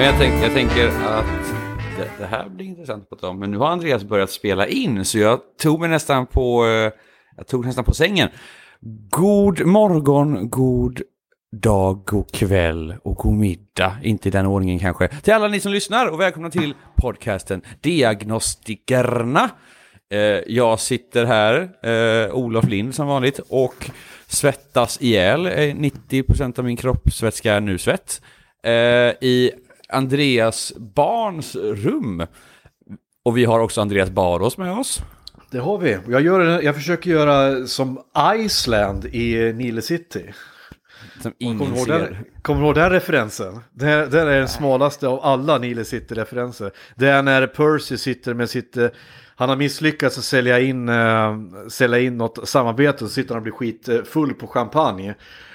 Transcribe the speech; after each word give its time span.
Men 0.00 0.08
jag, 0.08 0.18
tänk, 0.18 0.44
jag 0.44 0.52
tänker 0.52 0.88
att 0.88 1.54
det, 1.98 2.10
det 2.18 2.26
här 2.26 2.48
blir 2.48 2.66
intressant 2.66 3.02
att 3.02 3.08
prata 3.08 3.28
om. 3.28 3.38
Men 3.38 3.50
nu 3.50 3.58
har 3.58 3.68
Andreas 3.68 4.04
börjat 4.04 4.30
spela 4.30 4.66
in 4.66 5.04
så 5.04 5.18
jag 5.18 5.40
tog 5.62 5.80
mig 5.80 5.88
nästan 5.88 6.26
på, 6.26 6.66
eh, 6.66 6.92
jag 7.36 7.46
tog 7.46 7.66
nästan 7.66 7.84
på 7.84 7.94
sängen. 7.94 8.28
God 9.10 9.66
morgon, 9.66 10.50
god 10.50 11.02
dag, 11.52 12.02
god 12.06 12.32
kväll 12.32 12.94
och 13.02 13.16
god 13.16 13.34
middag. 13.34 13.96
Inte 14.02 14.28
i 14.28 14.30
den 14.30 14.46
ordningen 14.46 14.78
kanske. 14.78 15.08
Till 15.08 15.32
alla 15.32 15.48
ni 15.48 15.60
som 15.60 15.72
lyssnar 15.72 16.06
och 16.06 16.20
välkomna 16.20 16.50
till 16.50 16.74
podcasten 16.96 17.62
Diagnostikerna. 17.80 19.50
Eh, 20.10 20.18
jag 20.46 20.80
sitter 20.80 21.24
här, 21.24 21.70
eh, 21.82 22.34
Olof 22.34 22.64
Lind 22.64 22.94
som 22.94 23.06
vanligt, 23.06 23.38
och 23.48 23.90
svettas 24.26 25.02
ihjäl. 25.02 25.46
90% 25.74 26.58
av 26.58 26.64
min 26.64 26.76
kroppsvätska 26.76 27.54
är 27.54 27.60
nu 27.60 27.78
svett. 27.78 28.22
I 29.20 29.50
Andreas 29.92 30.72
barns 30.76 31.56
rum. 31.56 32.26
Och 33.22 33.38
vi 33.38 33.44
har 33.44 33.60
också 33.60 33.80
Andreas 33.80 34.10
Baros 34.10 34.58
med 34.58 34.72
oss. 34.72 35.02
Det 35.50 35.58
har 35.58 35.78
vi. 35.78 35.98
Jag, 36.08 36.22
gör, 36.22 36.62
jag 36.62 36.74
försöker 36.74 37.10
göra 37.10 37.66
som 37.66 38.00
Iceland 38.36 39.04
i 39.06 39.52
Nile 39.52 39.82
City. 39.82 40.32
Som 41.22 41.32
Kommer 41.32 41.52
ingen 41.52 41.76
ihåg 41.76 41.86
ser. 41.86 41.98
den, 41.98 42.16
kommer 42.42 42.60
du 42.60 42.66
ihåg 42.66 42.74
den 42.74 42.90
referensen? 42.90 43.60
Den, 43.72 44.10
den 44.10 44.28
är 44.28 44.38
den 44.38 44.48
smalaste 44.48 45.08
av 45.08 45.20
alla 45.24 45.58
Nile 45.58 45.84
City-referenser. 45.84 46.70
Det 46.96 47.08
är 47.08 47.22
när 47.22 47.46
Percy 47.46 47.96
sitter 47.96 48.34
med 48.34 48.50
sitt... 48.50 48.76
Han 49.40 49.48
har 49.48 49.56
misslyckats 49.56 50.18
att 50.18 50.24
sälja 50.24 50.60
in, 50.60 50.88
eh, 50.88 51.36
sälja 51.68 51.98
in 51.98 52.18
något 52.18 52.48
samarbete 52.48 53.04
och 53.04 53.10
så 53.10 53.14
sitter 53.14 53.28
han 53.34 53.36
och 53.36 53.42
blir 53.42 53.52
skitfull 53.52 54.34
på 54.34 54.46
champagne. 54.46 55.14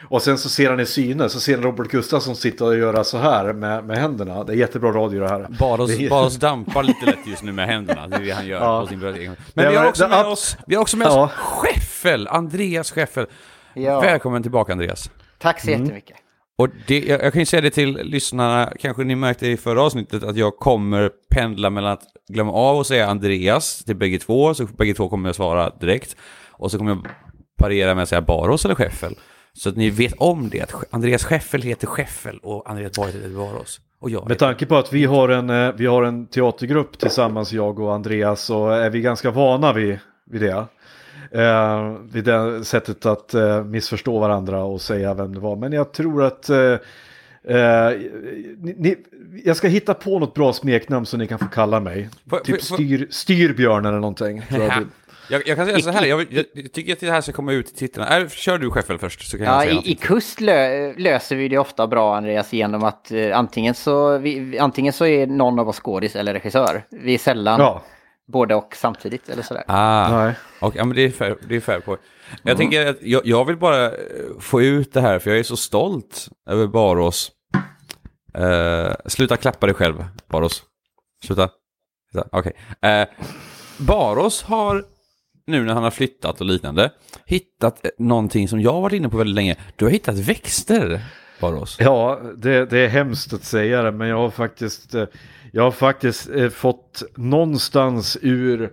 Och 0.10 0.22
sen 0.22 0.38
så 0.38 0.50
ser 0.50 0.70
han 0.70 0.80
i 0.80 0.86
syne, 0.86 1.30
så 1.30 1.40
ser 1.40 1.54
han 1.56 1.64
Robert 1.64 1.88
Gustafsson 1.88 2.36
sitta 2.36 2.66
och 2.66 2.78
göra 2.78 3.04
så 3.04 3.18
här 3.18 3.54
med, 3.54 3.86
med 3.86 3.98
händerna. 3.98 4.44
Det 4.44 4.54
är 4.54 4.58
jättebra 4.58 4.92
radio 4.92 5.20
det 5.20 5.30
här. 5.30 5.48
Baros, 5.60 5.98
Det 5.98 6.06
är- 6.06 6.10
Baros 6.10 6.36
dampar 6.38 6.84
lite 6.84 7.06
lätt 7.06 7.28
just 7.28 7.44
nu 7.44 7.52
med 7.52 7.68
händerna. 7.68 8.08
Det 8.08 8.16
är 8.16 8.20
det 8.22 8.32
han 8.32 8.48
gör 8.48 8.60
Ja. 8.62 8.82
på 8.82 8.88
sin. 8.88 9.00
Men 9.54 9.70
vi 9.72 9.76
har 9.76 9.86
också 9.88 10.08
med 10.08 10.26
oss, 10.26 10.58
vi 10.68 10.76
har 10.76 10.82
också 10.82 10.98
med 10.98 11.08
Ja. 11.08 11.24
oss 11.26 11.32
Scheffel, 11.32 12.28
Andreas 12.28 12.92
Scheffel. 12.92 13.26
Ja. 13.74 14.02
Välkommen 14.02 14.42
tillbaka 14.42 14.72
Andreas. 14.72 15.10
Tack 15.38 15.62
så 15.62 15.70
jättemycket. 15.70 16.18
Och 16.58 16.70
det, 16.88 17.00
jag, 17.00 17.24
jag 17.24 17.34
kan 17.34 17.40
ju 17.42 17.46
säga 17.46 17.62
det 17.62 17.70
till 17.70 17.94
lyssnarna, 18.04 18.74
kanske 18.80 19.04
ni 19.04 19.16
märkte 19.16 19.48
i 19.48 19.58
förra 19.58 19.82
avsnittet 19.82 20.24
att 20.24 20.36
jag 20.36 20.58
kommer 20.58 21.12
pendla 21.30 21.70
mellan 21.70 21.92
att 21.92 22.04
glömma 22.28 22.52
av 22.52 22.78
och 22.78 22.88
säga 22.88 23.08
Andreas 23.08 23.84
till 23.84 23.96
bägge 23.96 24.20
två, 24.20 24.54
så 24.54 24.66
bägge 24.66 24.94
två 24.94 25.10
kommer 25.10 25.30
jag 25.30 25.36
svara 25.36 25.70
direkt. 25.70 26.16
Och 26.52 26.72
så 26.72 26.78
kommer 26.78 26.92
jag 26.92 27.08
parera 27.58 27.96
med 27.96 28.04
att 28.04 28.10
säga 28.10 28.22
Baros 28.22 28.66
eller 28.66 28.76
Scheffel. 28.76 29.16
Så 29.54 29.70
att 29.70 29.76
ni 29.76 29.90
vet 29.90 30.14
om 30.18 30.50
det, 30.50 30.62
att 30.62 30.94
Andreas 30.94 31.24
Scheffel 31.24 31.62
heter 31.62 31.88
Scheffel 31.88 32.40
och 32.44 32.70
Andreas 32.70 32.98
Baros 32.98 33.16
heter 33.16 33.30
Baros. 33.30 33.80
Och 34.00 34.10
jag 34.10 34.28
Med 34.28 34.40
tanke 34.40 34.66
på 34.66 34.76
att 34.76 34.94
vi 34.94 35.06
har 35.06 35.30
en, 35.30 35.50
eh, 35.50 35.74
vi 35.78 35.86
har 35.86 36.04
en 36.04 36.28
teatergrupp 36.28 37.00
tillsammans, 37.00 37.52
jag 37.54 37.80
och 37.80 37.94
Andreas, 37.94 38.42
så 38.42 38.70
är 38.70 38.90
vi 38.90 39.02
ganska 39.02 39.32
vana 39.32 39.74
vid, 39.74 40.00
vid 40.26 40.42
det. 40.42 40.66
Eh, 41.32 41.96
vid 42.12 42.24
det 42.24 42.66
sättet 42.66 43.06
att 43.06 43.34
eh, 43.34 43.64
missförstå 43.64 44.20
varandra 44.20 44.64
och 44.64 44.82
säga 44.82 45.14
vem 45.14 45.34
det 45.34 45.40
var. 45.40 45.56
Men 45.56 45.74
jag 45.74 45.94
tror 45.94 46.24
att 46.24 46.50
eh, 46.50 46.76
eh, 47.48 48.00
ni, 48.58 48.76
ni, 48.78 48.96
jag 49.44 49.58
ska 49.58 49.68
hitta 49.68 49.94
på 49.94 50.20
något 50.20 50.34
bra 50.34 50.54
smeknamn 50.54 51.06
som 51.06 51.20
ni 51.20 51.28
kan 51.28 51.40
få 51.40 51.46
kalla 51.46 51.80
mig. 51.80 52.10
Får- 52.30 52.40
typ 52.40 52.64
får- 52.64 52.76
styr, 52.76 53.08
styrbjörn 53.12 53.86
eller 53.86 54.00
någonting. 54.00 54.42
Tror 54.50 54.64
jag. 54.64 54.70
det- 54.72 54.86
Jag, 55.30 55.48
jag 55.48 55.58
kan 55.58 55.66
säga 55.66 55.80
så 55.80 55.90
här, 55.90 56.06
jag, 56.06 56.26
jag, 56.30 56.46
tycker 56.74 56.94
att 56.94 57.00
det 57.00 57.12
här 57.12 57.22
ska 57.22 57.32
komma 57.32 57.54
ut 57.54 57.66
till 57.68 57.76
tittarna. 57.76 58.18
Äh, 58.18 58.28
kör 58.30 58.58
du 58.58 58.70
Scheffel 58.72 58.98
först 58.98 59.30
så 59.30 59.38
kan 59.38 59.46
jag 59.46 59.56
Ja, 59.56 59.62
säga 59.62 59.74
i, 59.86 59.92
I 59.92 59.96
kust 59.96 60.42
lö, 60.42 60.94
löser 60.98 61.36
vi 61.36 61.48
det 61.48 61.58
ofta 61.58 61.88
bra, 61.88 62.18
Andreas, 62.18 62.54
genom 62.54 62.84
att 62.84 63.12
eh, 63.12 63.38
antingen, 63.38 63.74
så, 63.74 64.18
vi, 64.18 64.60
antingen 64.60 64.94
så 64.94 65.06
är 65.06 65.28
någon 65.28 65.60
av 65.60 65.70
oss 65.70 65.80
skådis 65.80 66.16
eller 66.16 66.34
regissör. 66.34 66.84
Vi 66.90 67.14
är 67.14 67.18
sällan 67.18 67.60
Ja, 67.60 67.84
både 68.28 68.56
och 68.56 68.76
samtidigt 68.76 69.30
eller 69.30 69.44
sådär. 69.44 69.64
Ah, 69.68 70.32
och, 70.60 70.76
ja, 70.76 70.86
men 70.86 70.96
det 70.96 71.02
är 71.04 71.10
fair, 71.10 71.36
det 71.50 71.56
är 71.56 71.60
fair 71.60 71.80
på. 71.80 71.98
Jag 72.44 72.58
tänker 72.58 72.88
att 72.88 72.98
jag, 73.02 73.22
jag 73.26 73.46
vill 73.46 73.58
bara 73.58 73.86
eh, 73.86 73.92
få 74.40 74.62
ut 74.62 74.94
det 74.94 75.02
här, 75.02 75.20
för 75.20 75.30
jag 75.30 75.40
är 75.40 75.44
så 75.44 75.58
stolt 75.58 76.28
över 76.50 76.68
Baros. 76.68 77.32
Uh, 78.38 78.94
sluta 79.06 79.38
klappa 79.38 79.66
dig 79.66 79.76
själv, 79.76 80.06
Baros. 80.30 80.64
Sluta. 81.24 81.50
Sluta. 82.12 82.30
Okej. 82.32 82.54
Uh, 82.86 83.26
Baros 83.78 84.44
har, 84.44 84.86
nu 85.48 85.64
när 85.64 85.74
han 85.74 85.84
har 85.84 85.92
flyttat 85.92 86.42
och 86.42 86.48
liknande, 86.48 86.92
hittat 87.26 87.86
eh, 87.86 87.92
någonting 87.98 88.48
som 88.48 88.62
jag 88.62 88.74
har 88.74 88.82
varit 88.82 88.94
inne 88.94 89.10
på 89.10 89.18
väldigt 89.18 89.36
länge. 89.36 89.56
Du 89.76 89.86
har 89.86 89.92
hittat 89.92 90.16
växter, 90.16 91.02
Baros. 91.42 91.78
Ja, 91.80 92.22
det, 92.38 92.66
det 92.66 92.80
är 92.80 92.88
hemskt 92.88 93.34
att 93.34 93.44
säga 93.44 93.82
det, 93.82 93.92
men 93.92 94.08
jag 94.08 94.18
har 94.18 94.30
faktiskt, 94.30 94.96
jag 95.52 95.64
har 95.64 95.72
faktiskt 95.72 96.30
fått 96.54 97.04
någonstans 97.16 98.18
ur, 98.22 98.72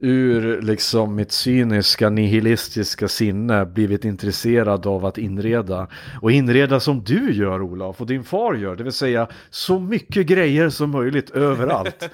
ur 0.00 0.62
liksom 0.62 1.14
mitt 1.14 1.32
cyniska 1.32 2.10
nihilistiska 2.10 3.08
sinne 3.08 3.66
blivit 3.66 4.04
intresserad 4.04 4.86
av 4.86 5.06
att 5.06 5.18
inreda. 5.18 5.86
Och 6.20 6.32
inreda 6.32 6.80
som 6.80 7.04
du 7.04 7.32
gör 7.32 7.62
Olof 7.62 8.00
och 8.00 8.06
din 8.06 8.24
far 8.24 8.54
gör, 8.54 8.76
det 8.76 8.82
vill 8.82 8.92
säga 8.92 9.28
så 9.50 9.78
mycket 9.78 10.26
grejer 10.26 10.68
som 10.68 10.90
möjligt 10.90 11.30
överallt. 11.30 12.02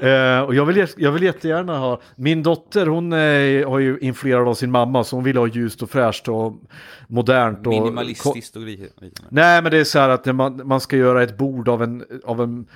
eh, 0.00 0.40
och 0.40 0.54
jag 0.54 0.64
vill, 0.64 0.86
jag 0.96 1.12
vill 1.12 1.22
jättegärna 1.22 1.78
ha, 1.78 2.00
min 2.16 2.42
dotter 2.42 2.86
hon 2.86 3.12
eh, 3.12 3.68
har 3.68 3.78
ju 3.78 3.98
influerad 3.98 4.48
av 4.48 4.54
sin 4.54 4.70
mamma 4.70 5.04
så 5.04 5.16
hon 5.16 5.24
vill 5.24 5.36
ha 5.36 5.46
ljust 5.46 5.82
och 5.82 5.90
fräscht 5.90 6.28
och 6.28 6.62
modernt. 7.06 7.66
Och, 7.66 7.72
Minimalistiskt 7.72 8.56
och 8.56 8.62
liknande. 8.62 9.10
Nej, 9.28 9.62
men 9.62 9.72
det 9.72 9.78
är 9.78 9.84
så 9.84 9.98
här 9.98 10.08
att 10.08 10.26
man, 10.26 10.60
man 10.64 10.80
ska 10.80 10.96
göra 10.96 11.22
ett 11.22 11.38
bord 11.38 11.68
av 11.68 11.82
en, 11.82 12.04
av 12.24 12.40
en, 12.40 12.66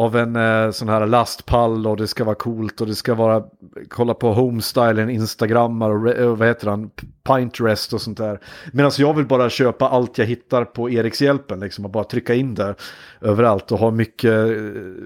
av 0.00 0.16
en 0.16 0.36
eh, 0.36 0.70
sån 0.70 0.88
här 0.88 1.06
lastpall 1.06 1.86
och 1.86 1.96
det 1.96 2.06
ska 2.08 2.24
vara 2.24 2.34
coolt 2.34 2.80
och 2.80 2.86
det 2.86 2.94
ska 2.94 3.14
vara, 3.14 3.44
kolla 3.88 4.14
på 4.14 4.32
homestylen, 4.32 5.10
instagrammar 5.10 5.90
och, 5.90 6.06
re- 6.06 6.22
och 6.22 6.38
vad 6.38 6.48
heter 6.48 6.66
han, 6.66 6.90
Pinterest 7.24 7.92
och 7.92 8.00
sånt 8.00 8.18
där. 8.18 8.40
Medan 8.72 8.90
jag 8.98 9.14
vill 9.14 9.26
bara 9.26 9.50
köpa 9.50 9.88
allt 9.88 10.18
jag 10.18 10.26
hittar 10.26 10.64
på 10.64 10.90
Erikshjälpen, 10.90 11.60
liksom 11.60 11.84
och 11.84 11.90
bara 11.90 12.04
trycka 12.04 12.34
in 12.34 12.54
det 12.54 12.74
överallt 13.20 13.72
och 13.72 13.78
ha 13.78 13.90
mycket, 13.90 14.32
eh, 14.32 14.52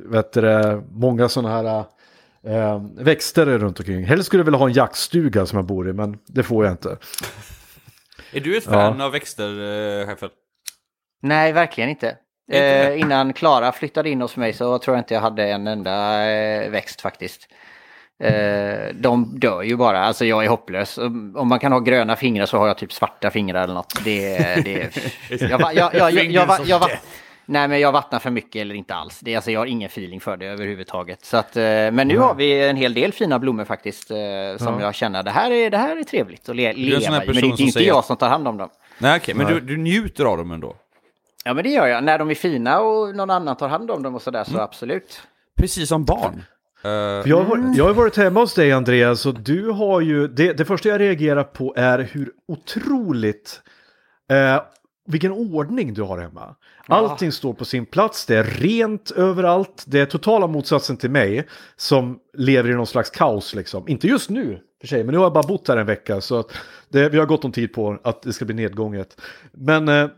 vet 0.06 0.32
du, 0.32 0.82
många 0.90 1.28
sådana 1.28 1.54
här 1.54 1.84
eh, 2.46 2.82
växter 2.98 3.46
runt 3.46 3.78
omkring. 3.78 4.04
Helst 4.04 4.26
skulle 4.26 4.40
jag 4.40 4.44
vilja 4.44 4.58
ha 4.58 4.66
en 4.68 4.72
jaktstuga 4.74 5.46
som 5.46 5.56
jag 5.56 5.66
bor 5.66 5.88
i, 5.88 5.92
men 5.92 6.18
det 6.26 6.42
får 6.42 6.64
jag 6.64 6.72
inte. 6.72 6.88
Är 8.32 8.40
du 8.40 8.56
ett 8.56 8.64
fan 8.64 9.00
av 9.00 9.12
växter, 9.12 9.48
eh, 10.00 10.06
Scheffel? 10.06 10.30
Nej, 11.22 11.52
verkligen 11.52 11.90
inte. 11.90 12.16
Eh, 12.52 13.00
innan 13.00 13.32
Klara 13.32 13.72
flyttade 13.72 14.10
in 14.10 14.20
hos 14.20 14.36
mig 14.36 14.52
så 14.52 14.78
tror 14.78 14.96
jag 14.96 15.00
inte 15.00 15.14
jag 15.14 15.20
hade 15.20 15.44
en 15.48 15.66
enda 15.66 16.24
eh, 16.30 16.70
växt 16.70 17.00
faktiskt. 17.00 17.48
Eh, 18.22 18.94
de 18.94 19.38
dör 19.38 19.62
ju 19.62 19.76
bara, 19.76 20.04
alltså 20.04 20.24
jag 20.24 20.44
är 20.44 20.48
hopplös. 20.48 20.98
Om 20.98 21.48
man 21.48 21.58
kan 21.58 21.72
ha 21.72 21.78
gröna 21.78 22.16
fingrar 22.16 22.46
så 22.46 22.58
har 22.58 22.66
jag 22.66 22.78
typ 22.78 22.92
svarta 22.92 23.30
fingrar 23.30 23.64
eller 23.64 23.74
något. 23.74 24.04
Det, 24.04 24.38
det, 24.64 24.96
jag, 25.50 25.74
jag, 25.74 25.94
jag, 26.66 26.90
Nej 27.46 27.68
men 27.68 27.80
jag 27.80 27.92
vattnar 27.92 28.18
för 28.18 28.30
mycket 28.30 28.60
eller 28.60 28.74
inte 28.74 28.94
alls. 28.94 29.20
Det, 29.20 29.36
alltså, 29.36 29.50
jag 29.50 29.60
har 29.60 29.66
ingen 29.66 29.86
feeling 29.86 30.20
för 30.20 30.36
det 30.36 30.46
överhuvudtaget. 30.46 31.24
Så 31.24 31.36
att, 31.36 31.56
eh, 31.56 31.62
men 31.62 32.08
nu 32.08 32.18
har 32.18 32.34
vi 32.34 32.68
en 32.68 32.76
hel 32.76 32.94
del 32.94 33.12
fina 33.12 33.38
blommor 33.38 33.64
faktiskt. 33.64 34.10
Eh, 34.10 34.16
som 34.58 34.80
jag 34.80 34.94
känner, 34.94 35.22
det 35.22 35.30
här 35.30 35.50
är, 35.50 35.70
det 35.70 35.78
här 35.78 35.96
är 35.96 36.04
trevligt 36.04 36.48
att 36.48 36.56
le, 36.56 36.72
leva 36.72 37.00
i. 37.00 37.10
Men 37.10 37.34
det 37.34 37.40
är 37.40 37.44
inte 37.44 37.72
säger- 37.72 37.88
jag 37.88 38.04
som 38.04 38.16
tar 38.16 38.28
hand 38.28 38.48
om 38.48 38.56
dem. 38.56 38.68
Nej, 38.98 39.16
okej, 39.16 39.34
men 39.34 39.46
du, 39.46 39.60
du 39.60 39.76
njuter 39.76 40.24
av 40.24 40.38
dem 40.38 40.50
ändå? 40.50 40.76
Ja 41.44 41.54
men 41.54 41.64
det 41.64 41.70
gör 41.70 41.86
jag. 41.86 42.04
När 42.04 42.18
de 42.18 42.30
är 42.30 42.34
fina 42.34 42.80
och 42.80 43.16
någon 43.16 43.30
annan 43.30 43.56
tar 43.56 43.68
hand 43.68 43.90
om 43.90 44.02
dem 44.02 44.14
och 44.14 44.22
sådär 44.22 44.44
så 44.44 44.58
absolut. 44.58 45.20
Precis 45.56 45.88
som 45.88 46.04
barn. 46.04 46.42
För 46.82 47.28
jag, 47.28 47.44
har, 47.44 47.72
jag 47.76 47.84
har 47.84 47.92
varit 47.94 48.16
hemma 48.16 48.40
hos 48.40 48.54
dig 48.54 48.72
Andreas 48.72 49.26
och 49.26 49.40
du 49.40 49.70
har 49.70 50.00
ju, 50.00 50.28
det, 50.28 50.52
det 50.52 50.64
första 50.64 50.88
jag 50.88 51.00
reagerar 51.00 51.44
på 51.44 51.74
är 51.76 51.98
hur 51.98 52.30
otroligt, 52.48 53.62
eh, 54.30 54.62
vilken 55.06 55.32
ordning 55.32 55.94
du 55.94 56.02
har 56.02 56.18
hemma. 56.18 56.54
Allting 56.86 57.32
står 57.32 57.52
på 57.52 57.64
sin 57.64 57.86
plats, 57.86 58.26
det 58.26 58.36
är 58.36 58.44
rent 58.44 59.10
överallt, 59.10 59.84
det 59.86 60.00
är 60.00 60.06
totala 60.06 60.46
motsatsen 60.46 60.96
till 60.96 61.10
mig 61.10 61.46
som 61.76 62.18
lever 62.36 62.70
i 62.70 62.74
någon 62.74 62.86
slags 62.86 63.10
kaos 63.10 63.54
liksom. 63.54 63.88
Inte 63.88 64.06
just 64.06 64.30
nu 64.30 64.60
för 64.80 64.88
sig, 64.88 65.04
men 65.04 65.12
nu 65.12 65.18
har 65.18 65.24
jag 65.24 65.32
bara 65.32 65.48
bott 65.48 65.68
här 65.68 65.76
en 65.76 65.86
vecka 65.86 66.20
så 66.20 66.38
att 66.38 66.52
det, 66.88 67.08
vi 67.08 67.18
har 67.18 67.26
gott 67.26 67.44
om 67.44 67.52
tid 67.52 67.72
på 67.72 67.98
att 68.04 68.22
det 68.22 68.32
ska 68.32 68.44
bli 68.44 68.54
nedgånget. 68.54 69.20
Men 69.52 69.88
eh, 69.88 70.08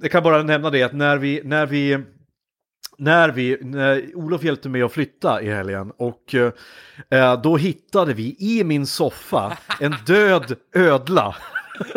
jag 0.00 0.10
kan 0.10 0.22
bara 0.22 0.42
nämna 0.42 0.70
det 0.70 0.82
att 0.82 0.92
när 0.92 1.16
vi, 1.16 1.40
när 1.44 1.66
vi 1.66 1.98
när 2.98 3.28
vi, 3.28 3.58
när 3.60 4.16
Olof 4.16 4.44
hjälpte 4.44 4.68
mig 4.68 4.82
att 4.82 4.92
flytta 4.92 5.42
i 5.42 5.48
helgen 5.50 5.92
och 5.96 6.34
eh, 7.10 7.40
då 7.42 7.56
hittade 7.56 8.14
vi 8.14 8.36
i 8.38 8.64
min 8.64 8.86
soffa 8.86 9.58
en 9.80 9.94
död 10.06 10.56
ödla. 10.74 11.36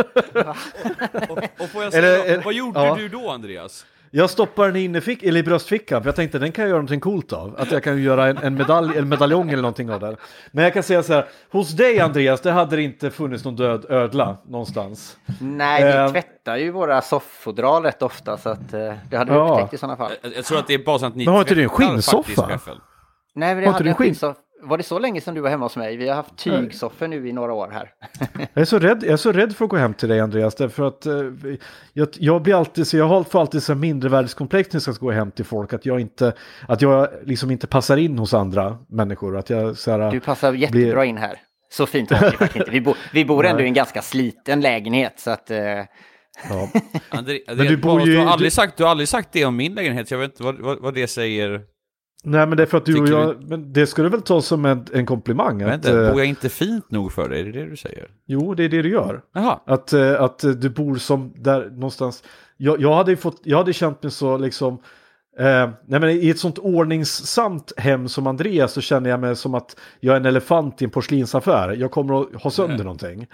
Och, 1.29 1.38
och 1.59 1.69
får 1.69 1.83
jag 1.83 1.94
Eller- 1.94 2.21
säga, 2.23 2.41
vad 2.45 2.53
gjorde 2.53 2.79
ja. 2.79 2.95
du 2.95 3.09
då 3.09 3.29
Andreas? 3.29 3.85
Jag 4.12 4.30
stoppade 4.30 4.68
den 4.68 4.75
i 4.75 4.83
innerfick, 4.83 5.24
eller 5.24 5.39
i 5.39 5.44
bröstfickan 5.44 6.01
för 6.04 6.07
jag 6.07 6.15
tänkte 6.15 6.39
den 6.39 6.51
kan 6.51 6.62
jag 6.62 6.69
göra 6.69 6.77
någonting 6.77 7.00
coolt 7.00 7.33
av. 7.33 7.56
Att 7.59 7.71
jag 7.71 7.83
kan 7.83 8.01
göra 8.01 8.27
en, 8.27 8.38
en 8.38 8.54
medalj, 8.54 8.98
en 8.98 9.09
medaljong 9.09 9.50
eller 9.50 9.62
någonting 9.62 9.92
av 9.92 10.00
den. 10.00 10.15
Men 10.51 10.63
jag 10.63 10.74
kan 10.74 10.83
säga 10.83 11.04
så 11.04 11.13
här, 11.13 11.25
hos 11.51 11.69
dig 11.71 12.00
Andreas, 12.00 12.42
det 12.42 12.51
hade 12.51 12.75
det 12.75 12.81
inte 12.81 13.12
funnits 13.12 13.44
någon 13.45 13.56
död 13.56 13.86
ödla 13.89 14.38
någonstans. 14.48 15.18
Nej, 15.42 15.83
vi 15.83 15.89
Eh. 15.92 16.12
tvättar 16.12 16.57
ju 16.57 16.71
våra 16.71 17.01
soffodral 17.01 17.83
rätt 17.83 18.01
ofta 18.01 18.38
så 18.38 18.50
att 18.50 18.74
eh, 18.74 18.94
det 19.09 19.18
hade 19.18 19.31
vi 19.31 19.38
Ja. 19.38 19.54
upptäckt 19.54 19.74
i 19.74 19.77
sådana 19.77 19.98
fall. 19.98 20.12
Jag, 20.21 20.31
jag 20.38 20.45
tror 20.45 20.59
att 20.59 20.68
det 20.68 20.74
är 20.74 20.83
bara 20.86 21.00
så 21.00 21.06
att 21.06 21.15
ni 21.15 21.25
Men 21.25 21.33
har 21.33 21.42
inte 21.42 21.56
du 21.56 21.63
en 21.63 21.69
skinnsoffa? 21.69 22.48
Nej, 22.48 22.59
men 23.36 23.48
Har 23.56 23.56
jag 23.56 23.57
inte 23.63 23.69
hade 23.77 23.89
en 23.89 23.95
skinn? 23.95 24.15
Var 24.62 24.77
det 24.77 24.83
så 24.83 25.00
länge 25.00 25.21
som 25.21 25.36
du 25.36 25.42
var 25.42 25.50
hemma 25.50 25.65
hos 25.65 25.77
mig? 25.77 25.98
Vi 25.98 26.07
har 26.07 26.15
haft 26.15 26.38
tygsoffor 26.38 27.07
nu 27.07 27.30
i 27.30 27.33
några 27.33 27.54
år 27.54 27.69
här. 27.74 27.89
Jag 28.54 28.62
är 28.62 28.65
så 28.65 28.80
rädd, 28.80 29.04
jag 29.04 29.12
är 29.13 29.18
så 29.18 29.31
rädd 29.31 29.56
för 29.56 29.65
att 29.65 29.71
gå 29.71 29.77
hem 29.77 29.94
till 29.94 30.09
dig 30.09 30.19
Andreas, 30.19 30.56
därför 30.56 30.83
att 30.88 31.06
eh, 31.06 31.13
jag, 31.94 32.07
jag 32.13 32.42
blir 32.42 32.56
alltid 32.56 32.88
så, 32.88 32.98
jag 32.98 33.07
har 33.07 33.24
får 33.24 33.39
alltid 33.42 33.63
så 33.63 33.74
här 33.74 33.80
mindervärdeskomplex 33.80 34.74
när 34.74 34.81
jag 34.86 34.95
ska 34.95 35.06
gå 35.06 35.12
hem 35.12 35.31
till 35.31 35.45
folk, 35.45 35.74
att 35.74 35.86
jag 35.86 36.00
inte, 36.00 36.33
att 36.68 36.81
jag 36.81 37.07
liksom 37.25 37.51
inte 37.51 37.68
passar 37.68 37.98
in 37.98 38.18
hos 38.19 38.33
andra 38.33 38.77
människor, 38.89 39.38
att 39.38 39.50
jag 39.50 39.77
så 39.77 39.92
här, 39.92 40.12
Du 40.12 40.19
passar 40.19 40.54
jättebra 40.54 41.00
blir- 41.01 41.04
in 41.04 41.18
här. 41.18 41.39
Så 41.69 41.86
fint 41.86 42.12
har 42.12 42.19
vi 42.31 42.38
faktiskt 42.38 42.56
inte. 42.56 42.71
Vi, 42.71 42.81
bo, 42.81 42.94
vi 43.13 43.25
bor 43.25 43.45
ändå 43.45 43.62
i 43.63 43.65
en 43.68 43.74
ganska 43.74 44.01
sliten 44.01 44.62
lägenhet 44.62 45.19
så 45.19 45.31
att... 45.31 45.51
Eh, 45.51 45.59
ja. 45.59 45.86
André, 47.09 47.39
du 47.48 47.56
det, 47.56 47.77
bor 47.77 47.94
bara, 47.95 48.06
ju- 48.06 48.12
du, 48.12 48.18
har 48.18 48.25
du- 48.25 48.31
aldrig 48.31 48.54
sagt, 48.54 48.77
du 48.77 48.83
har 48.83 48.92
aldrig 48.92 49.07
sagt 49.09 49.30
det 49.31 49.45
om 49.45 49.56
min 49.56 49.74
lägenhet, 49.75 50.12
jag 50.12 50.18
vet 50.18 50.31
inte 50.31 50.44
vad, 50.44 50.59
vad, 50.59 50.80
vad 50.81 50.94
det 50.94 51.07
säger. 51.07 51.62
Nej 52.23 52.47
men 52.47 52.57
det 52.57 52.63
är 52.63 52.67
för 52.67 52.77
att 52.77 52.85
du 52.85 53.01
och 53.01 53.07
jag, 53.07 53.49
men 53.49 53.73
det 53.73 53.87
ska 53.87 54.03
du 54.03 54.09
väl 54.09 54.21
ta 54.21 54.41
som 54.41 54.65
en, 54.65 54.85
en 54.93 55.05
komplimang? 55.05 55.65
Vet 55.65 55.73
Att, 55.73 55.85
eh, 55.85 56.11
bor 56.11 56.19
jag 56.19 56.25
inte 56.25 56.49
fint 56.49 56.91
nog 56.91 57.11
för 57.11 57.29
dig? 57.29 57.39
Är 57.39 57.45
det 57.45 57.51
det 57.51 57.69
du 57.69 57.77
säger? 57.77 58.07
Jo, 58.25 58.53
det 58.53 58.63
är 58.63 58.69
det 58.69 58.81
du 58.81 58.89
gör. 58.89 59.21
Jaha. 59.33 59.59
Att, 59.65 59.93
eh, 59.93 60.21
att 60.21 60.43
eh, 60.43 60.51
du 60.51 60.69
bor 60.69 60.95
som 60.95 61.33
där 61.37 61.69
någonstans. 61.69 62.23
Jag, 62.57 62.81
jag, 62.81 62.95
hade 62.95 63.11
ju 63.11 63.17
fått, 63.17 63.41
jag 63.43 63.57
hade 63.57 63.73
känt 63.73 64.03
mig 64.03 64.11
så 64.11 64.37
liksom. 64.37 64.73
Eh, 65.39 65.69
nej 65.85 65.99
men 65.99 66.09
I 66.09 66.29
ett 66.29 66.39
sånt 66.39 66.57
ordningsamt 66.57 67.73
hem 67.77 68.07
som 68.09 68.27
Andreas 68.27 68.73
så 68.73 68.81
känner 68.81 69.09
jag 69.09 69.19
mig 69.19 69.35
som 69.35 69.55
att 69.55 69.79
jag 69.99 70.13
är 70.13 70.19
en 70.19 70.25
elefant 70.25 70.81
i 70.81 70.85
en 70.85 70.91
porslinsaffär. 70.91 71.73
Jag 71.73 71.91
kommer 71.91 72.21
att 72.21 72.43
ha 72.43 72.51
sönder 72.51 72.83
någonting. 72.83 73.27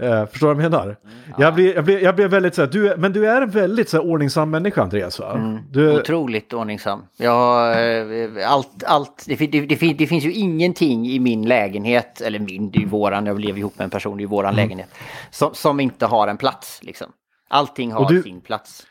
Eh, 0.00 0.26
förstår 0.26 0.48
du 0.48 0.54
vad 0.54 0.64
jag 0.64 0.70
menar? 0.70 0.96
Jag, 1.38 1.54
blir, 1.54 1.74
jag, 1.74 1.84
blir, 1.84 2.02
jag 2.02 2.16
blir 2.16 2.28
väldigt 2.28 2.54
så 2.54 2.62
här, 2.62 2.68
du, 2.68 2.94
men 2.98 3.12
du 3.12 3.28
är 3.28 3.42
en 3.42 3.50
väldigt 3.50 3.88
så 3.88 3.96
här, 3.96 4.04
ordningsam 4.06 4.50
människa 4.50 4.82
Andreas 4.82 5.18
va? 5.20 5.60
Du, 5.70 5.98
Otroligt 6.00 6.52
ordningsam. 6.52 7.02
Jag 7.16 7.70
eh, 7.72 8.52
allt, 8.52 8.84
allt, 8.86 9.24
det, 9.26 9.36
det, 9.36 9.60
det, 9.60 9.92
det 9.92 10.06
finns 10.06 10.24
ju 10.24 10.32
ingenting 10.32 11.06
i 11.08 11.18
min 11.18 11.48
lägenhet, 11.48 12.20
eller 12.20 12.38
min, 12.38 12.70
det 12.70 12.78
är 12.78 12.80
ju 12.80 12.86
våran, 12.88 13.26
jag 13.26 13.40
lever 13.40 13.58
ihop 13.58 13.78
med 13.78 13.84
en 13.84 13.90
person, 13.90 14.16
det 14.16 14.20
är 14.20 14.24
ju 14.24 14.28
våran 14.28 14.52
Mm. 14.54 14.64
lägenhet, 14.64 14.88
som, 15.30 15.54
som 15.54 15.80
inte 15.80 16.06
har 16.06 16.28
en 16.28 16.36
plats 16.36 16.78
liksom. 16.82 17.06
Allting 17.48 17.92
har 17.92 18.08
du- 18.08 18.22
sin 18.22 18.40
plats. 18.40 18.86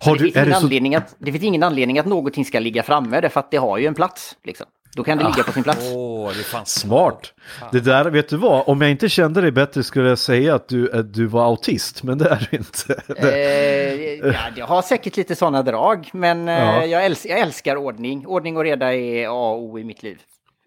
har 0.00 0.12
det, 0.12 0.18
du, 0.18 0.24
finns 0.24 0.36
är 0.36 0.40
ingen 0.40 0.50
det 0.52 0.58
så, 0.60 0.64
anledning 0.66 0.94
att, 0.94 1.14
det 1.18 1.32
finns 1.32 1.44
ingen 1.44 1.62
anledning 1.62 1.98
att 1.98 2.06
någonting 2.06 2.44
ska 2.44 2.58
ligga 2.60 2.82
framme, 2.82 3.20
därför 3.20 3.40
att 3.40 3.50
det 3.50 3.56
har 3.56 3.78
ju 3.78 3.86
en 3.86 3.94
plats. 3.94 4.36
Liksom. 4.44 4.66
Då 4.96 5.04
kan 5.04 5.18
det 5.18 5.24
ligga 5.24 5.42
på 5.42 5.52
sin 5.52 5.62
plats. 5.62 5.92
Åh, 5.94 6.28
det 6.28 6.44
fanns 6.44 6.80
Smart. 6.80 7.32
Det 7.72 7.80
där, 7.80 8.04
vet 8.04 8.28
du 8.28 8.36
vad? 8.36 8.68
Om 8.68 8.80
jag 8.80 8.90
inte 8.90 9.08
kände 9.08 9.40
dig 9.40 9.50
bättre 9.50 9.82
skulle 9.82 10.08
jag 10.08 10.18
säga 10.18 10.54
att 10.54 10.68
du, 10.68 10.92
att 10.92 11.14
du 11.14 11.26
var 11.26 11.44
autist, 11.44 12.02
men 12.02 12.18
det 12.18 12.28
är 12.28 12.48
du 12.50 12.56
inte. 12.56 13.02
Det, 13.06 14.18
Eh, 14.18 14.26
ja, 14.26 14.38
det 14.54 14.60
har 14.60 14.82
säkert 14.82 15.16
lite 15.16 15.36
sådana 15.36 15.62
drag, 15.62 16.08
men 16.12 16.48
eh, 16.48 16.54
Ja. 16.54 16.84
jag, 16.84 17.04
äls 17.06 17.26
jag 17.26 17.38
älskar 17.38 17.76
ordning. 17.76 18.26
Ordning 18.26 18.56
och 18.56 18.62
reda 18.64 18.94
är 18.94 19.26
A 19.26 19.30
och 19.50 19.62
O 19.62 19.78
i 19.78 19.84
mitt 19.84 20.02
liv. 20.02 20.18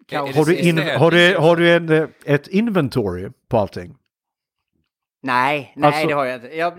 Kaos. 0.08 0.36
har, 0.36 0.44
du 0.44 0.56
in, 0.56 0.78
har 0.78 1.10
du, 1.10 1.36
har 1.36 1.56
du 1.56 1.72
en, 1.72 1.88
eh, 1.92 2.04
ett 2.24 2.48
inventory 2.48 3.28
på 3.50 3.58
allting? 3.58 3.94
Nej, 5.24 5.72
nej 5.76 5.86
Alltså- 5.86 6.06
det 6.06 6.14
har 6.14 6.24
jag 6.24 6.34
inte. 6.34 6.56
Jag, 6.56 6.72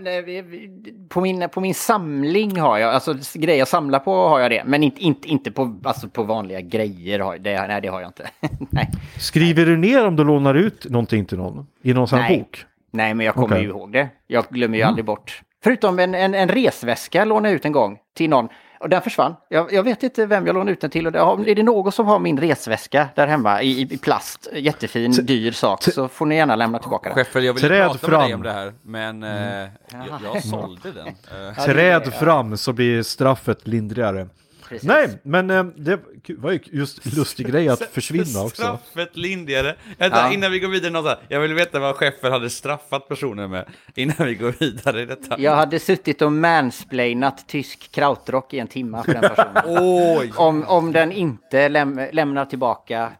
på, 1.08 1.20
min, 1.20 1.48
på 1.48 1.60
min 1.60 1.74
samling 1.74 2.60
har 2.60 2.78
jag, 2.78 2.94
alltså 2.94 3.14
grejer 3.34 3.58
jag 3.58 3.68
samlar 3.68 3.98
på 3.98 4.28
har 4.28 4.40
jag 4.40 4.50
det. 4.50 4.62
Men 4.66 4.82
inte, 4.82 5.02
inte, 5.04 5.28
inte 5.28 5.50
på, 5.50 5.76
alltså, 5.84 6.08
på 6.08 6.22
vanliga 6.22 6.60
grejer, 6.60 7.18
har, 7.20 7.38
det, 7.38 7.66
nej 7.66 7.80
det 7.80 7.88
har 7.88 8.00
jag 8.00 8.08
inte. 8.08 8.28
nej. 8.70 8.90
Skriver 9.18 9.66
du 9.66 9.76
ner 9.76 10.06
om 10.06 10.16
du 10.16 10.24
lånar 10.24 10.54
ut 10.54 10.86
någonting 10.90 11.24
till 11.24 11.38
någon? 11.38 11.66
I 11.82 11.92
någon 11.94 12.08
sån 12.08 12.18
här 12.18 12.28
Nej. 12.28 12.38
bok? 12.38 12.64
nej, 12.90 13.14
men 13.14 13.26
jag 13.26 13.34
kommer 13.34 13.46
Okej. 13.46 13.62
ju 13.62 13.68
ihåg 13.68 13.92
det. 13.92 14.08
Jag 14.26 14.44
glömmer 14.50 14.78
ju 14.78 14.84
aldrig 14.84 15.04
bort. 15.04 15.42
Förutom 15.64 15.98
en, 15.98 16.14
en, 16.14 16.34
en 16.34 16.48
resväska 16.48 17.24
lånade 17.24 17.48
jag 17.48 17.56
ut 17.56 17.64
en 17.64 17.72
gång 17.72 17.98
till 18.16 18.30
någon. 18.30 18.48
Och 18.84 18.90
den 18.90 19.02
försvann. 19.02 19.34
Jag, 19.48 19.72
jag 19.72 19.82
vet 19.82 20.02
inte 20.02 20.26
vem 20.26 20.46
jag 20.46 20.54
lånade 20.54 20.72
ut 20.72 20.80
den 20.80 20.90
till. 20.90 21.06
Och 21.06 21.12
det, 21.12 21.50
är 21.50 21.54
det 21.54 21.62
någon 21.62 21.92
som 21.92 22.06
har 22.06 22.18
min 22.18 22.40
resväska 22.40 23.08
där 23.14 23.26
hemma 23.26 23.62
i, 23.62 23.80
i 23.80 23.98
plast, 23.98 24.48
jättefin, 24.52 25.12
dyr 25.12 25.52
sak, 25.52 25.82
så 25.82 26.08
får 26.08 26.26
ni 26.26 26.36
gärna 26.36 26.56
lämna 26.56 26.78
tillbaka 26.78 27.08
den. 27.08 27.14
Scheffel, 27.16 27.44
jag 27.44 27.52
ville 27.52 27.68
Träd 27.68 28.00
prata 28.00 28.08
med 28.08 28.20
dig 28.20 28.28
fram. 28.28 28.34
om 28.34 28.42
det 28.42 28.52
här, 28.52 28.72
men 28.82 29.22
eh, 29.22 29.68
jag, 29.92 30.34
jag 30.34 30.44
sålde 30.44 30.92
den. 30.92 31.06
Eh, 31.06 31.64
Träd 31.64 32.14
fram 32.14 32.56
så 32.56 32.72
blir 32.72 33.02
straffet 33.02 33.66
lindrigare. 33.66 34.28
Precis. 34.68 34.88
Nej, 34.88 35.08
men 35.22 35.50
eh, 35.50 35.64
det 35.64 36.00
var 36.28 36.52
ju 36.52 36.58
just 36.64 37.16
lustig 37.16 37.46
grej 37.46 37.68
att 37.68 37.82
försvinna 37.92 38.42
också. 38.42 38.62
Straffet 38.62 39.16
lindrigare. 39.16 39.76
Vänta, 39.98 40.16
Ja. 40.16 40.32
innan 40.32 40.52
vi 40.52 40.58
går 40.58 40.68
vidare, 40.68 40.90
något 40.92 41.18
jag 41.28 41.40
vill 41.40 41.54
veta 41.54 41.78
vad 41.80 41.96
Scheffel 41.96 42.32
hade 42.32 42.50
straffat 42.50 43.08
personen 43.08 43.50
med, 43.50 43.68
innan 43.94 44.16
vi 44.26 44.34
går 44.34 44.54
vidare 44.60 45.02
i 45.02 45.06
detta. 45.06 45.38
Jag 45.40 45.56
hade 45.56 45.78
suttit 45.78 46.22
och 46.22 46.32
mansplainat 46.32 47.48
tysk 47.48 47.90
krautrock 47.92 48.54
i 48.54 48.58
en 48.58 48.68
timme 48.68 49.02
för 49.04 49.12
den 49.12 49.22
personen. 49.54 50.32
Om, 50.36 50.64
om 50.64 50.92
den 50.92 51.12
inte 51.12 51.68
läm 51.68 52.00
lämnar 52.12 52.44
tillbaka 52.44 53.12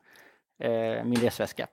eh, 0.63 1.05
min 1.05 1.21
resväska. 1.21 1.67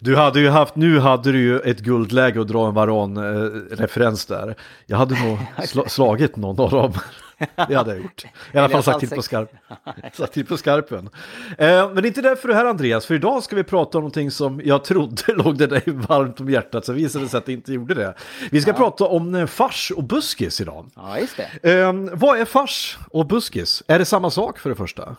Du 0.00 0.16
hade 0.16 0.40
ju 0.40 0.48
haft, 0.48 0.76
nu 0.76 0.98
hade 0.98 1.32
du 1.32 1.38
ju 1.38 1.60
ett 1.60 1.80
guldläge 1.80 2.40
att 2.40 2.48
dra 2.48 2.68
en 2.68 2.74
Varan-referens 2.74 4.26
där. 4.26 4.54
Jag 4.86 4.96
hade 4.96 5.24
nog 5.24 5.38
sla, 5.64 5.88
slagit 5.88 6.36
någon 6.36 6.60
av 6.60 6.70
dem. 6.70 6.92
Det 7.68 7.74
hade 7.74 7.90
jag 7.90 8.02
gjort. 8.02 8.24
I 8.52 8.58
alla 8.58 8.68
fall 8.68 8.82
sagt 8.82 9.00
till 9.00 9.10
på, 9.10 9.22
skarp, 9.22 9.50
sagt 10.12 10.32
till 10.32 10.46
på 10.46 10.56
skarpen. 10.56 11.10
Eh, 11.58 11.66
men 11.66 11.94
det 11.94 12.00
är 12.00 12.06
inte 12.06 12.22
därför 12.22 12.48
du 12.48 12.54
är 12.54 12.58
här 12.58 12.64
Andreas, 12.64 13.06
för 13.06 13.14
idag 13.14 13.42
ska 13.42 13.56
vi 13.56 13.64
prata 13.64 13.98
om 13.98 14.02
någonting 14.02 14.30
som 14.30 14.60
jag 14.64 14.84
trodde 14.84 15.22
låg 15.34 15.58
dig 15.58 15.82
varmt 15.86 16.40
om 16.40 16.50
hjärtat, 16.50 16.84
så 16.84 16.92
visade 16.92 17.24
det 17.24 17.28
sig 17.28 17.38
att 17.38 17.46
det 17.46 17.52
inte 17.52 17.72
gjorde 17.72 17.94
det. 17.94 18.14
Vi 18.50 18.60
ska 18.60 18.72
prata 18.72 19.04
om 19.04 19.34
eh, 19.34 19.46
fars 19.46 19.92
och 19.96 20.04
buskis 20.04 20.60
idag. 20.60 20.90
Ja, 20.96 21.18
just 21.18 21.40
det. 21.62 21.72
Eh, 21.72 21.92
vad 22.12 22.38
är 22.38 22.44
fars 22.44 22.98
och 23.10 23.26
buskis? 23.26 23.82
Är 23.86 23.98
det 23.98 24.04
samma 24.04 24.30
sak 24.30 24.58
för 24.58 24.70
det 24.70 24.76
första? 24.76 25.16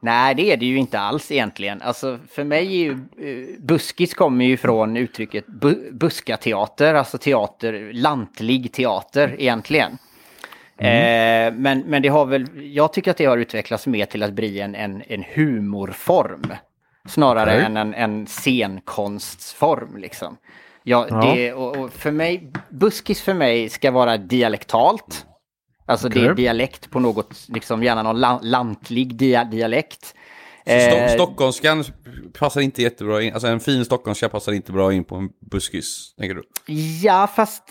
Nej, 0.00 0.34
det 0.34 0.52
är 0.52 0.56
det 0.56 0.66
ju 0.66 0.76
inte 0.76 0.98
alls 0.98 1.32
egentligen. 1.32 1.82
Alltså, 1.82 2.18
för 2.30 2.44
mig 2.44 2.66
är 2.66 2.84
ju... 2.84 2.90
Eh, 2.92 3.60
buskis 3.60 4.14
kommer 4.14 4.44
ju 4.44 4.56
från 4.56 4.96
uttrycket 4.96 5.46
bu 5.46 5.90
buskateater, 5.92 6.94
alltså 6.94 7.18
teater, 7.18 7.90
lantlig 7.92 8.72
teater 8.72 9.36
egentligen. 9.38 9.98
Eh, 10.78 11.52
men, 11.52 11.80
men 11.86 12.02
det 12.02 12.08
har 12.08 12.26
väl, 12.26 12.74
jag 12.74 12.92
tycker 12.92 13.10
att 13.10 13.16
det 13.16 13.24
har 13.24 13.36
utvecklats 13.36 13.86
mer 13.86 14.06
till 14.06 14.22
att 14.22 14.32
bli 14.32 14.60
en, 14.60 14.74
en, 14.74 15.02
en 15.08 15.24
humorform. 15.34 16.52
Snarare 17.08 17.50
Okej. 17.50 17.64
än 17.64 17.76
en, 17.76 17.94
en 17.94 18.26
scenkonstform 18.26 19.96
liksom. 19.96 20.36
Ja, 20.82 21.06
Ja. 21.10 21.34
Det, 21.34 21.52
och, 21.52 21.76
och 21.76 21.92
för 21.92 22.10
mig, 22.10 22.52
buskis 22.68 23.22
för 23.22 23.34
mig 23.34 23.68
ska 23.68 23.90
vara 23.90 24.16
dialektalt. 24.16 25.26
Alltså 25.86 26.08
det 26.08 26.20
är 26.20 26.34
dialekt 26.34 26.90
på 26.90 27.00
något, 27.00 27.34
liksom 27.48 27.82
gärna 27.82 28.02
någon 28.02 28.20
la, 28.20 28.40
lantlig 28.42 29.16
dia, 29.16 29.44
dialekt. 29.44 30.14
Sto 30.62 30.72
Eh, 30.72 31.08
Stockholmskan 31.14 31.84
passar 32.38 32.60
inte 32.60 32.82
jättebra 32.82 33.22
in, 33.22 33.32
alltså 33.32 33.48
en 33.48 33.60
fin 33.60 33.84
stockholmska 33.84 34.28
passar 34.28 34.52
inte 34.52 34.72
bra 34.72 34.92
in 34.92 35.04
på 35.04 35.16
en 35.16 35.28
buskis, 35.50 36.14
tänker 36.18 36.34
du? 36.34 36.72
Ja, 37.02 37.26
fast 37.36 37.62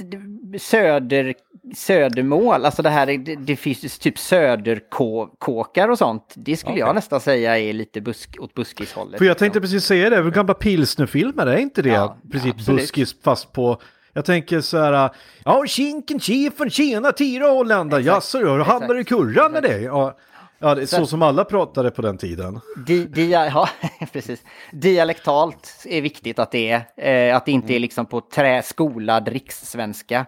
söder, 0.60 1.34
södermål, 1.76 2.66
alltså 2.66 2.82
det 2.82 2.90
här, 2.90 3.10
är- 3.10 3.18
det, 3.18 3.36
det 3.36 3.56
finns 3.56 4.00
typ 4.00 4.18
söderkåkar 4.20 5.90
och 5.90 5.98
sånt. 5.98 6.34
Det 6.38 6.58
skulle 6.58 6.78
jag 6.80 6.96
nästan 6.96 7.22
säga 7.22 7.60
är 7.60 7.74
lite 7.74 8.02
busk, 8.02 8.38
åt 8.40 8.54
buskishållet. 8.54 9.18
För 9.18 9.26
jag 9.26 9.38
tänkte 9.38 9.62
precis 9.62 9.86
säga 9.86 10.10
det, 10.10 10.32
gamla 10.32 10.54
pilsnerfilmer, 10.54 11.46
är 11.48 11.58
inte 11.58 11.82
det 11.82 11.90
Ja, 11.90 12.18
precis 12.32 12.52
absolut. 12.54 12.82
buskis 12.82 13.16
fast 13.24 13.54
på... 13.54 13.82
Jag 14.18 14.26
tänker 14.26 14.62
så 14.62 14.78
här, 14.78 15.10
ja, 15.46 15.66
kinken, 15.68 16.20
chefen, 16.20 16.70
tjena, 16.70 17.12
tira 17.12 17.48
Hollanda, 17.48 18.00
jaså, 18.00 18.40
du 18.58 18.64
handlar 18.64 19.00
i 19.00 19.04
kurran 19.04 19.52
med 19.52 19.64
dig? 19.64 19.84
Ja, 19.84 20.18
Ja, 20.60 20.76
det 20.76 20.82
är 20.82 20.86
så 20.86 21.06
som 21.06 21.22
alla 21.22 21.46
pratade 21.46 21.92
på 21.92 22.02
den 22.02 22.18
tiden. 22.18 22.60
Di, 22.86 23.06
dia, 23.06 23.46
ja, 23.46 23.70
precis. 24.14 24.44
Dialektalt 24.72 25.86
är 25.86 26.02
viktigt 26.02 26.40
att 26.40 26.52
det 26.52 26.72
är. 26.98 27.30
Eh, 27.30 27.36
att 27.36 27.46
det 27.46 27.52
inte 27.52 27.74
är 27.74 27.80
liksom 27.80 28.06
på 28.06 28.22
träskolad 28.22 29.28
rikssvenska. 29.28 30.26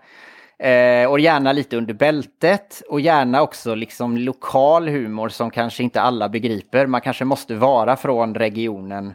Eh, 0.60 1.10
och 1.10 1.20
gärna 1.20 1.51
lite 1.51 1.77
under 1.77 1.94
bältet 1.94 2.82
och 2.89 3.01
gärna 3.01 3.41
också 3.41 3.75
liksom 3.75 4.17
lokal 4.17 4.88
humor 4.88 5.29
som 5.29 5.50
kanske 5.51 5.84
inte 5.84 6.01
alla 6.01 6.29
begriper. 6.29 6.88
Man 6.88 7.01
kanske 7.01 7.25
måste 7.25 7.56
vara 7.56 7.96
från 7.96 8.36
regionen. 8.36 9.13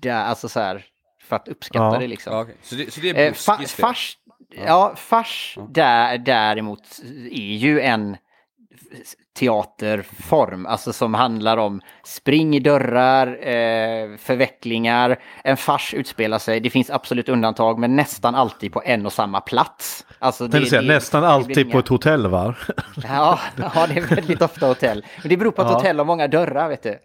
Där, 0.00 0.24
alltså 0.24 0.48
så 0.48 0.60
här, 0.60 0.84
för 1.24 1.36
att 1.36 1.48
uppskatta 1.48 1.84
Ja. 1.94 1.98
det 2.00 2.06
liksom. 2.06 2.32
Ja, 2.32 2.40
okej. 2.42 2.56
Så, 2.62 2.74
det, 2.74 2.92
så 2.94 3.00
det 3.00 3.10
är 3.10 3.14
Eh, 3.26 3.32
fa 3.32 3.52
buskis 3.56 3.76
det? 3.76 3.82
fars, 3.82 4.18
ja, 4.66 4.92
fars 4.96 5.58
där, 5.68 6.18
däremot 6.18 6.82
är 7.30 7.54
ju 7.56 7.80
en 7.80 8.16
teaterform, 9.38 10.66
alltså 10.66 10.92
som 10.92 11.14
handlar 11.14 11.56
om 11.56 11.80
spring 12.04 12.56
i 12.56 12.60
dörrar, 12.60 13.26
eh, 13.26 14.16
förvecklingar. 14.16 15.16
En 15.44 15.56
fars 15.56 15.94
utspelar 15.94 16.38
sig, 16.38 16.60
det 16.60 16.70
finns 16.70 16.90
absolut 16.90 17.28
undantag, 17.28 17.78
men 17.78 17.96
nästan 17.96 18.34
alltid 18.34 18.72
på 18.72 18.82
en 18.84 19.06
och 19.06 19.12
samma 19.12 19.40
plats. 19.40 20.06
Alltså 20.18 20.46
Det 20.48 20.66
säga, 20.66 20.82
nästan 20.82 21.22
det 21.22 21.28
alltid 21.28 21.54
på 21.54 21.60
inga- 21.70 21.78
ett 21.78 21.88
hotell 21.88 22.26
va? 22.26 22.54
Ja, 23.04 23.38
ja, 23.56 23.86
det 23.86 23.96
är 24.00 24.14
väldigt 24.14 24.42
ofta 24.42 24.66
hotell. 24.66 25.04
Men 25.22 25.28
det 25.28 25.36
beror 25.36 25.50
på 25.52 25.62
att 25.62 25.68
Ja. 25.70 25.74
hotell 25.74 25.98
har 25.98 26.04
många 26.04 26.28
dörrar, 26.28 26.68
vet 26.68 26.82
du. 26.82 26.98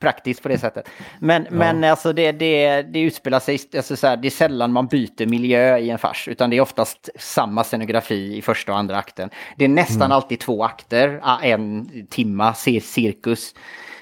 Praktiskt 0.00 0.42
på 0.42 0.48
det 0.48 0.58
sättet. 0.58 0.88
Men, 1.18 1.46
men 1.50 1.84
alltså 1.84 2.12
det, 2.12 2.32
det, 2.32 2.82
det 2.82 3.00
utspelar 3.00 3.40
sig, 3.40 3.58
alltså 3.76 3.96
så 3.96 4.06
här, 4.06 4.16
det 4.16 4.28
är 4.28 4.30
sällan 4.30 4.72
man 4.72 4.86
byter 4.86 5.26
miljö 5.26 5.78
i 5.78 5.90
en 5.90 5.98
fars, 5.98 6.28
utan 6.28 6.50
det 6.50 6.56
är 6.56 6.60
oftast 6.60 7.08
samma 7.18 7.64
scenografi 7.64 8.36
i 8.36 8.42
första 8.42 8.72
och 8.72 8.78
andra 8.78 8.96
akten. 8.96 9.30
Det 9.56 9.64
är 9.64 9.68
nästan 9.68 10.12
alltid 10.12 10.40
två 10.40 10.64
akter, 10.64 11.20
en 11.42 11.90
timma, 12.10 12.52
cir- 12.52 12.80
cirkus. 12.80 13.54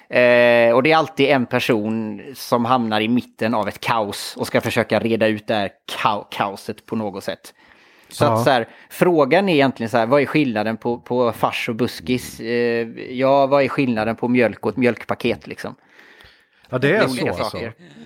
Eh, 0.08 0.74
och 0.74 0.82
det 0.82 0.92
är 0.92 0.96
alltid 0.96 1.28
en 1.28 1.46
person 1.46 2.22
som 2.34 2.64
hamnar 2.64 3.00
i 3.00 3.08
mitten 3.08 3.54
av 3.54 3.68
ett 3.68 3.80
kaos 3.80 4.34
och 4.36 4.46
ska 4.46 4.60
försöka 4.60 5.00
reda 5.00 5.26
ut 5.26 5.46
det 5.46 5.54
här 5.54 5.70
ka- 5.92 6.24
kaoset 6.30 6.86
på 6.86 6.96
något 6.96 7.24
sätt. 7.24 7.54
Så 8.08 8.24
Ja. 8.24 8.32
att 8.34 8.44
så 8.44 8.50
här, 8.50 8.68
frågan 8.90 9.48
är 9.48 9.54
egentligen 9.54 9.90
så 9.90 9.96
här, 9.98 10.06
vad 10.06 10.22
är 10.22 10.26
skillnaden 10.26 10.76
på, 10.76 10.98
på 10.98 11.32
fars 11.32 11.68
och 11.68 11.74
buskis? 11.74 12.40
Eh, 12.40 12.88
ja, 13.10 13.46
vad 13.46 13.62
är 13.64 13.68
skillnaden 13.68 14.16
på 14.16 14.28
mjölk 14.28 14.66
och 14.66 14.70
ett 14.72 14.76
mjölkpaket 14.76 15.46
liksom? 15.46 15.74
Ja, 16.70 16.78
det 16.78 16.96
är 16.96 17.08
så 17.08 17.28
alltså. 17.28 17.58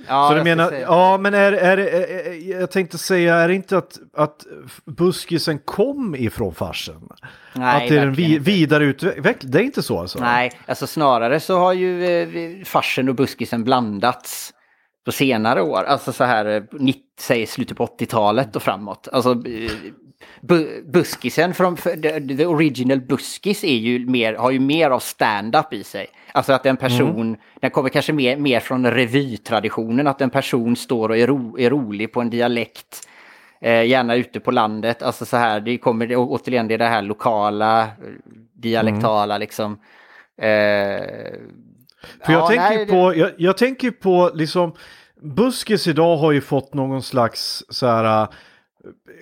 Ja, 0.09 0.29
Så 0.29 0.35
du 0.35 0.39
jag 0.39 0.45
menar, 0.45 0.73
ja 0.73 1.19
men 1.19 1.35
är, 1.35 1.53
är, 1.53 1.79
är, 1.79 2.29
är, 2.29 2.61
jag 2.61 2.71
tänkte 2.71 2.99
säga, 2.99 3.35
är 3.37 3.49
det 3.49 3.55
inte 3.55 3.79
att, 3.79 3.99
att 4.17 4.47
buskisen 4.85 5.59
kom 5.59 6.15
ifrån 6.15 6.55
farsen? 6.55 7.09
Nej, 7.55 7.83
att 7.83 7.89
det 7.89 7.99
är 7.99 8.03
en 8.03 8.13
vi, 8.15 8.39
vidareutveckling, 8.39 9.51
det 9.51 9.59
är 9.59 9.63
inte 9.63 9.83
så 9.83 9.99
alltså? 9.99 10.19
Nej, 10.19 10.53
alltså 10.67 10.87
snarare 10.87 11.41
så 11.41 11.59
har 11.59 11.73
ju 11.73 12.05
eh, 12.05 12.65
farsen 12.65 13.09
och 13.09 13.15
buskisen 13.15 13.65
blandats 13.65 14.53
på 15.05 15.13
senare 15.13 15.63
år. 15.63 15.85
Alltså 15.85 16.13
så 16.13 16.25
här, 16.25 16.47
eh, 16.47 16.63
säg 17.21 17.47
slutet 17.47 17.77
på 17.77 17.87
80-talet 17.87 18.57
och 18.57 18.63
framåt. 18.63 19.09
Alltså 19.13 19.31
eh, 19.31 19.71
bu, 20.41 20.83
buskisen 20.87 21.55
från 21.55 21.77
the, 21.77 22.21
the 22.37 22.47
original 22.47 23.01
buskis 23.01 23.65
är 23.65 23.77
ju 23.77 24.07
mer, 24.07 24.35
har 24.35 24.51
ju 24.51 24.61
mer 24.61 24.91
av 24.91 25.01
stand-up 25.01 25.73
i 25.73 25.85
sig. 25.85 26.07
Alltså 26.33 26.53
att 26.53 26.67
en 26.67 26.77
person, 26.77 27.37
den 27.61 27.71
kommer 27.71 27.89
kanske 27.89 28.13
mer, 28.13 28.37
mer 28.37 28.61
från 28.61 28.87
revytraditionen, 28.87 30.07
att 30.07 30.21
en 30.21 30.31
person 30.31 30.77
står 30.77 31.09
och 31.09 31.17
är, 31.17 31.27
ro, 31.27 31.59
är 31.59 31.71
rolig 31.71 32.13
på 32.13 32.21
en 32.21 32.31
dialekt. 32.31 33.09
Eh, 33.61 33.85
gärna 33.85 34.15
ute 34.15 34.41
på 34.41 34.51
landet, 34.51 35.03
alltså 35.03 35.25
så 35.25 35.37
här, 35.37 35.61
det 35.61 35.79
kommer 35.79 36.17
återigen 36.17 36.69
det 36.69 36.77
det 36.77 36.85
här 36.85 37.03
lokala, 37.03 37.83
eh, 37.83 37.89
dialektala 38.55 39.39
liksom. 39.39 39.73
Eh, 40.39 41.05
För 42.25 42.33
jag 42.33 42.43
ja, 42.43 42.49
tänker 42.49 42.77
nej, 42.77 42.87
på, 42.87 43.15
jag, 43.17 43.31
jag 43.39 43.57
tänker 43.57 43.91
på 43.91 44.31
liksom, 44.35 44.73
buskis 45.23 45.87
idag 45.87 46.17
har 46.17 46.33
ju 46.33 46.41
fått 46.41 46.75
någon 46.75 47.03
slags 47.03 47.65
så 47.69 47.87
här 47.87 48.29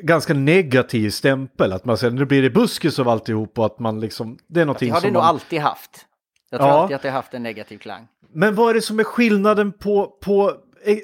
ganska 0.03 0.35
negativ 0.35 1.11
stämpel. 1.11 1.73
Att 1.73 1.85
man 1.85 1.99
säger 1.99 2.12
nu 2.12 2.25
blir 2.25 2.43
det 2.43 2.50
buskis 2.50 2.99
av 2.99 3.09
alltihop 3.09 3.59
och 3.59 3.67
att 3.67 3.79
man 3.79 4.00
liksom, 4.00 4.38
det 4.47 4.61
är 4.61 4.61
Det 4.61 4.65
någonting 4.65 4.91
har 4.93 4.97
det 5.00 5.07
som 5.07 5.12
nog 5.12 5.21
man... 5.23 5.29
alltid 5.29 5.61
haft. 5.61 5.91
Jag 6.50 6.61
tror 6.61 6.71
Ja. 6.73 6.79
alltid 6.83 6.97
att 6.97 7.03
det 7.03 7.09
har 7.09 7.17
haft 7.17 7.35
en 7.35 7.43
negativ 7.43 7.79
klang. 7.79 8.07
Men 8.35 8.55
vad 8.55 8.71
är 8.71 8.75
det 8.75 8.83
som 8.83 8.99
är 9.00 9.05
skillnaden 9.05 9.73
på, 9.73 10.07
på 10.25 10.53
eh, 10.85 10.97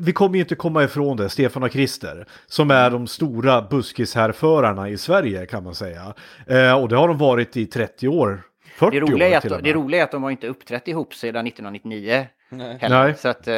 vi 0.00 0.12
kommer 0.12 0.34
ju 0.34 0.40
inte 0.40 0.54
komma 0.54 0.84
ifrån 0.84 1.16
det, 1.16 1.28
Stefan 1.28 1.62
och 1.62 1.70
Christer, 1.70 2.26
som 2.46 2.70
är 2.70 2.90
de 2.90 3.06
stora 3.06 3.62
buskishärförarna 3.62 4.88
i 4.88 4.98
Sverige 4.98 5.46
kan 5.46 5.64
man 5.64 5.74
säga. 5.74 6.14
Eh, 6.46 6.72
och 6.82 6.88
det 6.88 6.96
har 6.96 7.08
de 7.08 7.18
varit 7.18 7.56
i 7.56 7.66
30 7.66 8.08
år, 8.08 8.42
40 8.76 9.00
Det 9.00 9.06
roliga, 9.06 9.28
är 9.28 9.36
år 9.36 9.40
till 9.40 9.50
och 9.50 9.56
att, 9.56 9.62
med. 9.62 9.74
det 9.74 9.78
roliga 9.78 10.00
är 10.00 10.04
att 10.04 10.10
de 10.10 10.22
har 10.22 10.30
inte 10.30 10.46
uppträtt 10.46 10.88
ihop 10.88 11.14
sedan 11.14 11.46
1999. 11.46 12.26
Nej. 12.50 12.78
Heller. 12.80 13.04
Nej. 13.04 13.14
Så 13.18 13.28
att, 13.28 13.48
eh, 13.48 13.54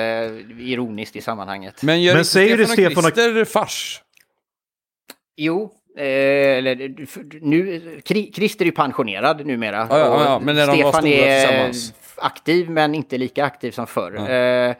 ironiskt 0.61 1.17
i 1.17 1.21
sammanhanget. 1.21 1.83
Men 1.83 2.03
gör 2.03 2.13
Men 2.15 2.19
inte 2.21 2.31
säger 2.31 2.57
du 2.57 2.67
Stefan 2.67 2.87
och 2.87 2.91
Stefan 2.93 3.05
och- 3.05 3.35
Christer 3.35 3.45
fars? 3.45 4.03
Jo, 5.37 5.73
eh, 5.97 6.05
eller, 6.59 7.07
för- 7.07 7.41
nu, 7.41 7.81
Christer 8.35 8.65
är 8.65 8.67
ju 8.67 8.73
pensionerad 8.73 9.47
numera. 9.47 9.87
Ja, 9.91 9.99
ja, 9.99 10.25
ja, 10.25 10.41
men 10.43 10.57
när 10.57 10.67
de 10.67 10.83
var 10.83 10.93
Stefan 10.93 11.03
stora 11.03 11.15
är 11.15 11.47
tillsammans. 11.47 11.95
aktiv 12.17 12.71
men 12.71 12.95
inte 12.95 13.19
lika 13.19 13.45
aktiv 13.45 13.71
som 13.71 13.87
förr. 13.87 14.31
Eh, 14.31 14.75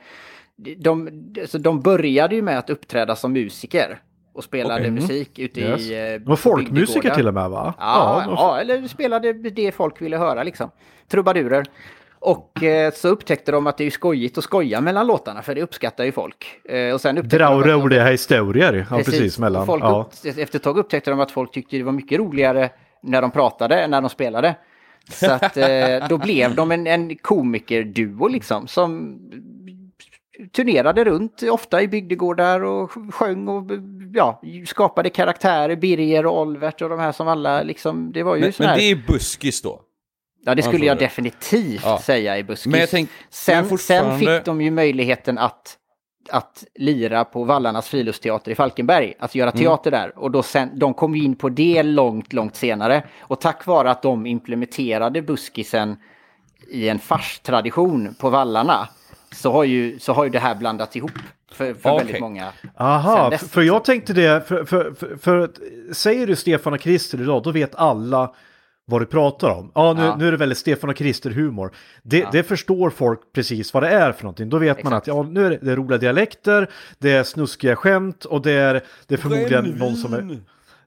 de, 0.77 1.11
alltså, 1.41 1.59
de 1.59 1.81
började 1.81 2.35
ju 2.35 2.43
med 2.43 2.59
att 2.59 2.71
uppträda 2.71 3.17
som 3.17 3.33
musiker 3.33 3.99
och 4.35 4.45
spelade 4.45 4.81
Okej. 4.81 4.91
musik 4.91 5.39
ute 5.39 5.61
Yes. 5.61 5.81
i 5.81 5.95
eh, 5.95 6.01
De 6.21 6.25
var 6.25 6.37
folkmusiker 6.37 7.15
till 7.15 7.29
och 7.29 7.35
med 7.35 7.51
va? 7.51 7.75
Ja, 7.79 8.23
de 8.27 8.35
var- 8.35 8.43
ja, 8.43 8.61
eller 8.61 8.89
spelade 8.89 9.33
det 9.33 9.73
folk 9.73 10.03
ville 10.03 10.17
höra 10.17 10.43
liksom. 10.43 10.71
Trubadurer. 11.09 11.65
Och 12.27 12.63
eh, 12.63 12.93
så 12.93 13.09
upptäckte 13.09 13.53
de 13.53 13.67
att 13.67 13.79
det 13.79 13.85
är 13.85 13.91
skojigt 13.91 14.39
att 14.39 14.45
skoja 14.45 14.81
mellan 14.81 15.07
låtarna 15.07 15.43
för 15.43 15.55
det 15.55 15.63
uppskattar 15.63 16.05
ju 16.05 16.13
folk. 16.13 16.47
Eh, 16.65 16.95
och 16.95 17.01
sen 17.01 17.15
Dra 17.15 17.23
de 17.23 17.45
att 17.45 17.65
de- 17.65 17.71
roliga 17.71 18.05
historier, 18.05 18.87
ja 18.91 18.97
precis, 18.97 19.39
mellan. 19.39 19.61
Och 19.61 19.67
Folk 19.67 19.85
ja. 19.85 20.11
upp, 20.25 20.39
efter 20.39 20.59
ett 20.59 20.63
tag 20.63 20.79
upptäckte 20.79 21.11
de 21.11 21.21
att 21.21 21.31
folk 21.31 21.53
tyckte 21.53 21.77
det 21.77 21.83
var 21.83 21.93
mycket 21.93 22.19
roligare 22.19 22.71
när 23.03 23.23
de 23.23 23.31
pratade 23.31 23.81
än 23.81 23.91
när 23.91 24.01
de 24.01 24.11
spelade. 24.11 24.55
Så 25.11 25.33
att 25.33 25.57
eh, 25.57 25.69
då 26.09 26.19
blev 26.19 26.55
de 26.55 26.71
en, 26.71 26.87
en 26.87 27.17
komikerduo 27.17 28.29
liksom 28.29 28.67
som 28.67 29.19
turnerade 30.57 31.05
runt, 31.05 31.43
ofta 31.43 31.83
i 31.83 31.89
bygdegårdar 31.89 32.61
och 32.65 32.91
sjöng 33.15 33.49
och 33.49 33.71
ja, 34.13 34.43
skapade 34.67 35.11
karaktärer, 35.11 35.77
Birger 35.77 36.27
och 36.27 36.41
Olvert 36.41 36.83
och 36.83 36.89
de 36.89 36.99
här 36.99 37.13
som 37.13 37.29
alla 37.29 37.63
liksom, 37.63 38.13
det 38.13 38.23
var 38.23 38.37
ju 38.37 38.43
Men, 38.43 38.53
men 38.59 38.79
det 38.79 38.91
är 38.91 39.03
buskis 39.07 39.63
då? 39.63 39.81
Ja, 40.47 40.55
det 40.55 40.63
skulle 40.63 40.85
Ja, 40.87 40.91
jag 40.91 40.97
så 40.99 40.99
är 40.99 41.01
det. 41.01 41.05
definitivt 41.05 41.81
Ja. 41.85 41.99
säga 41.99 42.39
i 42.39 42.45
buskis. 42.45 42.67
Men 42.73 42.81
jag 42.81 42.91
tänk- 42.91 43.11
sen, 43.31 43.57
men 43.57 43.69
fortfarande- 43.69 44.11
sen 44.11 44.19
fick 44.37 44.45
de 44.45 44.61
ju 44.61 44.71
möjligheten 44.71 45.39
att, 45.39 45.77
att 46.31 46.65
lira 46.75 47.25
på 47.25 47.45
Vallarnas 47.45 47.89
friluftsteater 47.89 48.51
i 48.51 48.55
Falkenberg, 48.55 49.15
att 49.19 49.35
göra 49.35 49.51
Mm. 49.51 49.63
teater 49.63 49.91
där. 49.91 50.19
Och 50.19 50.31
då 50.31 50.43
sen, 50.43 50.79
de 50.79 50.95
kom 50.95 51.17
ju 51.17 51.23
in 51.25 51.35
på 51.37 51.49
det 51.49 51.83
långt, 51.83 52.33
långt 52.33 52.57
senare. 52.57 53.03
Och 53.21 53.41
tack 53.41 53.67
vare 53.67 53.91
att 53.91 54.03
de 54.03 54.27
implementerade 54.27 55.23
buskisen 55.23 55.97
i 56.71 56.89
en 56.89 56.99
farstradition 56.99 58.15
på 58.21 58.31
Vallarna 58.31 58.89
så 59.33 59.53
har 59.53 59.65
ju, 59.65 59.99
så 59.99 60.13
har 60.13 60.25
ju 60.25 60.31
det 60.31 60.39
här 60.39 60.55
blandats 60.55 60.97
ihop 60.97 61.11
för, 61.53 61.75
för 61.75 61.91
Okej. 61.91 61.99
väldigt 62.05 62.21
många. 62.21 62.53
Aha, 62.77 63.31
för, 63.39 63.63
jag 63.63 63.85
tänkte 63.85 64.13
det, 64.13 64.49
för, 64.49 64.65
för, 64.65 64.93
för, 64.99 65.17
för 65.17 65.39
att, 65.39 65.59
säger 65.97 66.27
du 66.27 66.37
Stefan 66.37 66.73
och 66.73 66.81
Christer 66.81 67.21
idag, 67.21 67.43
då 67.43 67.51
vet 67.53 67.75
alla 67.75 68.35
vad 68.87 69.01
du 69.03 69.07
pratar 69.07 69.51
om. 69.51 69.71
Ja, 69.75 69.93
nu, 69.93 70.03
Ja. 70.03 70.17
nu 70.17 70.29
är 70.29 70.33
det 70.33 70.37
väldigt 70.39 70.59
Stefan 70.59 70.91
och 70.91 70.97
Christer-humor. 70.97 71.71
Det, 72.03 72.27
det 72.33 72.43
förstår 72.43 72.91
folk 72.91 73.21
precis 73.35 73.75
vad 73.75 73.83
det 73.83 73.89
är 73.89 74.13
för 74.13 74.23
någonting. 74.23 74.49
Då 74.49 74.59
vet 74.59 74.85
man 74.85 74.93
att 74.93 75.03
Exakt. 75.09 75.17
ja, 75.17 75.23
nu 75.23 75.47
är 75.47 75.51
det, 75.51 75.59
det 75.63 75.73
är 75.73 75.77
roliga 75.77 75.99
dialekter, 75.99 76.71
det 76.99 77.13
är 77.13 77.23
snuskiga 77.25 77.77
skämt 77.77 78.25
och 78.25 78.43
det 78.43 78.53
är, 78.53 78.83
det 79.07 79.15
är 79.15 79.19
förmodligen 79.19 79.65
någon 79.65 79.97
som 79.97 80.13
är... 80.15 80.39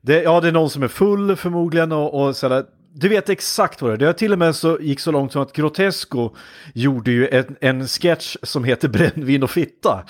Det, 0.02 0.24
ja, 0.24 0.42
det 0.42 0.48
är 0.48 0.52
någon 0.52 0.70
som 0.70 0.84
är 0.84 0.88
full 0.88 1.36
förmodligen 1.36 1.92
och, 1.92 2.22
och 2.28 2.36
sådär. 2.36 2.64
Du 2.94 3.10
vet 3.10 3.30
exakt 3.30 3.82
vad 3.82 3.92
det 3.92 3.96
är. 3.96 3.98
Det 3.98 4.06
har 4.06 4.14
till 4.14 4.34
och 4.34 4.40
med 4.40 4.56
så 4.56 4.78
gick 4.82 5.00
så 5.00 5.12
långt 5.12 5.32
som 5.32 5.42
att 5.42 5.54
Grotesco 5.54 6.36
gjorde 6.74 7.12
ju 7.12 7.28
en, 7.30 7.56
en 7.62 7.88
sketch 7.88 8.36
som 8.44 8.64
heter 8.64 8.88
Brännvin 8.88 9.44
och 9.44 9.50
fitta. 9.50 10.04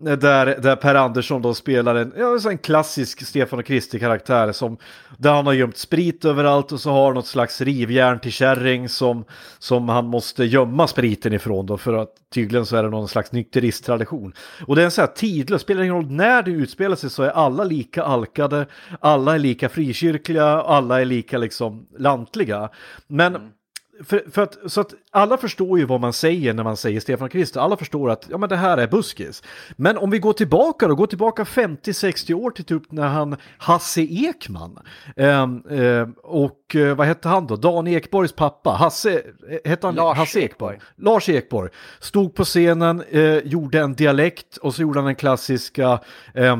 Där, 0.00 0.60
där 0.60 0.76
Per 0.76 0.94
Andersson 0.94 1.42
då 1.42 1.54
spelar 1.54 1.94
en, 1.94 2.12
ja, 2.16 2.50
en 2.50 2.58
klassisk 2.58 3.26
Stefan 3.26 3.58
och 3.58 3.64
Kristi 3.64 3.98
karaktär 3.98 4.52
som 4.52 4.76
där 5.18 5.32
han 5.32 5.46
har 5.46 5.52
gömt 5.52 5.76
sprit 5.76 6.24
överallt 6.24 6.72
och 6.72 6.80
så 6.80 6.90
har 6.90 7.14
något 7.14 7.26
slags 7.26 7.60
rivjärn 7.60 8.20
till 8.20 8.32
kärring 8.32 8.88
som, 8.88 9.24
som 9.58 9.88
han 9.88 10.06
måste 10.06 10.44
gömma 10.44 10.86
spriten 10.86 11.32
ifrån 11.32 11.66
då 11.66 11.76
för 11.76 11.94
att 11.94 12.14
tydligen 12.34 12.66
så 12.66 12.76
är 12.76 12.82
det 12.82 12.90
någon 12.90 13.08
slags 13.08 13.32
nykteristtradition. 13.32 14.32
Och 14.66 14.76
det 14.76 14.82
är 14.82 14.84
en 14.84 14.90
sån 14.90 15.02
här 15.02 15.12
tidlös, 15.12 15.62
spelar 15.62 15.82
ingen 15.82 15.94
roll 15.94 16.10
när 16.10 16.42
det 16.42 16.50
utspelar 16.50 16.96
sig 16.96 17.10
så 17.10 17.22
är 17.22 17.30
alla 17.30 17.64
lika 17.64 18.02
alkade, 18.02 18.66
alla 19.00 19.34
är 19.34 19.38
lika 19.38 19.68
frikyrkliga, 19.68 20.46
alla 20.46 21.00
är 21.00 21.04
lika 21.04 21.38
liksom 21.38 21.86
lantliga. 21.98 22.68
Men 23.06 23.36
mm 23.36 23.48
för, 24.04 24.30
för 24.30 24.42
att, 24.42 24.58
så 24.66 24.80
att 24.80 24.94
alla 25.10 25.36
förstår 25.36 25.78
ju 25.78 25.84
vad 25.84 26.00
man 26.00 26.12
säger 26.12 26.54
när 26.54 26.64
man 26.64 26.76
säger 26.76 27.00
Stefan 27.00 27.28
Krister. 27.28 27.60
Alla 27.60 27.76
förstår 27.76 28.10
att 28.10 28.26
ja, 28.30 28.38
men 28.38 28.48
det 28.48 28.56
här 28.56 28.78
är 28.78 28.86
buskis. 28.86 29.42
Men 29.76 29.98
om 29.98 30.10
vi 30.10 30.18
går 30.18 30.32
tillbaka 30.32 30.88
då, 30.88 30.94
går 30.94 31.06
tillbaka 31.06 31.44
50-60 31.44 32.34
år 32.34 32.50
till 32.50 32.64
typ 32.64 32.92
när 32.92 33.08
han 33.08 33.36
Hasse 33.58 34.00
Ekman 34.00 34.78
eh, 35.16 35.28
eh, 35.78 36.08
och 36.22 36.76
eh, 36.76 36.96
vad 36.96 37.06
hette 37.06 37.28
han 37.28 37.46
då? 37.46 37.56
Dan 37.56 37.86
Ekborgs 37.86 38.32
pappa, 38.32 38.70
Hasse, 38.70 39.12
eh, 39.14 39.70
hette 39.70 39.86
han 39.86 39.94
Lars 39.94 40.16
Hasse 40.16 40.40
Ekborg? 40.40 40.78
Lars 40.96 41.28
Ekborg 41.28 41.70
stod 42.00 42.34
på 42.34 42.44
scenen, 42.44 43.02
eh, 43.10 43.38
gjorde 43.38 43.80
en 43.80 43.94
dialekt 43.94 44.56
och 44.56 44.74
så 44.74 44.82
gjorde 44.82 44.98
han 44.98 45.06
den 45.06 45.14
klassiska 45.14 46.00
eh, 46.34 46.56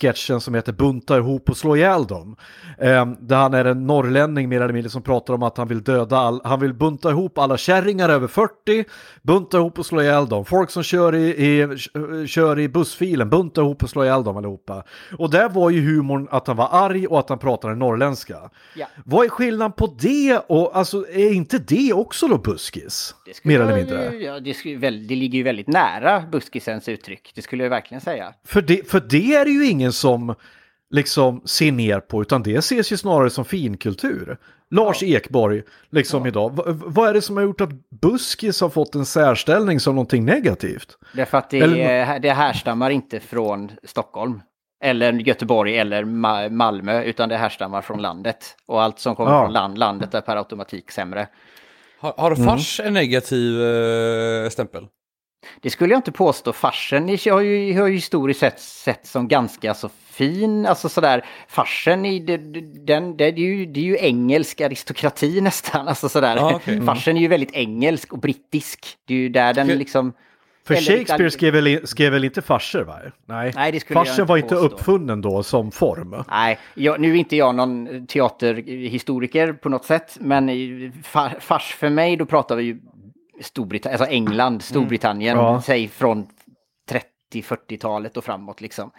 sketchen 0.00 0.40
som 0.40 0.54
heter 0.54 0.72
Bunta 0.72 1.16
ihop 1.16 1.50
och 1.50 1.56
slå 1.56 1.76
ihjäl 1.76 2.06
dem. 2.06 2.36
Eh, 2.78 3.06
där 3.20 3.36
han 3.36 3.54
är 3.54 3.64
en 3.64 3.86
norrlänning 3.86 4.48
mer 4.48 4.60
eller 4.60 4.74
mindre 4.74 4.90
som 4.90 5.02
pratar 5.02 5.34
om 5.34 5.42
att 5.42 5.56
han 5.56 5.68
vill 5.68 5.82
döda 5.82 6.16
all, 6.16 6.40
han 6.44 6.59
vill 6.60 6.74
bunta 6.74 7.10
ihop 7.10 7.38
alla 7.38 7.56
kärringar 7.56 8.08
över 8.08 8.26
40, 8.26 8.84
bunta 9.22 9.56
ihop 9.56 9.78
och 9.78 9.86
slå 9.86 10.02
ihjäl 10.02 10.28
dem. 10.28 10.44
Folk 10.44 10.70
som 10.70 10.82
kör 10.82 11.14
i, 11.14 11.28
i, 11.28 11.76
kör 12.26 12.58
i 12.58 12.68
bussfilen, 12.68 13.30
bunta 13.30 13.60
ihop 13.60 13.82
och 13.82 13.90
slå 13.90 14.04
ihjäl 14.04 14.24
dem 14.24 14.36
allihopa. 14.36 14.84
Och 15.18 15.30
där 15.30 15.48
var 15.48 15.70
ju 15.70 15.80
humorn 15.80 16.28
att 16.30 16.46
han 16.46 16.56
var 16.56 16.68
arg 16.72 17.06
och 17.06 17.18
att 17.18 17.28
han 17.28 17.38
pratade 17.38 17.74
norrländska. 17.74 18.50
Ja. 18.76 18.86
Vad 19.04 19.24
är 19.24 19.28
skillnaden 19.28 19.72
på 19.72 19.96
det 20.00 20.38
och 20.38 20.76
alltså 20.76 21.08
är 21.08 21.32
inte 21.32 21.58
det 21.58 21.92
också 21.92 22.28
då 22.28 22.38
buskis? 22.38 23.14
Mer 23.42 23.60
eller 23.60 23.76
mindre. 23.76 24.14
Ja, 24.14 24.40
det, 24.40 24.54
skulle, 24.54 24.76
väl, 24.76 25.06
det 25.06 25.16
ligger 25.16 25.38
ju 25.38 25.44
väldigt 25.44 25.68
nära 25.68 26.24
buskisens 26.32 26.88
uttryck. 26.88 27.32
Det 27.34 27.42
skulle 27.42 27.62
jag 27.62 27.70
verkligen 27.70 28.00
säga. 28.00 28.34
För 28.44 28.62
det, 28.62 28.90
för 28.90 29.00
det 29.00 29.34
är 29.34 29.44
det 29.44 29.50
ju 29.50 29.66
ingen 29.66 29.92
som 29.92 30.34
liksom 30.90 31.42
ser 31.44 31.72
ner 31.72 32.00
på, 32.00 32.22
utan 32.22 32.42
det 32.42 32.56
ses 32.56 32.92
ju 32.92 32.96
snarare 32.96 33.30
som 33.30 33.44
finkultur. 33.44 34.36
Lars 34.70 35.02
Ekborg, 35.02 35.62
liksom 35.90 36.26
idag. 36.26 36.56
V- 36.56 36.62
vad 36.66 37.08
är 37.08 37.14
det 37.14 37.22
som 37.22 37.36
har 37.36 37.44
gjort 37.44 37.60
att 37.60 37.90
buskis 38.02 38.60
har 38.60 38.68
fått 38.68 38.94
en 38.94 39.06
särställning 39.06 39.80
som 39.80 39.94
någonting 39.94 40.24
negativt? 40.24 40.98
Därför 41.14 41.38
att 41.38 41.50
det, 41.50 41.58
Eller- 41.60 42.18
det 42.18 42.30
härstammar 42.30 42.90
inte 42.90 43.20
från 43.20 43.70
Stockholm. 43.84 44.40
Eller 44.84 45.12
Göteborg 45.12 45.78
eller 45.78 46.04
Ma- 46.04 46.50
Malmö. 46.50 47.02
Utan 47.04 47.28
det 47.28 47.36
härstammar 47.36 47.82
från 47.82 48.02
landet. 48.02 48.56
Och 48.66 48.82
allt 48.82 48.98
som 48.98 49.16
kommer 49.16 49.30
Ja. 49.30 49.44
från 49.44 49.52
land, 49.52 49.78
landet 49.78 50.14
är 50.14 50.20
per 50.20 50.36
automatik 50.36 50.90
sämre. 50.90 51.28
Har, 52.00 52.14
har 52.16 52.34
fars 52.36 52.80
en 52.80 52.94
negativ 52.94 53.62
eh, 53.62 54.48
stämpel? 54.48 54.86
Det 55.60 55.70
skulle 55.70 55.92
jag 55.92 55.98
inte 55.98 56.12
påstå. 56.12 56.52
Farsen 56.52 57.08
har 57.08 57.40
ju, 57.40 57.80
har 57.80 57.86
ju 57.86 57.94
historiskt 57.94 58.40
sett, 58.40 58.60
sett 58.60 59.06
som 59.06 59.28
ganska 59.28 59.74
så 59.74 59.88
fin. 60.04 60.66
Alltså 60.66 60.88
sådär, 60.88 61.24
farsen 61.48 62.06
i 62.06 62.18
den, 62.86 63.16
det, 63.16 63.24
är 63.24 63.32
ju, 63.38 63.66
det 63.66 63.80
är 63.80 63.84
ju 63.84 63.96
engelsk 64.00 64.60
aristokrati 64.60 65.40
nästan. 65.42 65.88
Alltså 65.88 66.08
sådär. 66.08 66.36
Ja, 66.36 66.52
okej. 66.54 66.80
Farsen 66.80 67.16
är 67.16 67.20
ju 67.20 67.28
väldigt 67.28 67.52
engelsk 67.52 68.12
och 68.12 68.18
brittisk. 68.18 68.86
Det 69.06 69.14
är 69.14 69.18
ju 69.18 69.28
där 69.28 69.54
den 69.54 69.66
liksom... 69.66 70.12
För 70.66 70.74
Shakespeare 70.74 71.30
skrev 71.30 71.52
väl, 71.54 71.86
skrev 71.86 72.12
väl 72.12 72.24
inte 72.24 72.42
farser 72.42 72.82
va? 72.82 72.98
Nej, 73.26 73.52
Nej, 73.54 73.72
det 73.72 73.80
skulle 73.80 73.98
jag 74.00 74.06
farsen 74.06 74.22
inte 74.22 74.28
var 74.30 74.36
inte 74.36 74.54
uppfunnen 74.54 75.20
då 75.20 75.42
som 75.42 75.70
form. 75.70 76.24
Nej, 76.30 76.58
jag, 76.74 77.00
nu 77.00 77.10
är 77.10 77.14
inte 77.16 77.36
jag 77.36 77.54
någon 77.54 78.06
teaterhistoriker 78.06 79.52
på 79.52 79.68
något 79.68 79.84
sätt, 79.84 80.16
men 80.20 80.48
i- 80.48 80.92
fa- 81.12 81.40
fars 81.40 81.74
för 81.74 81.88
mig, 81.90 82.16
då 82.16 82.26
pratar 82.26 82.56
vi 82.56 82.62
ju 82.64 82.78
Storbritannien, 83.40 84.00
alltså 84.00 84.14
England, 84.14 84.62
Storbritannien, 84.62 85.36
Ja. 85.36 85.62
säg 85.66 85.88
från 85.88 86.26
30-40-talet 87.32 88.16
och 88.16 88.24
framåt 88.24 88.60
liksom. 88.60 88.90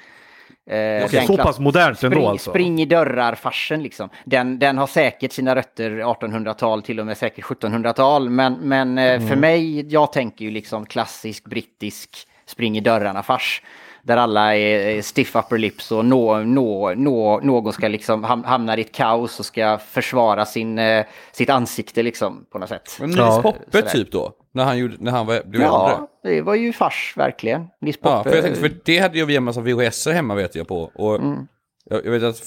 Eh, 0.69 1.09
den 1.11 1.27
så 1.27 1.37
pass 1.37 1.59
modernt 1.59 2.03
ändå 2.03 2.15
spring, 2.15 2.27
alltså? 2.27 2.49
Spring 2.49 2.81
i 2.81 2.85
dörrar-farsen 2.85 3.83
liksom. 3.83 4.09
Den, 4.25 4.59
den 4.59 4.77
har 4.77 4.87
säkert 4.87 5.31
sina 5.31 5.55
rötter 5.55 5.91
1800-tal, 5.91 6.81
till 6.81 6.99
och 6.99 7.05
med 7.05 7.17
säkert 7.17 7.45
1700-tal, 7.45 8.29
men, 8.29 8.53
men 8.53 8.97
eh, 8.97 9.11
Mm. 9.15 9.27
för 9.27 9.35
mig, 9.35 9.93
jag 9.93 10.13
tänker 10.13 10.45
ju 10.45 10.51
liksom 10.51 10.85
klassisk 10.85 11.45
brittisk 11.45 12.27
spring 12.45 12.77
i 12.77 12.81
dörrarna-fars. 12.81 13.61
Där 14.03 14.17
alla 14.17 14.55
är 14.55 15.01
stiff 15.01 15.35
upper 15.35 15.57
lips 15.57 15.91
och 15.91 16.05
nå, 16.05 16.39
nå, 16.39 16.93
nå, 16.95 17.39
någon 17.43 17.73
ska 17.73 17.87
liksom 17.87 18.25
ham- 18.25 18.45
hamna 18.45 18.77
i 18.77 18.81
ett 18.81 18.91
kaos 18.91 19.39
och 19.39 19.45
ska 19.45 19.77
försvara 19.77 20.45
sin, 20.45 20.79
eh, 20.79 21.05
sitt 21.31 21.49
ansikte 21.49 22.03
liksom 22.03 22.45
på 22.51 22.59
något 22.59 22.69
sätt. 22.69 22.97
Men 22.99 23.09
Nils 23.09 23.19
Ja. 23.19 23.41
Poppe 23.41 23.59
Sådär. 23.71 23.89
typ 23.89 24.11
då? 24.11 24.33
När 24.53 24.63
han, 24.63 24.77
gjorde, 24.77 24.95
när 24.99 25.11
han 25.11 25.25
var, 25.25 25.43
blev 25.45 25.61
äldre? 25.61 25.71
Ja, 25.71 26.07
det 26.23 26.41
var 26.41 26.55
ju 26.55 26.73
fars 26.73 27.13
verkligen. 27.17 27.67
Nils 27.81 27.97
Ja, 28.01 28.17
Poppe. 28.17 28.29
för, 28.29 28.35
jag 28.37 28.45
tänkte, 28.45 28.61
för 28.61 28.71
det 28.85 28.99
hade 28.99 29.19
jag 29.19 29.31
en 29.31 29.43
massa 29.43 29.61
VHS 29.61 30.07
hemma 30.07 30.35
vet 30.35 30.55
jag 30.55 30.67
på. 30.67 30.91
Och 30.95 31.15
Mm. 31.15 31.47
jag, 31.85 32.05
jag 32.05 32.11
vet 32.11 32.23
att 32.23 32.39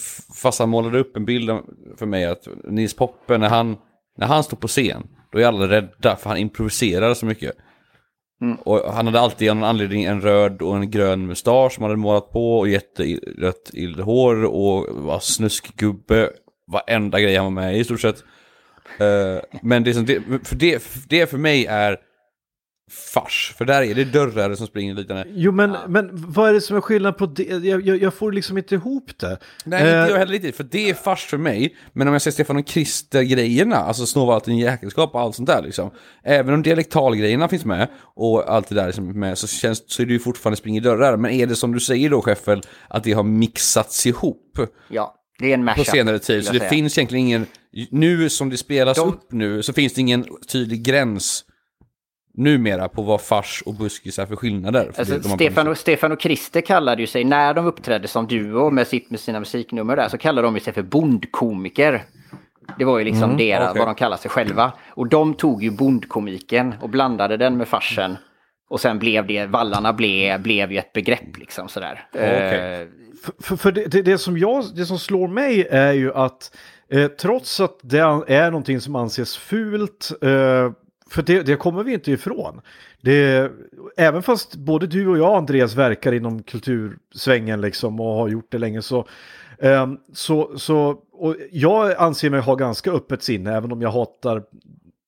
farsan 0.43 0.69
målade 0.69 0.99
upp 0.99 1.17
en 1.17 1.25
bild 1.25 1.51
för 1.99 2.07
mig 2.07 2.25
att 2.25 2.49
Nils 2.65 2.97
Poppe 2.97 3.39
när 3.39 3.49
han, 3.49 3.77
när 4.19 4.27
han 4.27 4.45
stod 4.45 4.61
på 4.61 4.69
scen, 4.69 5.03
då 5.33 5.39
är 5.41 5.47
alla 5.47 5.69
rädda 5.69 6.17
för 6.17 6.29
han 6.29 6.39
improviserar 6.39 7.15
så 7.15 7.27
mycket. 7.27 7.53
Mm. 8.43 8.57
Och 8.57 8.93
han 8.93 9.07
hade 9.07 9.21
alltid 9.21 9.51
av 9.51 9.57
någon 9.57 9.69
anledning 9.69 10.05
en 10.05 10.21
röd 10.21 10.63
och 10.63 10.77
en 10.77 10.91
grön 10.91 11.27
mustasch 11.27 11.73
som 11.73 11.83
han 11.83 11.91
hade 11.91 12.03
målat 12.03 12.33
på 12.33 12.59
och 12.59 12.69
jätterött 12.69 13.71
hår 14.05 14.45
och 14.45 15.05
var 15.05 15.19
snuskgubbe. 15.21 16.31
Varenda 16.67 17.21
grej 17.21 17.37
han 17.37 17.45
var 17.45 17.63
med 17.63 17.77
i 17.77 17.81
i 17.81 17.85
stort 17.85 18.01
sett. 18.01 18.25
Uh, 19.01 19.41
men 19.63 19.85
det 19.85 19.95
som, 19.95 20.07
det, 20.07 20.21
för 20.45 20.57
det, 20.57 20.83
det 21.09 21.31
för 21.31 21.39
mig 21.39 21.67
är 21.67 21.97
fars. 22.91 23.55
För 23.59 23.65
där 23.65 23.83
är 23.83 23.95
det 23.95 24.05
dörrar 24.05 24.55
som 24.55 24.67
springer 24.67 24.95
liknande. 24.95 25.25
Jo, 25.29 25.53
men, 25.53 25.77
men 25.89 26.09
vad 26.13 26.49
är 26.51 26.53
det 26.55 26.61
som 26.61 26.77
är 26.77 26.81
skillnad 26.81 27.17
på 27.19 27.27
det? 27.27 27.43
Jag, 27.45 27.87
jag, 27.87 28.03
jag 28.03 28.15
får 28.15 28.33
liksom 28.33 28.59
inte 28.59 28.75
ihop 28.75 29.19
det. 29.19 29.39
Nej, 29.65 29.81
inte 29.81 29.91
jag 29.93 30.11
Eh, 30.11 30.17
heller 30.17 30.33
riktigt, 30.33 30.57
för 30.57 30.65
det 30.65 30.91
är 30.91 30.95
fars 30.95 31.25
för 31.27 31.37
mig. 31.39 31.77
Men 31.93 32.09
om 32.09 32.13
jag 32.13 32.23
ser 32.23 32.31
Stefan 32.31 32.57
och 32.57 32.67
Krister-grejerna, 32.67 33.77
alltså 33.77 34.07
Snåvalten 34.07 34.59
jäkelskap 34.59 35.15
och 35.15 35.21
allt 35.21 35.35
sånt 35.37 35.47
där 35.49 35.63
liksom. 35.63 35.91
Även 36.25 36.55
om 36.55 36.63
dialektalgrejerna 36.63 37.49
finns 37.49 37.65
med 37.65 37.89
och 38.17 38.51
allt 38.55 38.69
det 38.69 38.75
där 38.75 38.87
liksom 38.87 39.09
är 39.09 39.13
med 39.15 39.39
så, 39.39 39.47
känns, 39.47 39.83
så 39.93 40.03
är 40.03 40.07
det 40.07 40.13
ju 40.13 40.19
fortfarande 40.19 40.57
spring 40.57 40.77
i 40.77 40.81
dörrar. 40.81 41.17
Men 41.17 41.31
är 41.31 41.47
det 41.47 41.57
som 41.57 41.73
du 41.73 41.81
säger 41.81 42.11
då, 42.11 42.23
Scheffel, 42.23 42.63
att 42.89 43.05
det 43.05 43.13
har 43.13 43.23
mixats 43.23 44.07
ihop 44.07 44.59
Ja, 44.89 45.15
det 45.39 45.51
är 45.51 45.55
en 45.55 45.61
på 45.61 45.65
mashup. 45.65 45.87
senare 45.87 46.19
tid? 46.19 46.45
Så 46.45 46.53
det 46.53 46.59
säga. 46.59 46.71
finns 46.71 46.99
egentligen 46.99 47.27
ingen, 47.27 47.47
nu 47.91 48.31
som 48.31 48.51
det 48.51 48.57
spelas 48.57 48.97
De- 48.97 49.09
upp 49.09 49.33
nu, 49.33 49.63
så 49.63 49.73
finns 49.73 49.93
det 49.95 50.01
ingen 50.01 50.25
tydlig 50.53 50.83
gräns 50.85 51.45
numera 52.37 52.89
på 52.89 53.03
vad 53.03 53.21
fars 53.21 53.63
och 53.67 53.75
buskis 53.75 54.19
är 54.19 54.27
för 54.27 54.37
skillnader. 54.37 54.91
För 54.93 55.01
Alltså, 55.01 55.29
Stefan, 55.29 55.69
och, 55.69 55.79
Stefan 55.79 56.13
och 56.13 56.21
Christer 56.21 56.61
kallade 56.61 57.01
ju 57.03 57.07
sig, 57.07 57.25
när 57.25 57.55
de 57.55 57.67
uppträdde 57.67 58.09
som 58.09 58.27
duo 58.27 58.71
med, 58.71 58.87
sitt, 58.87 59.11
med 59.11 59.21
sina 59.21 59.41
musiknummer 59.41 59.97
där, 59.97 60.09
så 60.09 60.19
kallade 60.19 60.49
de 60.49 60.61
sig 60.61 60.73
för 60.73 60.83
bondkomiker. 60.83 62.03
Det 62.79 62.85
var 62.85 62.99
ju 62.99 63.05
liksom 63.05 63.37
deras, 63.37 63.71
okej. 63.71 63.79
vad 63.79 63.89
de 63.89 63.95
kallar 63.95 64.17
sig 64.17 64.31
själva. 64.31 64.73
Och 64.89 65.09
de 65.09 65.35
tog 65.35 65.63
ju 65.63 65.71
bondkomiken 65.71 66.75
och 66.81 66.89
blandade 66.89 67.37
den 67.37 67.57
med 67.57 67.69
farsen. 67.69 68.17
Och 68.69 68.81
sen 68.81 68.99
blev 68.99 69.27
det, 69.27 69.47
vallarna 69.47 69.93
blev, 69.93 70.43
blev 70.43 70.73
ju 70.73 70.79
ett 70.79 70.93
begrepp 70.93 71.39
liksom 71.39 71.69
sådär. 71.69 72.07
okej. 72.15 72.81
Eh, 72.83 72.89
För, 73.25 73.33
för, 73.43 73.57
för 73.57 73.73
det, 73.73 73.87
det, 73.87 74.03
det, 74.03 74.19
som 74.19 74.39
jag, 74.39 74.65
det 74.77 74.87
som 74.87 74.99
slår 74.99 75.29
mig 75.29 75.67
är 75.71 75.93
ju 75.93 76.15
att 76.15 76.57
eh, 76.91 77.07
trots 77.07 77.61
att 77.61 77.79
det 77.83 77.99
är 78.29 78.51
någonting 78.51 78.81
som 78.81 78.97
anses 78.97 79.37
fult, 79.37 80.11
eh, 80.23 80.71
för 81.11 81.23
det, 81.23 81.43
det 81.43 81.57
kommer 81.57 81.85
vi 81.85 81.93
inte 81.93 82.13
ifrån. 82.13 82.61
Det, 83.01 83.53
även 83.97 84.23
fast 84.23 84.57
både 84.57 84.87
du 84.87 85.09
och 85.09 85.19
jag, 85.19 85.37
Andreas, 85.37 85.75
verkar 85.75 86.13
inom 86.13 86.43
kultursvängen 86.43 87.61
liksom 87.61 88.01
och 88.01 88.15
har 88.15 88.29
gjort 88.29 88.53
det 88.53 88.59
länge 88.59 88.83
så, 88.83 89.09
um, 89.59 89.99
så, 90.13 90.59
så 90.59 91.01
och 91.13 91.37
jag 91.51 91.97
anser 91.97 92.31
mig 92.31 92.41
ha 92.41 92.55
ganska 92.55 92.91
öppet 92.91 93.23
sinne, 93.23 93.57
även 93.57 93.73
om 93.73 93.83
jag 93.83 93.91
hatar 93.91 94.43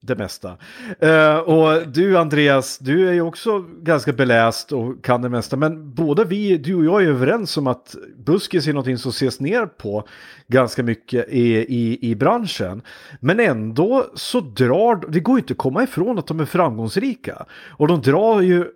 det 0.07 0.17
mesta. 0.17 0.57
Eh, 0.99 1.37
och 1.37 1.89
du 1.89 2.19
Andreas, 2.19 2.79
du 2.79 3.09
är 3.09 3.13
ju 3.13 3.21
också 3.21 3.65
ganska 3.83 4.13
beläst 4.13 4.73
och 4.73 5.05
kan 5.05 5.23
det 5.23 5.29
mesta. 5.29 5.57
Men 5.57 5.95
båda 5.95 6.25
vi, 6.25 6.59
du 6.59 6.75
och 6.75 6.85
jag 6.85 7.03
är 7.03 7.09
överens 7.09 7.57
om 7.57 7.67
att 7.67 7.95
buskis 8.17 8.67
är 8.67 8.73
någonting 8.73 8.99
som 8.99 9.11
ses 9.11 9.41
ner 9.41 9.67
på 9.67 10.09
ganska 10.49 10.83
mycket 10.83 11.29
i, 11.29 11.57
i, 11.57 12.11
i 12.11 12.15
branschen. 12.15 12.83
Men 13.21 13.41
ändå 13.41 14.07
så 14.15 14.41
drar, 14.41 15.11
det 15.11 15.21
går 15.21 15.37
ju 15.37 15.41
inte 15.41 15.53
att 15.53 15.59
komma 15.59 15.83
ifrån 15.83 16.19
att 16.19 16.27
de 16.27 16.41
är 16.41 16.45
framgångsrika. 16.45 17.47
Och 17.71 17.89
de 17.89 18.01
drar 18.01 18.41
ju, 18.41 18.67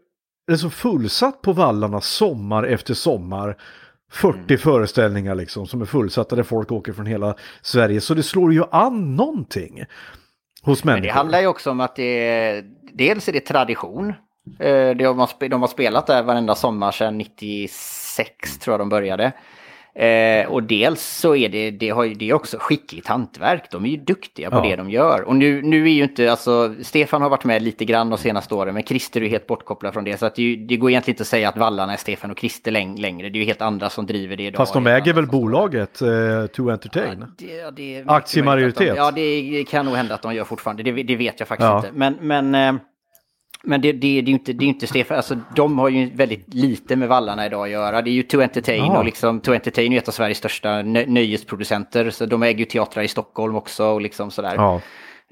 det 0.46 0.52
är 0.52 0.56
så 0.56 0.70
fullsatt 0.70 1.42
på 1.42 1.52
vallarna 1.52 2.00
sommar 2.00 2.62
efter 2.62 2.94
sommar. 2.94 3.56
40 4.12 4.56
föreställningar 4.56 5.34
liksom 5.34 5.66
som 5.66 5.82
är 5.82 5.86
fullsatta 5.86 6.36
där 6.36 6.42
folk 6.42 6.72
åker 6.72 6.92
från 6.92 7.06
hela 7.06 7.34
Sverige. 7.62 8.00
Så 8.00 8.14
det 8.14 8.22
slår 8.22 8.52
ju 8.52 8.64
an 8.70 9.16
någonting 9.16 9.84
hos 10.62 10.84
människor. 10.84 11.00
Men 11.00 11.08
det 11.08 11.12
handlar 11.12 11.40
ju 11.40 11.46
också 11.46 11.70
om 11.70 11.80
att 11.80 11.96
det 11.96 12.28
är, 12.28 12.64
dels 12.92 13.28
är 13.28 13.32
det 13.32 13.40
tradition. 13.40 14.14
Eh, 14.58 14.90
har 14.90 15.18
de 15.48 15.60
har 15.60 15.66
spelat 15.68 16.06
där 16.06 16.22
varenda 16.22 16.54
sommar 16.54 16.92
sedan 16.92 17.18
96 17.18 18.58
tror 18.58 18.72
jag 18.72 18.80
de 18.80 18.88
började. 18.88 19.32
Eh, 19.94 20.46
och 20.50 20.62
dels 20.62 21.02
så 21.02 21.36
är 21.36 21.48
det, 21.48 21.70
det, 21.70 21.88
har 21.90 22.06
det 22.06 22.30
är 22.30 22.34
också 22.34 22.56
skickligt 22.60 23.06
hantverk. 23.06 23.64
De 23.70 23.84
är 23.84 23.88
ju 23.88 23.96
duktiga 23.96 24.50
på 24.50 24.56
Ja. 24.56 24.62
det 24.62 24.76
de 24.76 24.90
gör. 24.90 25.22
Och 25.22 25.36
nu, 25.36 25.62
nu 25.62 25.84
är 25.84 25.92
ju 25.92 26.02
inte, 26.02 26.30
alltså 26.30 26.74
Stefan 26.82 27.22
har 27.22 27.28
varit 27.30 27.44
med 27.44 27.62
lite 27.62 27.84
grann 27.84 28.10
de 28.10 28.18
senaste 28.18 28.54
åren, 28.54 28.74
men 28.74 28.82
Christer 28.82 29.22
är 29.22 29.28
helt 29.28 29.46
bortkopplad 29.46 29.92
från 29.92 30.04
det. 30.04 30.16
Så 30.18 30.26
att 30.26 30.34
det, 30.34 30.56
det 30.56 30.76
går 30.76 30.90
egentligen 30.90 31.14
inte 31.14 31.22
att 31.22 31.26
säga 31.26 31.48
att 31.48 31.56
vallarna 31.56 31.92
är 31.92 31.96
Stefan 31.96 32.30
och 32.30 32.38
Christer 32.38 32.70
läng, 32.70 32.96
längre. 33.00 33.28
Det 33.28 33.38
är 33.38 33.40
ju 33.40 33.46
helt 33.46 33.62
andra 33.62 33.90
som 33.90 34.06
driver 34.06 34.36
det 34.36 34.42
idag. 34.42 34.56
Fast 34.56 34.72
de 34.74 34.86
äger 34.86 35.12
väl 35.12 35.26
bolaget 35.26 36.02
eh, 36.02 36.08
To 36.52 36.70
Entertain? 36.70 37.24
det, 37.38 37.44
ja, 37.56 37.70
det 37.70 37.82
mycket 37.98 38.10
Aktiemajoritet. 38.10 38.78
De, 38.94 38.96
ja, 38.96 39.10
det 39.10 39.64
kan 39.68 39.86
nog 39.86 39.94
hända 39.96 40.14
att 40.14 40.22
de 40.22 40.34
gör 40.34 40.44
fortfarande. 40.44 40.82
Det, 40.82 41.02
det 41.02 41.16
vet 41.16 41.34
jag 41.40 41.48
faktiskt 41.48 41.66
Ja. 41.66 41.76
inte. 41.78 41.90
Men, 41.94 42.16
men, 42.20 42.54
eh, 42.54 42.80
men 43.62 43.80
det, 43.80 43.92
det, 43.92 43.98
det 43.98 44.18
är 44.18 44.22
ju 44.22 44.32
inte, 44.32 44.52
det 44.52 44.64
är 44.64 44.68
inte 44.68 44.86
Stefan. 44.86 45.16
Alltså, 45.16 45.36
de 45.56 45.78
har 45.78 45.88
ju 45.88 46.10
väldigt 46.14 46.54
lite 46.54 46.96
med 46.96 47.08
vallarna 47.08 47.46
idag 47.46 47.64
att 47.64 47.70
göra. 47.70 48.02
Det 48.02 48.10
är 48.10 48.12
ju 48.12 48.22
To 48.22 48.40
Entertain 48.42 48.84
Ja. 48.84 48.98
och 48.98 49.04
liksom, 49.04 49.40
To 49.40 49.52
Entertain 49.52 49.86
är 49.92 49.96
ju 49.96 49.98
ett 49.98 50.08
av 50.08 50.12
Sveriges 50.12 50.38
största 50.38 50.82
nö 50.82 51.04
nöjesproducenter. 51.06 52.10
Så 52.10 52.26
de 52.26 52.42
äger 52.42 52.58
ju 52.58 52.64
teatrar 52.64 53.02
i 53.02 53.08
Stockholm 53.08 53.56
också 53.56 53.84
och 53.86 54.00
liksom 54.00 54.30
sådär. 54.30 54.54
Ja. 54.56 54.80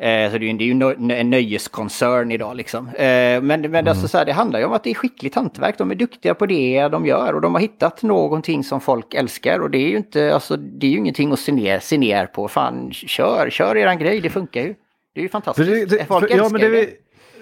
Eh, 0.02 0.30
så 0.32 0.38
det 0.38 0.44
är 0.46 0.52
ju, 0.52 0.58
det 0.58 0.64
är 0.64 0.66
ju 0.66 0.74
nö- 0.74 1.14
en 1.20 1.30
nöjeskoncern 1.30 2.32
idag 2.32 2.56
liksom. 2.56 2.88
Eh, 2.88 2.92
men 3.02 3.42
men 3.42 3.64
Mm. 3.64 3.88
alltså, 3.88 4.08
så 4.08 4.18
här, 4.18 4.24
det 4.24 4.32
handlar 4.32 4.58
ju 4.58 4.64
om 4.66 4.72
att 4.72 4.84
det 4.84 4.90
är 4.90 4.94
skickligt 4.94 5.34
hantverk. 5.34 5.78
De 5.78 5.90
är 5.90 5.94
duktiga 5.94 6.34
på 6.34 6.46
det 6.46 6.88
de 6.88 7.06
gör 7.06 7.32
och 7.34 7.40
de 7.40 7.54
har 7.54 7.60
hittat 7.60 8.02
någonting 8.02 8.64
som 8.64 8.80
folk 8.80 9.14
älskar. 9.14 9.58
Och 9.58 9.70
det 9.70 9.78
är 9.78 9.88
ju 9.88 9.96
inte, 9.96 10.34
alltså, 10.34 10.56
det 10.56 10.86
är 10.86 10.90
ju 10.90 10.98
ingenting 10.98 11.32
att 11.32 11.38
se 11.38 11.52
ner, 11.52 11.78
se 11.78 11.98
ner 11.98 12.26
på. 12.26 12.48
Fan, 12.48 12.90
kör, 12.92 13.50
kör 13.50 13.76
eran 13.76 13.98
grej, 13.98 14.20
det 14.20 14.30
funkar 14.30 14.60
ju. 14.60 14.74
Det 15.14 15.20
är 15.20 15.22
ju 15.22 15.28
fantastiskt. 15.28 15.68
det, 15.70 15.84
det, 15.98 16.04
folk 16.04 16.28
för, 16.30 16.36
ja, 16.36 16.42
älskar 16.44 16.58
men 16.58 16.72
det, 16.72 16.88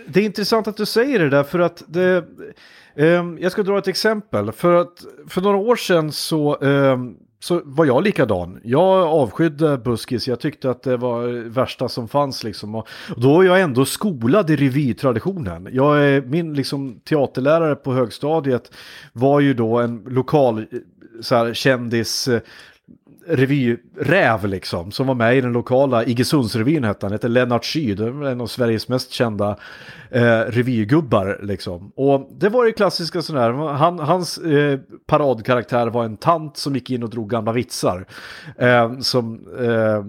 det 0.07 0.21
är 0.21 0.25
intressant 0.25 0.69
att 0.69 0.77
du 0.77 0.87
säger 0.87 1.19
det 1.19 1.29
där 1.31 1.43
för 1.43 1.59
att 1.59 1.83
det, 1.87 2.25
ehm, 2.97 3.39
jag 3.41 3.53
ska 3.53 3.63
dra 3.63 3.79
ett 3.79 3.89
exempel. 3.89 4.53
För 4.53 4.75
att 4.75 5.05
för 5.29 5.41
några 5.41 5.57
år 5.57 5.77
sedan 5.77 6.13
så, 6.13 6.59
ehm, 6.61 7.17
så 7.41 7.63
var 7.65 7.85
jag 7.85 8.05
likadan. 8.05 8.61
Jag 8.65 9.07
avskydde 9.07 9.79
buskis, 9.79 10.29
jag 10.29 10.41
tyckte 10.41 10.71
att 10.71 10.83
det 10.83 10.97
var 10.97 11.29
det 11.29 11.43
värsta 11.43 11.89
som 11.89 12.09
fanns 12.09 12.45
liksom. 12.45 12.75
Och 12.75 12.89
då 13.17 13.41
är 13.41 13.47
jag 13.47 13.61
ändå 13.61 13.85
skolad 13.85 14.51
i 14.51 14.57
revytraditionen. 14.57 15.69
Jag 15.73 16.05
är, 16.05 16.23
min 16.23 16.55
liksom, 16.55 17.01
teaterlärare 17.01 17.75
på 17.75 17.93
högstadiet 17.93 18.73
var 19.13 19.41
ju 19.41 19.55
då 19.55 19.79
en 19.79 20.03
lokal 20.07 20.59
eh, 20.59 20.65
så 21.21 21.35
här, 21.35 21.55
kändis 21.55 22.29
eh, 22.29 22.41
revyräv 23.29 24.47
liksom, 24.47 24.93
som 24.93 25.07
var 25.07 25.15
med 25.15 25.37
i 25.37 25.41
den 25.41 25.53
lokala 25.53 26.05
Iggesundsrevyn 26.05 26.85
hette 26.85 27.07
han, 27.07 27.13
hette 27.13 27.29
Lennart 27.29 27.65
Syd, 27.65 28.01
en 28.01 28.41
av 28.41 28.47
Sveriges 28.47 28.89
mest 28.89 29.13
kända 29.13 29.57
eh, 30.11 30.41
revygubbar 30.41 31.41
liksom. 31.43 31.93
Och 31.97 32.29
det 32.33 32.49
var 32.49 32.67
ju 32.67 32.73
klassiska 32.73 33.23
sådär, 33.23 33.53
han, 33.53 33.99
hans 33.99 34.39
eh, 34.39 34.79
paradkaraktär 35.07 35.87
var 35.87 36.05
en 36.05 36.17
tant 36.17 36.57
som 36.57 36.75
gick 36.75 36.91
in 36.91 37.03
och 37.03 37.11
drog 37.11 37.31
gamla 37.31 37.53
vitsar. 37.53 38.07
Eh, 38.59 38.99
som... 38.99 39.47
Eh, 39.59 40.05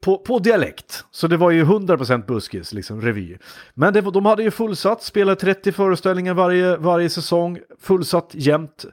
på, 0.00 0.18
på 0.18 0.38
dialekt. 0.38 1.04
Så 1.10 1.26
det 1.26 1.36
var 1.36 1.50
ju 1.50 1.64
100% 1.64 2.26
buskis, 2.26 2.72
liksom 2.72 3.00
revy. 3.00 3.36
Men 3.74 3.92
det, 3.92 4.00
de 4.00 4.26
hade 4.26 4.42
ju 4.42 4.50
fullsatt, 4.50 5.02
spelade 5.02 5.40
30 5.40 5.72
föreställningar 5.72 6.34
varje, 6.34 6.76
varje 6.76 7.10
säsong, 7.10 7.58
fullsatt 7.80 8.30
jämt. 8.32 8.84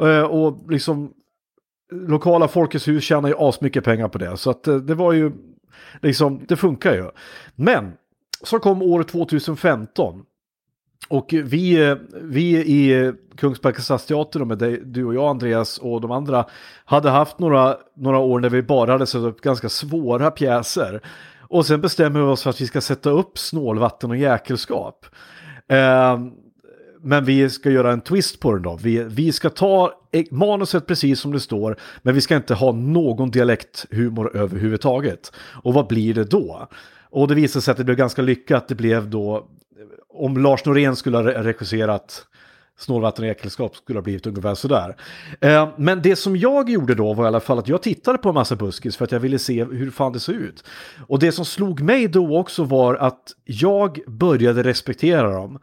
Eh, 0.00 0.22
och 0.22 0.70
liksom 0.70 1.12
lokala 1.92 2.48
Folkets 2.48 2.88
hus 2.88 3.04
tjänar 3.04 3.28
ju 3.28 3.34
asmycket 3.38 3.84
pengar 3.84 4.08
på 4.08 4.18
det. 4.18 4.36
Så 4.36 4.50
att 4.50 4.68
eh, 4.68 4.76
det 4.76 4.94
var 4.94 5.12
ju, 5.12 5.32
liksom, 6.02 6.44
det 6.48 6.56
funkar 6.56 6.94
ju. 6.94 7.10
Men 7.54 7.92
så 8.42 8.58
kom 8.58 8.82
år 8.82 9.02
2015. 9.02 10.22
Och 11.08 11.34
vi, 11.44 11.88
eh, 11.88 11.96
vi 12.22 12.56
i 12.56 13.12
Kungsbacka 13.36 13.82
stadsteater, 13.82 14.44
med 14.44 14.58
dig, 14.58 14.80
du 14.84 15.04
och 15.04 15.14
jag 15.14 15.30
Andreas 15.30 15.78
och 15.78 16.00
de 16.00 16.10
andra, 16.10 16.44
hade 16.84 17.10
haft 17.10 17.38
några, 17.38 17.76
några 17.96 18.18
år 18.18 18.40
när 18.40 18.50
vi 18.50 18.62
bara 18.62 18.92
hade 18.92 19.06
satt 19.06 19.22
upp 19.22 19.40
ganska 19.40 19.68
svåra 19.68 20.30
pjäser. 20.30 21.00
Och 21.40 21.66
sen 21.66 21.80
bestämmer 21.80 22.20
vi 22.20 22.26
oss 22.26 22.42
för 22.42 22.50
att 22.50 22.60
vi 22.60 22.66
ska 22.66 22.80
sätta 22.80 23.10
upp 23.10 23.38
snålvatten 23.38 24.10
och 24.10 24.16
jäkelskap. 24.16 25.06
Eh, 25.68 26.18
men 27.08 27.24
vi 27.24 27.50
ska 27.50 27.70
göra 27.70 27.92
en 27.92 28.00
twist 28.00 28.40
på 28.40 28.52
den 28.52 28.62
då. 28.62 28.78
Vi, 28.82 29.04
vi 29.04 29.32
ska 29.32 29.50
ta 29.50 29.92
e- 30.12 30.24
manuset 30.30 30.86
precis 30.86 31.20
som 31.20 31.32
det 31.32 31.40
står, 31.40 31.76
men 32.02 32.14
vi 32.14 32.20
ska 32.20 32.36
inte 32.36 32.54
ha 32.54 32.72
någon 32.72 33.30
dialekthumor 33.30 34.36
överhuvudtaget. 34.36 35.32
Och 35.62 35.74
vad 35.74 35.86
blir 35.86 36.14
det 36.14 36.24
då? 36.24 36.68
Och 37.10 37.28
det 37.28 37.34
visade 37.34 37.62
sig 37.62 37.72
att 37.72 37.78
det 37.78 37.84
blev 37.84 37.96
ganska 37.96 38.22
lyckat. 38.22 38.68
Det 38.68 38.74
blev 38.74 39.10
då, 39.10 39.46
om 40.08 40.36
Lars 40.36 40.64
Norén 40.64 40.96
skulle 40.96 41.16
ha 41.16 41.24
re- 41.24 41.42
regisserat 41.42 42.24
Snålvatten 42.78 43.24
och 43.24 43.30
äktenskap 43.30 43.76
skulle 43.76 43.98
ha 43.98 44.04
blivit 44.04 44.26
ungefär 44.26 44.54
sådär. 44.54 44.96
Eh, 45.40 45.68
men 45.76 46.02
det 46.02 46.16
som 46.16 46.36
jag 46.36 46.70
gjorde 46.70 46.94
då 46.94 47.14
var 47.14 47.24
i 47.24 47.28
alla 47.28 47.40
fall 47.40 47.58
att 47.58 47.68
jag 47.68 47.82
tittade 47.82 48.18
på 48.18 48.28
en 48.28 48.34
massa 48.34 48.56
buskis 48.56 48.96
för 48.96 49.04
att 49.04 49.12
jag 49.12 49.20
ville 49.20 49.38
se 49.38 49.64
hur 49.64 49.90
fan 49.90 50.12
det 50.12 50.20
såg 50.20 50.34
ut. 50.34 50.64
Och 51.06 51.18
det 51.18 51.32
som 51.32 51.44
slog 51.44 51.80
mig 51.80 52.08
då 52.08 52.38
också 52.38 52.64
var 52.64 52.94
att 52.94 53.22
jag 53.44 53.98
började 54.06 54.62
respektera 54.62 55.30
dem 55.30 55.58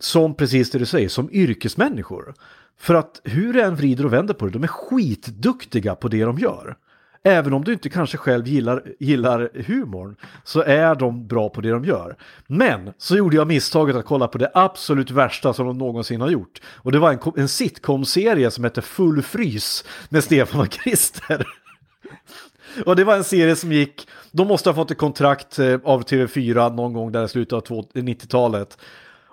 som 0.00 0.34
precis 0.34 0.70
det 0.70 0.78
du 0.78 0.86
säger, 0.86 1.08
som 1.08 1.28
yrkesmänniskor. 1.32 2.34
För 2.78 2.94
att 2.94 3.20
hur 3.24 3.52
du 3.52 3.62
än 3.62 3.76
vrider 3.76 4.04
och 4.04 4.12
vänder 4.12 4.34
på 4.34 4.46
det, 4.46 4.52
de 4.52 4.62
är 4.62 4.68
skitduktiga 4.68 5.94
på 5.94 6.08
det 6.08 6.24
de 6.24 6.38
gör. 6.38 6.76
Även 7.22 7.52
om 7.52 7.64
du 7.64 7.72
inte 7.72 7.88
kanske 7.88 8.16
själv 8.16 8.46
gillar, 8.46 8.82
gillar 8.98 9.50
humorn 9.66 10.16
så 10.44 10.62
är 10.62 10.94
de 10.94 11.26
bra 11.26 11.48
på 11.48 11.60
det 11.60 11.70
de 11.70 11.84
gör. 11.84 12.16
Men 12.46 12.92
så 12.98 13.16
gjorde 13.16 13.36
jag 13.36 13.46
misstaget 13.46 13.96
att 13.96 14.04
kolla 14.04 14.28
på 14.28 14.38
det 14.38 14.50
absolut 14.54 15.10
värsta 15.10 15.52
som 15.52 15.66
de 15.66 15.78
någonsin 15.78 16.20
har 16.20 16.30
gjort. 16.30 16.60
Och 16.66 16.92
det 16.92 16.98
var 16.98 17.12
en, 17.12 17.18
en 17.36 17.48
sitcom-serie 17.48 18.50
som 18.50 18.64
hette 18.64 18.82
Full 18.82 19.22
frys 19.22 19.84
med 20.08 20.24
Stefan 20.24 20.60
och 20.60 20.72
Christer. 20.72 21.46
Och 22.84 22.96
det 22.96 23.04
var 23.04 23.16
en 23.16 23.24
serie 23.24 23.56
som 23.56 23.72
gick, 23.72 24.08
de 24.30 24.48
måste 24.48 24.68
ha 24.68 24.74
fått 24.74 24.90
ett 24.90 24.98
kontrakt 24.98 25.58
eh, 25.58 25.80
av 25.84 26.04
TV4 26.04 26.74
någon 26.74 26.92
gång 26.92 27.12
där 27.12 27.24
i 27.24 27.28
slutet 27.28 27.52
av 27.52 27.62
90-talet. 27.62 28.78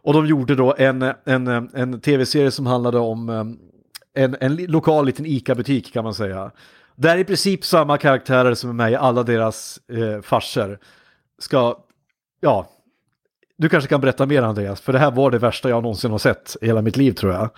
Och 0.04 0.14
de 0.14 0.26
gjorde 0.26 0.56
då 0.56 0.76
en, 0.78 1.02
en, 1.26 1.48
en 1.74 2.02
tv-serie 2.02 2.52
som 2.52 2.66
handlade 2.66 3.00
om 3.00 3.30
ehm, 3.30 3.58
en, 4.14 4.36
en 4.40 4.56
lokal 4.56 5.06
liten 5.06 5.26
ICA-butik 5.26 5.94
kan 5.94 6.04
man 6.04 6.14
säga. 6.14 6.52
Där 6.96 7.18
i 7.18 7.24
princip 7.24 7.66
samma 7.66 7.98
karaktärer 7.98 8.54
som 8.54 8.70
är 8.70 8.74
med 8.74 8.92
i 8.92 8.96
alla 8.96 9.24
deras 9.24 9.80
eh, 9.90 10.22
farser 10.22 10.80
ska, 11.40 11.78
ja, 12.40 12.68
du 13.58 13.70
kanske 13.70 13.90
kan 13.90 14.02
berätta 14.02 14.26
mer 14.26 14.42
Andreas, 14.42 14.82
för 14.82 14.94
det 14.94 15.00
här 15.00 15.12
var 15.12 15.32
det 15.32 15.38
värsta 15.38 15.70
jag 15.70 15.84
någonsin 15.84 16.12
har 16.12 16.18
sett 16.18 16.56
i 16.62 16.66
hela 16.66 16.82
mitt 16.82 16.98
liv 16.98 17.12
tror 17.12 17.34
jag. 17.34 17.50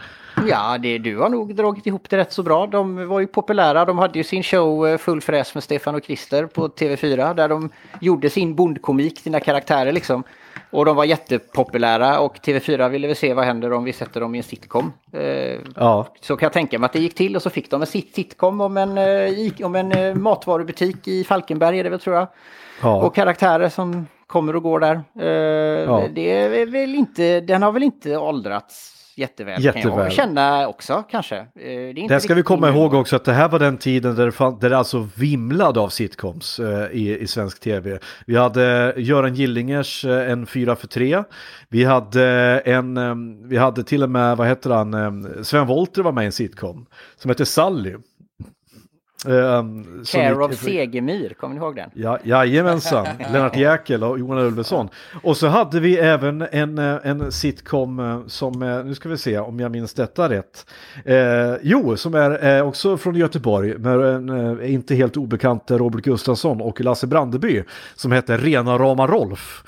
Ja, 0.47 0.77
det, 0.77 0.97
du 0.97 1.17
har 1.17 1.29
nog 1.29 1.55
dragit 1.55 1.87
ihop 1.87 2.09
det 2.09 2.17
rätt 2.17 2.33
så 2.33 2.43
bra. 2.43 2.67
De 2.67 3.07
var 3.07 3.19
ju 3.19 3.27
populära. 3.27 3.85
De 3.85 3.97
hade 3.97 4.19
ju 4.19 4.23
sin 4.23 4.43
show 4.43 4.87
eh, 4.87 4.97
Full 4.97 5.21
fräs 5.21 5.53
med 5.53 5.63
Stefan 5.63 5.95
och 5.95 6.03
Christer 6.03 6.45
på 6.45 6.67
TV4 6.67 7.33
där 7.35 7.49
de 7.49 7.69
gjorde 8.01 8.29
sin 8.29 8.55
bondkomik, 8.55 9.19
sina 9.19 9.39
karaktärer 9.39 9.91
liksom. 9.91 10.23
Och 10.75 10.85
de 10.85 10.95
var 10.95 11.03
jättepopulära 11.05 12.19
och 12.19 12.35
TV4 12.37 12.89
ville 12.89 13.07
väl 13.07 13.15
se 13.15 13.33
vad 13.33 13.45
händer 13.45 13.73
om 13.73 13.83
vi 13.83 13.93
sätter 13.93 14.19
dem 14.21 14.35
i 14.35 14.37
en 14.37 14.43
sitcom. 14.43 14.93
Eh, 15.13 15.57
Ja, 15.75 16.07
så 16.21 16.37
kan 16.37 16.45
jag 16.45 16.53
tänka 16.53 16.79
mig 16.79 16.85
att 16.85 16.93
det 16.93 16.99
gick 16.99 17.15
till 17.15 17.35
och 17.35 17.41
så 17.41 17.49
fick 17.49 17.71
de 17.71 17.81
en 17.81 17.87
sit- 17.87 18.15
sitcom 18.15 18.61
om 18.61 18.77
en, 18.77 18.97
eh, 18.97 19.65
om 19.65 19.75
en 19.75 19.91
eh, 19.91 20.15
matvarubutik 20.15 21.07
i 21.07 21.23
Falkenberg 21.23 21.79
är 21.79 21.83
det 21.83 21.89
väl 21.89 21.99
tror 21.99 22.15
jag. 22.15 22.27
ja. 22.81 22.95
Och 23.03 23.15
karaktärer 23.15 23.69
som 23.69 24.07
kommer 24.27 24.55
och 24.55 24.63
går 24.63 24.79
där. 24.79 24.95
Eh, 24.95 26.03
Det 26.13 26.31
är 26.31 26.65
väl 26.65 26.95
inte, 26.95 27.41
den 27.41 27.63
har 27.63 27.71
väl 27.71 27.83
inte 27.83 28.17
åldrats 28.17 28.94
jätteväl, 29.15 29.55
kan 29.55 29.63
Jätteväl. 29.63 29.99
jag 29.99 30.11
känna 30.11 30.67
också 30.67 31.03
kanske. 31.11 31.37
Eh, 31.37 31.45
Det 31.55 32.07
Där 32.09 32.19
ska 32.19 32.33
vi 32.33 32.43
komma 32.43 32.69
ihåg 32.69 32.93
också 32.93 33.15
att 33.15 33.25
det 33.25 33.33
här 33.33 33.49
var 33.49 33.59
den 33.59 33.77
tiden 33.77 34.15
där 34.15 34.25
det, 34.25 34.31
fann, 34.31 34.59
där 34.59 34.69
det 34.69 34.77
alltså 34.77 35.09
vimlade 35.15 35.79
av 35.79 35.89
sitcoms 35.89 36.59
eh, 36.59 36.87
i, 36.91 37.17
i 37.19 37.27
svensk 37.27 37.59
tv. 37.59 37.99
Vi 38.25 38.35
hade 38.37 38.93
Göran 38.97 39.35
Gillingers 39.35 40.05
eh, 40.05 40.31
En 40.31 40.45
fyra 40.45 40.75
för 40.75 40.87
tre. 40.87 41.23
Vi 41.69 41.83
hade 41.83 42.23
en, 42.65 42.97
eh, 42.97 43.15
vi 43.49 43.57
hade 43.57 43.83
till 43.83 44.03
och 44.03 44.09
med, 44.09 44.37
vad 44.37 44.47
heter 44.47 44.69
han, 44.69 44.93
eh, 44.93 45.41
Sven 45.43 45.67
Wollter 45.67 46.01
var 46.03 46.11
med 46.11 46.23
i 46.23 46.25
en 46.25 46.31
sitcom 46.31 46.85
som 47.17 47.29
heter 47.29 47.45
Sally. 47.45 47.95
Som 49.25 50.21
Care 50.21 50.45
of 50.45 50.55
Segemyhr, 50.55 51.33
kommer 51.33 51.55
ni 51.55 51.61
ihåg 51.61 51.75
den? 51.75 51.89
Ja, 51.93 52.19
jajamensan, 52.23 53.07
Lennart 53.33 53.57
Jäkel 53.57 54.03
och 54.03 54.19
Johan 54.19 54.37
Ulveson. 54.37 54.89
Och 55.23 55.37
så 55.37 55.47
hade 55.47 55.79
vi 55.79 55.97
även 55.97 56.41
en, 56.51 56.77
eh, 56.77 56.97
en 57.03 57.31
sitcom 57.31 57.99
eh, 57.99 58.27
som, 58.27 58.61
eh, 58.61 58.85
nu 58.85 58.95
ska 58.95 59.09
vi 59.09 59.17
se 59.17 59.39
om 59.39 59.59
jag 59.59 59.71
minns 59.71 59.93
detta 59.93 60.29
rätt. 60.29 60.65
Eh, 61.05 61.53
jo, 61.61 61.97
som 61.97 62.15
är 62.15 62.57
eh, 62.57 62.67
också 62.67 62.97
från 62.97 63.15
Göteborg 63.15 63.77
med 63.77 63.99
en 63.99 64.59
eh, 64.59 64.73
inte 64.73 64.95
helt 64.95 65.17
obekant 65.17 65.71
Robert 65.71 66.03
Gustafsson 66.03 66.61
och 66.61 66.81
Lasse 66.81 67.07
Brandeby 67.07 67.63
som 67.95 68.11
heter 68.11 68.37
Rena 68.37 68.77
Rama 68.77 69.07
Rolf. 69.07 69.63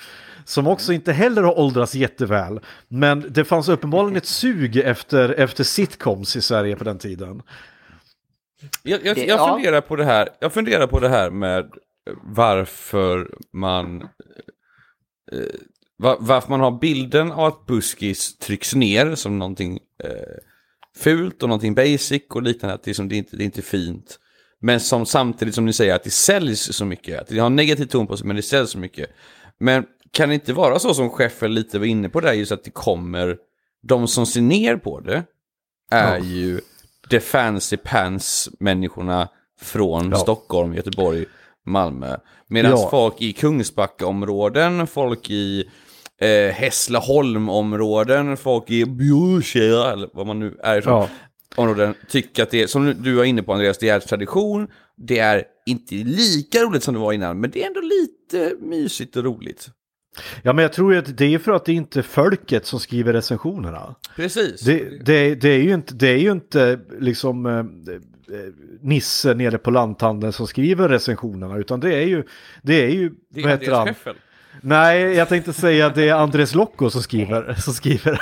Som 0.45 0.67
också 0.67 0.93
inte 0.93 1.11
heller 1.11 1.43
har 1.43 1.59
åldrats 1.59 1.95
jätteväl. 1.95 2.59
Men 2.87 3.25
det 3.29 3.45
fanns 3.45 3.69
uppenbarligen 3.69 4.17
ett 4.17 4.25
sug 4.25 4.77
efter, 4.77 5.39
efter 5.39 5.63
sitcoms 5.63 6.35
i 6.35 6.41
Sverige 6.41 6.75
på 6.75 6.83
den 6.83 6.97
tiden. 6.97 7.41
Jag, 8.83 9.05
jag, 9.05 9.15
Det- 9.15 9.25
jag, 9.25 9.39
ja. 9.39 9.53
funderar 9.53 9.81
på 9.81 9.95
det 9.95 10.05
här, 10.05 10.29
jag 10.39 10.53
funderar 10.53 10.87
på 10.87 10.99
det 10.99 11.09
här 11.09 11.29
med 11.31 11.71
varför 12.23 13.37
man 13.53 14.01
eh, 15.31 15.39
va- 15.97 16.17
varför 16.19 16.49
man 16.49 16.59
har 16.59 16.71
bilden 16.79 17.31
av 17.31 17.45
att 17.45 17.65
buskis 17.65 18.37
trycks 18.37 18.75
ner 18.75 19.15
som 19.15 19.39
någonting 19.39 19.79
eh, 20.03 20.09
fult 20.97 21.43
och 21.43 21.49
någonting 21.49 21.73
basic 21.75 22.23
och 22.29 22.41
liknande, 22.41 22.73
att 22.75 22.83
det, 22.83 22.91
är 22.91 22.93
som, 22.95 23.07
det, 23.09 23.15
är 23.15 23.17
inte, 23.17 23.35
det 23.37 23.43
är 23.43 23.45
inte 23.45 23.61
fint. 23.61 24.19
Men 24.59 24.79
som 24.79 25.05
samtidigt 25.05 25.55
som 25.55 25.65
ni 25.65 25.73
säger 25.73 25.95
att 25.95 26.03
det 26.03 26.09
säljs 26.09 26.75
så 26.75 26.85
mycket, 26.85 27.21
att 27.21 27.27
det 27.27 27.39
har 27.39 27.47
en 27.47 27.55
negativ 27.55 27.85
ton 27.85 28.07
på 28.07 28.17
sig 28.17 28.27
men 28.27 28.35
det 28.35 28.41
säljs 28.41 28.69
så 28.71 28.77
mycket. 28.79 29.09
Men 29.59 29.85
kan 30.11 30.29
det 30.29 30.35
inte 30.35 30.53
vara 30.53 30.79
så 30.79 30.93
som 30.93 31.09
Scheffel 31.09 31.51
lite 31.51 31.79
var 31.79 31.85
inne 31.85 32.09
på 32.09 32.19
där, 32.19 32.33
just 32.33 32.51
att 32.51 32.63
det 32.63 32.71
kommer, 32.71 33.37
de 33.87 34.07
som 34.07 34.25
ser 34.25 34.41
ner 34.41 34.75
på 34.77 34.99
det 34.99 35.23
är 35.91 36.17
Ja. 36.17 36.23
ju 36.23 36.61
the 37.09 37.19
fancy 37.19 37.77
pants 37.77 38.49
människorna 38.59 39.29
från 39.61 40.09
Ja. 40.11 40.17
Stockholm, 40.17 40.73
Göteborg, 40.73 41.25
Malmö. 41.65 42.17
Medan 42.47 42.71
Ja. 42.71 42.87
folk 42.91 43.21
i 43.21 43.33
Kungsbackaområden, 43.33 44.87
folk 44.87 45.29
i 45.29 45.63
eh, 46.21 46.53
Hässleholmområden, 46.53 48.37
folk 48.37 48.69
i 48.71 48.85
Bjursjö, 48.85 49.91
eller 49.91 50.09
vad 50.13 50.27
man 50.27 50.39
nu 50.39 50.57
är 50.63 50.77
ifrån, 50.77 50.93
Ja. 50.93 51.09
områden, 51.55 51.93
tycker 52.09 52.43
att 52.43 52.49
det 52.51 52.63
är, 52.63 52.67
som 52.67 53.03
du 53.03 53.13
var 53.13 53.23
inne 53.23 53.43
på 53.43 53.53
Andreas, 53.53 53.77
det 53.77 53.89
är 53.89 53.99
tradition, 53.99 54.67
det 54.97 55.19
är 55.19 55.43
inte 55.65 55.95
lika 55.95 56.61
roligt 56.63 56.83
som 56.83 56.93
det 56.93 56.99
var 56.99 57.13
innan, 57.13 57.39
men 57.39 57.51
det 57.51 57.63
är 57.63 57.67
ändå 57.67 57.79
lite 57.81 58.55
mysigt 58.65 59.15
och 59.15 59.23
roligt. 59.23 59.67
Ja, 60.41 60.53
men 60.53 60.62
jag 60.62 60.73
tror 60.73 60.93
ju 60.93 60.99
att 60.99 61.17
det 61.17 61.34
är 61.34 61.39
för 61.39 61.51
att 61.51 61.65
det 61.65 61.73
inte 61.73 61.99
är 61.99 62.03
folket 62.03 62.65
som 62.65 62.80
skriver 62.80 63.13
recensionerna. 63.13 63.95
Precis. 64.15 64.62
Det, 64.62 65.06
det, 65.06 65.36
det, 65.36 65.49
är 65.49 65.62
ju 65.62 65.73
inte, 65.73 65.93
det 65.93 66.08
är 66.08 66.17
ju 66.17 66.32
inte 66.32 66.80
liksom 66.99 67.45
eh, 67.45 67.53
eh, 67.53 67.63
Nisse 68.82 69.34
nere 69.34 69.58
på 69.58 69.71
lanthandeln 69.71 70.34
som 70.34 70.47
skriver 70.47 70.89
recensionerna, 70.89 71.58
utan 71.58 71.80
det 71.80 71.95
är 71.95 72.06
ju, 72.06 72.23
det 72.62 72.86
är 72.86 72.89
ju, 72.89 73.12
det 73.30 73.41
är 73.41 73.51
Andreas? 73.51 73.88
Scheffel. 73.88 74.15
Nej, 74.62 75.01
jag 75.01 75.30
tänkte 75.30 75.53
säga 75.53 75.86
att 75.86 75.95
det 75.95 76.10
är 76.10 76.13
Andres 76.13 76.56
Locco 76.56 76.89
som 76.89 77.01
skriver, 77.01 77.53
som 77.53 77.73
skriver 77.73 78.21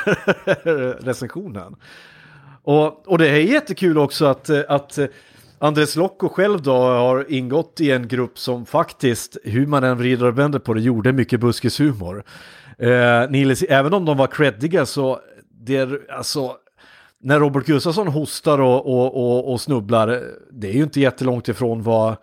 recensionen. 1.05 1.75
Och, 2.63 3.08
och 3.08 3.17
det 3.17 3.29
är 3.29 3.39
jättekul 3.39 3.97
också 3.97 4.25
att, 4.25 4.49
eh, 4.49 4.62
att 4.67 4.97
eh, 4.97 5.05
Andres 5.59 5.95
Locco 5.95 6.29
själv 6.29 6.61
då 6.61 6.73
har 6.73 7.31
ingått 7.31 7.81
i 7.81 7.91
en 7.91 8.07
grupp 8.07 8.39
som 8.39 8.65
faktiskt, 8.65 9.37
hur 9.43 9.67
man 9.67 9.83
än 9.83 9.97
vrider 9.97 10.25
och 10.25 10.39
vänder 10.39 10.59
på 10.59 10.73
det, 10.73 10.81
gjorde 10.81 11.13
mycket 11.13 11.39
buskishumor. 11.39 12.23
Eh, 12.77 13.29
Nils, 13.29 13.63
även 13.63 13.93
om 13.93 14.05
de 14.05 14.17
var 14.17 14.27
creddiga 14.27 14.85
så, 14.85 15.19
det 15.51 15.77
är 15.77 16.11
alltså, 16.11 16.55
när 17.21 17.39
Robert 17.39 17.65
Gustafsson 17.65 18.07
hostar 18.07 18.61
och, 18.61 18.85
och, 18.85 19.15
och, 19.15 19.51
och 19.51 19.61
snubblar, 19.61 20.21
det 20.51 20.67
är 20.67 20.73
ju 20.73 20.83
inte 20.83 20.99
jättelångt 20.99 21.47
ifrån 21.47 21.83
vad, 21.83 22.15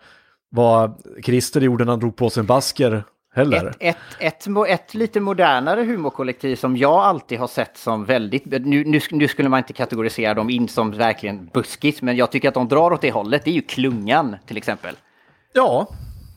vad 0.49 1.03
Christer 1.23 1.61
gjorde 1.61 1.85
när 1.85 1.91
han 1.91 1.99
drog 1.99 2.15
på 2.15 2.29
sig 2.29 2.41
en 2.41 2.47
basker 2.47 3.03
heller. 3.33 3.73
Ett, 3.79 3.97
ett, 4.19 4.47
ett, 4.47 4.47
ett 4.69 4.93
lite 4.93 5.19
modernare 5.19 5.83
humorkollektiv 5.83 6.55
som 6.55 6.77
jag 6.77 6.93
alltid 6.93 7.39
har 7.39 7.47
sett 7.47 7.77
som 7.77 8.05
väldigt... 8.05 8.45
Nu, 8.45 8.83
nu, 8.85 8.99
nu 9.11 9.27
skulle 9.27 9.49
man 9.49 9.57
inte 9.57 9.73
kategorisera 9.73 10.33
dem 10.33 10.49
in 10.49 10.67
som 10.67 10.91
verkligen 10.91 11.45
buskis, 11.53 12.01
men 12.01 12.15
jag 12.15 12.31
tycker 12.31 12.47
att 12.47 12.53
de 12.53 12.67
drar 12.67 12.91
åt 12.91 13.01
det 13.01 13.11
hållet. 13.11 13.43
Det 13.43 13.49
är 13.51 13.55
ju 13.55 13.61
Klungan 13.61 14.35
till 14.47 14.57
exempel. 14.57 14.95
Ja, 15.53 15.87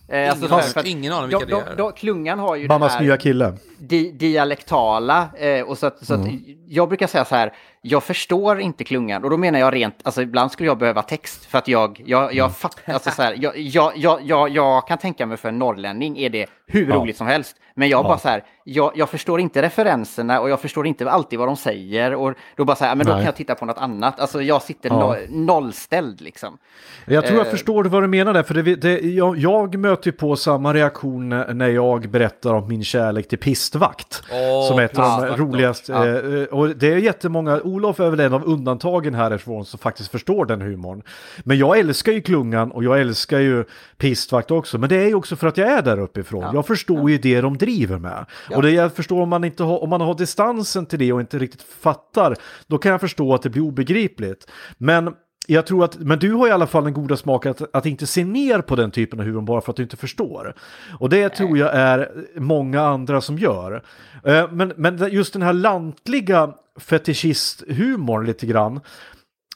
Eh, 0.08 0.30
alltså, 0.30 0.46
Ingen- 0.46 0.60
att- 0.76 0.86
ingen 0.86 1.12
aning 1.12 1.30
de, 1.30 1.36
vilka 1.38 1.56
det 1.56 1.64
de, 1.66 1.72
är. 1.72 1.76
de, 1.76 1.92
Klungan 1.92 2.38
har 2.38 2.56
ju 2.56 2.68
mammas 2.68 2.92
det 2.92 2.98
här 2.98 3.04
nya 3.04 3.16
kille. 3.16 3.52
Di, 3.88 4.10
dialektala. 4.12 5.28
Eh, 5.38 5.62
och 5.62 5.78
så 5.78 5.86
att, 5.86 6.06
så 6.06 6.14
att 6.14 6.20
jag 6.68 6.88
brukar 6.88 7.06
säga 7.06 7.24
så 7.24 7.34
här, 7.34 7.52
jag 7.82 8.02
förstår 8.02 8.60
inte 8.60 8.84
klungan. 8.84 9.24
Och 9.24 9.30
då 9.30 9.36
menar 9.36 9.58
jag 9.58 9.74
rent, 9.74 9.94
alltså 10.02 10.22
ibland 10.22 10.52
skulle 10.52 10.68
jag 10.68 10.78
behöva 10.78 11.02
text. 11.02 11.44
För 11.44 11.58
att 11.58 11.68
jag, 11.68 12.02
jag, 12.06 12.34
jag 12.34 12.56
fattar, 12.56 12.92
alltså 12.92 13.10
så 13.10 13.22
här, 13.22 13.36
jag, 13.40 13.58
jag, 13.58 13.92
jag, 13.96 14.20
jag, 14.22 14.48
jag 14.48 14.88
kan 14.88 14.98
tänka 14.98 15.26
mig 15.26 15.36
för 15.36 15.48
en 15.48 15.58
norrlänning 15.58 16.18
är 16.18 16.30
det 16.30 16.46
hur 16.66 16.88
Ja. 16.88 16.94
roligt 16.96 17.16
som 17.16 17.26
helst. 17.26 17.56
Men 17.74 17.88
jag 17.88 18.04
bara 18.04 18.18
så 18.18 18.28
här, 18.28 18.44
jag, 18.64 18.92
jag 18.94 19.10
förstår 19.10 19.40
inte 19.40 19.62
referenserna 19.62 20.40
och 20.40 20.50
jag 20.50 20.60
förstår 20.60 20.86
inte 20.86 21.10
alltid 21.10 21.38
vad 21.38 21.48
de 21.48 21.56
säger. 21.56 22.14
Och 22.14 22.34
då 22.56 22.64
bara 22.64 22.76
så 22.76 22.84
här, 22.84 22.94
men 22.94 23.06
då 23.06 23.12
Nej. 23.12 23.18
kan 23.20 23.26
jag 23.26 23.36
titta 23.36 23.54
på 23.54 23.64
något 23.66 23.78
annat. 23.78 24.20
Alltså 24.20 24.42
jag 24.42 24.62
sitter 24.62 24.88
Ja. 24.90 25.16
no, 25.28 25.44
nollställd 25.44 26.20
liksom. 26.20 26.58
Jag 27.06 27.26
tror 27.26 27.38
jag 27.38 27.46
Eh. 27.46 27.50
förstår 27.50 27.84
vad 27.84 28.02
du 28.02 28.06
menar 28.08 28.32
där, 28.34 28.42
för 28.42 28.54
det, 28.54 28.76
det, 28.76 29.00
jag, 29.00 29.36
jag 29.38 29.78
möter 29.78 30.12
på 30.12 30.36
samma 30.36 30.74
reaktion 30.74 31.28
när 31.28 31.68
jag 31.68 32.10
berättar 32.10 32.54
om 32.54 32.68
min 32.68 32.84
kärlek 32.84 33.28
till 33.28 33.38
pistvakt. 33.76 34.22
Åh, 34.32 34.68
som 34.68 34.78
är 34.78 34.82
ett 34.82 34.98
av 34.98 35.20
de 35.22 35.36
roligaste. 35.36 35.92
Ja. 35.92 36.06
eh, 36.06 36.44
Och 36.44 36.68
det 36.68 36.92
är 36.92 36.96
jättemånga, 36.96 37.60
Olof 37.60 38.00
är 38.00 38.10
väl 38.10 38.20
en 38.20 38.34
av 38.34 38.44
undantagen 38.44 39.14
härifrån 39.14 39.64
som 39.64 39.78
faktiskt 39.78 40.10
förstår 40.10 40.46
den 40.46 40.60
humorn. 40.60 41.02
Men 41.44 41.58
jag 41.58 41.78
älskar 41.78 42.12
ju 42.12 42.20
klungan 42.20 42.70
och 42.70 42.84
jag 42.84 43.00
älskar 43.00 43.38
ju 43.40 43.64
pistvakt 43.98 44.50
också. 44.50 44.78
Men 44.78 44.88
det 44.88 44.96
är 44.96 45.06
ju 45.06 45.14
också 45.14 45.36
för 45.36 45.46
att 45.46 45.56
jag 45.56 45.68
är 45.72 45.82
där 45.82 45.98
uppifrån. 45.98 46.42
Ja. 46.42 46.50
Jag 46.54 46.66
förstår 46.66 47.10
ju 47.10 47.18
det 47.18 47.40
de 47.40 47.56
driver 47.58 47.98
med. 47.98 48.26
Och 48.54 48.62
det 48.62 48.70
jag 48.70 48.92
förstår 48.92 49.22
om 49.22 49.28
man 49.28 49.44
inte 49.44 49.62
har, 49.62 49.82
om 49.82 49.90
man 49.90 50.00
har 50.00 50.14
distansen 50.14 50.86
till 50.86 50.98
det 50.98 51.12
och 51.12 51.20
inte 51.20 51.38
riktigt 51.38 51.62
fattar, 51.80 52.36
då 52.66 52.78
kan 52.78 52.90
jag 52.92 53.00
förstå 53.00 53.34
att 53.34 53.42
det 53.42 53.50
blir 53.50 53.62
obegripligt. 53.62 54.50
Men 54.78 55.14
jag 55.46 55.66
tror 55.66 55.84
att, 55.84 55.98
men 55.98 56.18
du 56.18 56.32
har 56.32 56.48
i 56.48 56.50
alla 56.50 56.66
fall 56.66 56.84
den 56.84 56.92
goda 56.92 57.16
smaken 57.16 57.50
att, 57.50 57.74
att 57.74 57.86
inte 57.86 58.06
se 58.06 58.24
ner 58.24 58.60
på 58.60 58.76
den 58.76 58.90
typen 58.90 59.20
av 59.20 59.26
humor 59.26 59.42
bara 59.42 59.60
för 59.60 59.70
att 59.70 59.76
du 59.76 59.82
inte 59.82 59.96
förstår. 59.96 60.54
Och 60.98 61.10
det 61.10 61.28
tror 61.28 61.58
jag 61.58 61.74
är 61.74 62.10
många 62.36 62.82
andra 62.82 63.20
som 63.20 63.38
gör. 63.38 63.82
Eh, 64.24 64.50
Men, 64.50 64.72
men 64.76 65.08
just 65.12 65.32
den 65.32 65.42
här 65.42 65.52
lantliga 65.52 66.52
fetischisthumorn 66.78 68.26
lite 68.26 68.46
grann, 68.46 68.80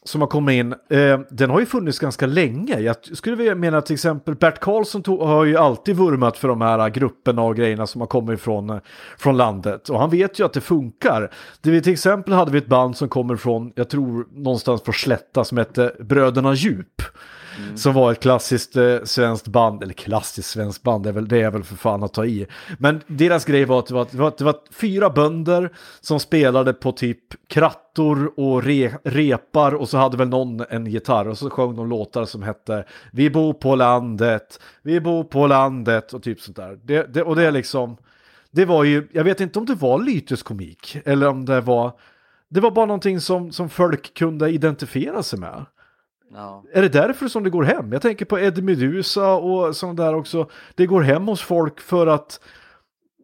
som 0.04 0.20
har 0.20 0.28
kommit 0.28 0.52
in, 0.52 0.74
eh, 0.90 1.20
den 1.30 1.50
har 1.50 1.60
ju 1.60 1.66
funnits 1.66 1.98
ganska 1.98 2.26
länge. 2.26 2.80
Jag 2.80 2.96
skulle 3.02 3.36
vilja 3.36 3.54
mena 3.54 3.78
att 3.78 3.86
till 3.86 3.94
exempel 3.94 4.34
Bert 4.34 4.60
Karlsson 4.60 5.02
tog, 5.02 5.20
har 5.20 5.44
ju 5.44 5.56
alltid 5.56 5.96
vurmat 5.96 6.36
för 6.36 6.48
de 6.48 6.60
här 6.60 6.88
grupperna 6.88 7.42
och 7.42 7.56
grejerna 7.56 7.86
som 7.86 8.00
har 8.00 8.08
kommit 8.08 8.40
från, 8.40 8.70
eh, 8.70 8.78
från 9.18 9.36
landet. 9.36 9.88
Och 9.88 9.98
han 9.98 10.10
vet 10.10 10.40
ju 10.40 10.44
att 10.44 10.52
det 10.52 10.60
funkar. 10.60 11.30
Det 11.60 11.70
vi 11.70 11.82
till 11.82 11.92
exempel 11.92 12.34
hade 12.34 12.50
vi 12.50 12.58
ett 12.58 12.66
band 12.66 12.96
som 12.96 13.08
kommer 13.08 13.36
från, 13.36 13.72
jag 13.74 13.88
tror 13.88 14.26
någonstans 14.30 14.82
från 14.82 14.94
Slätta 14.94 15.44
som 15.44 15.58
hette 15.58 15.92
Bröderna 16.00 16.54
Djup. 16.54 17.02
Mm. 17.58 17.76
Som 17.76 17.94
var 17.94 18.12
ett 18.12 18.20
klassiskt 18.20 18.76
eh, 18.76 18.96
svenskt 19.04 19.48
band, 19.48 19.82
eller 19.82 19.94
klassiskt 19.94 20.48
svenskt 20.48 20.82
band, 20.82 21.04
det 21.04 21.08
är, 21.08 21.12
väl, 21.12 21.28
det 21.28 21.40
är 21.40 21.50
väl 21.50 21.64
för 21.64 21.76
fan 21.76 22.02
att 22.02 22.14
ta 22.14 22.24
i. 22.24 22.46
Men 22.78 23.00
deras 23.06 23.44
grej 23.44 23.64
var 23.64 23.78
att 23.78 23.86
det 23.86 23.94
var, 23.94 24.06
det 24.10 24.16
var, 24.16 24.32
det 24.38 24.44
var 24.44 24.56
fyra 24.72 25.10
bönder 25.10 25.72
som 26.00 26.20
spelade 26.20 26.72
på 26.72 26.92
typ 26.92 27.48
krattor 27.48 28.32
och 28.36 28.62
re, 28.62 28.92
repar 29.04 29.74
och 29.74 29.88
så 29.88 29.98
hade 29.98 30.16
väl 30.16 30.28
någon 30.28 30.64
en 30.70 30.86
gitarr 30.86 31.28
och 31.28 31.38
så 31.38 31.50
sjöng 31.50 31.76
de 31.76 31.88
låtar 31.88 32.24
som 32.24 32.42
hette 32.42 32.84
Vi 33.12 33.30
bor 33.30 33.52
på 33.52 33.76
landet, 33.76 34.60
vi 34.82 35.00
bor 35.00 35.24
på 35.24 35.46
landet 35.46 36.12
och 36.12 36.22
typ 36.22 36.40
sånt 36.40 36.56
där. 36.56 36.78
Det, 36.84 37.14
det, 37.14 37.22
och 37.22 37.36
det 37.36 37.46
är 37.46 37.52
liksom, 37.52 37.96
det 38.50 38.64
var 38.64 38.84
ju, 38.84 39.08
jag 39.12 39.24
vet 39.24 39.40
inte 39.40 39.58
om 39.58 39.66
det 39.66 39.74
var 39.74 39.98
lyteskomik 39.98 40.96
eller 41.04 41.28
om 41.28 41.44
det 41.44 41.60
var, 41.60 41.92
det 42.48 42.60
var 42.60 42.70
bara 42.70 42.86
någonting 42.86 43.20
som, 43.20 43.52
som 43.52 43.68
folk 43.68 44.14
kunde 44.14 44.50
identifiera 44.50 45.22
sig 45.22 45.38
med. 45.38 45.66
Ja. 46.34 46.64
Är 46.72 46.82
det 46.82 46.88
därför 46.88 47.28
som 47.28 47.44
det 47.44 47.50
går 47.50 47.62
hem? 47.62 47.92
Jag 47.92 48.02
tänker 48.02 48.24
på 48.24 48.38
Eddie 48.38 48.62
Meduza 48.62 49.32
och 49.32 49.76
sånt 49.76 49.96
där 49.96 50.14
också. 50.14 50.50
Det 50.74 50.86
går 50.86 51.02
hem 51.02 51.26
hos 51.26 51.42
folk 51.42 51.80
för 51.80 52.06
att 52.06 52.40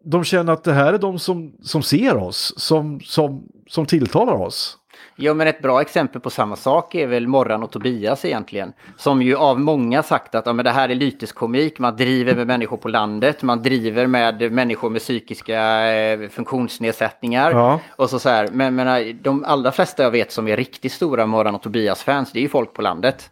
de 0.05 0.25
känner 0.25 0.53
att 0.53 0.65
det 0.65 0.73
här 0.73 0.95
är 0.95 0.99
de 0.99 1.19
som, 1.19 1.53
som 1.63 1.83
ser 1.83 2.17
oss, 2.17 2.55
som, 2.57 3.01
som, 3.01 3.49
som 3.67 3.87
tilltalar 3.87 4.35
oss. 4.35 4.79
Ja, 5.19 5.35
men 5.35 5.47
ett 5.47 5.63
bra 5.63 5.81
exempel 5.81 6.21
på 6.21 6.31
samma 6.31 6.57
sak 6.57 6.95
är 6.95 7.07
väl 7.07 7.27
Morran 7.29 7.63
och 7.63 7.71
Tobias 7.71 8.25
egentligen. 8.25 8.73
Som 8.97 9.23
ju 9.23 9.37
av 9.37 9.61
många 9.61 10.03
sagt 10.03 10.35
att 10.35 10.47
ja, 10.47 10.53
men 10.53 10.65
det 10.65 10.71
här 10.71 10.89
är 10.89 10.95
lyteskomik, 10.95 11.79
man 11.79 11.97
driver 11.97 12.35
med 12.35 12.47
människor 12.47 12.77
på 12.77 12.89
landet, 12.89 13.43
man 13.43 13.63
driver 13.63 14.07
med 14.07 14.53
människor 14.53 14.91
med 14.91 15.01
psykiska 15.01 15.87
eh, 15.95 16.29
funktionsnedsättningar. 16.29 17.51
Ja. 17.51 17.81
Och 17.97 18.11
så 18.11 18.19
så 18.19 18.29
här, 18.29 18.49
men, 18.53 18.75
men 18.75 19.19
de 19.23 19.45
allra 19.45 19.73
flesta 19.73 20.03
jag 20.03 20.11
vet 20.11 20.33
som 20.33 20.49
är 20.49 20.57
riktigt 20.57 20.93
stora 20.93 21.27
Morran 21.27 21.55
och 21.55 21.63
Tobias-fans, 21.63 22.33
det 22.33 22.39
är 22.39 22.43
ju 22.43 22.49
folk 22.49 22.73
på 22.75 22.83
landet. 22.83 23.31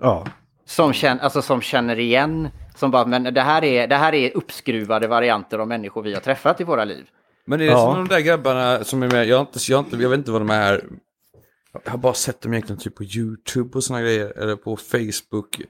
Ja, 0.00 0.26
Som, 0.66 0.92
känner, 0.92 1.22
alltså, 1.22 1.42
som 1.42 1.60
känner 1.60 1.98
igen, 1.98 2.48
som 2.74 2.90
bara, 2.90 3.06
men 3.06 3.34
det 3.34 3.40
här, 3.40 3.64
är, 3.64 3.86
det 3.86 3.96
här 3.96 4.14
är 4.14 4.36
uppskruvade 4.36 5.06
varianter 5.08 5.58
av 5.58 5.68
människor 5.68 6.02
vi 6.02 6.14
har 6.14 6.20
träffat 6.20 6.60
i 6.60 6.64
våra 6.64 6.84
liv. 6.84 7.06
Men 7.46 7.60
är 7.60 7.64
det 7.64 7.70
Ja. 7.70 7.78
som 7.94 7.94
de 8.08 8.14
där 8.14 8.20
grabbarna 8.20 8.84
som 8.84 9.02
är 9.02 9.10
med, 9.10 9.26
jag, 9.26 9.36
har 9.36 9.40
inte, 9.40 9.58
jag, 9.68 9.78
har 9.78 9.84
inte, 9.84 9.96
jag 9.96 10.08
vet 10.10 10.18
inte 10.18 10.30
vad 10.30 10.40
de 10.40 10.50
är, 10.50 10.84
jag 11.84 11.90
har 11.90 11.98
bara 11.98 12.14
sett 12.14 12.40
dem 12.40 12.52
egentligen 12.54 12.80
typ 12.80 12.94
på 12.94 13.04
YouTube 13.04 13.70
och 13.78 13.84
såna 13.84 14.00
grejer, 14.00 14.38
eller 14.38 14.56
på 14.56 14.76
Facebook. 14.76 15.60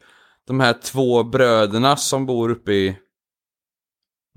De 0.46 0.60
här 0.60 0.74
två 0.82 1.22
bröderna 1.24 1.96
som 1.96 2.26
bor 2.26 2.50
uppe 2.50 2.72
i 2.72 2.96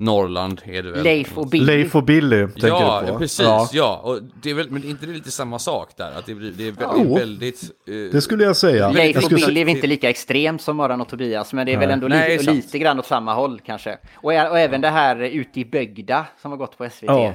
Norrland 0.02 0.62
är 0.66 0.84
det 0.84 0.92
väl? 0.92 1.04
Leif 1.04 1.38
och 1.38 1.48
Billy. 1.48 1.66
Leif 1.66 1.96
och 1.96 2.04
Billy 2.04 2.48
tänker 2.48 2.68
Ja, 2.68 3.00
du 3.02 3.08
på. 3.08 3.14
ja, 3.14 3.18
precis. 3.20 3.74
Ja. 3.74 4.02
Och 4.04 4.20
det 4.44 4.50
är 4.50 4.54
väl, 4.54 4.72
men 4.72 4.84
inte 4.84 5.06
det 5.06 5.12
lite 5.14 5.32
samma 5.32 5.60
sak 5.60 5.90
där? 5.98 6.12
Att 6.12 6.26
det, 6.26 6.36
blir, 6.36 6.52
det 6.52 6.68
är 6.68 6.72
väldigt, 6.72 7.06
Jo. 7.06 7.16
väldigt 7.16 7.64
eh, 7.88 7.94
Det 8.12 8.22
skulle 8.22 8.44
jag 8.44 8.58
säga. 8.58 8.92
Leif 8.92 9.16
jag 9.16 9.24
och 9.24 9.30
Billy 9.30 9.42
är 9.42 9.46
säga 9.46 9.66
väl 9.66 9.76
inte 9.76 9.88
lika 9.88 10.10
extremt 10.10 10.62
som 10.62 10.78
Morran 10.78 11.02
och 11.02 11.08
Tobias, 11.10 11.54
men 11.54 11.66
det 11.66 11.72
är 11.72 11.78
Nej. 11.78 11.88
väl 11.88 11.94
ändå 11.94 12.08
Nej, 12.08 12.32
lite, 12.32 12.44
sant. 12.44 12.56
lite 12.56 12.80
grann 12.80 13.00
åt 13.00 13.06
samma 13.06 13.34
håll 13.34 13.62
kanske. 13.66 13.98
Och, 14.16 14.24
och 14.32 14.60
även 14.60 14.82
det 14.82 14.90
här 14.90 15.20
Ute 15.20 15.60
i 15.60 15.66
Bögda 15.66 16.26
som 16.42 16.52
har 16.52 16.58
gått 16.58 16.78
på 16.78 16.90
SVT. 16.90 17.04
Ja. 17.08 17.34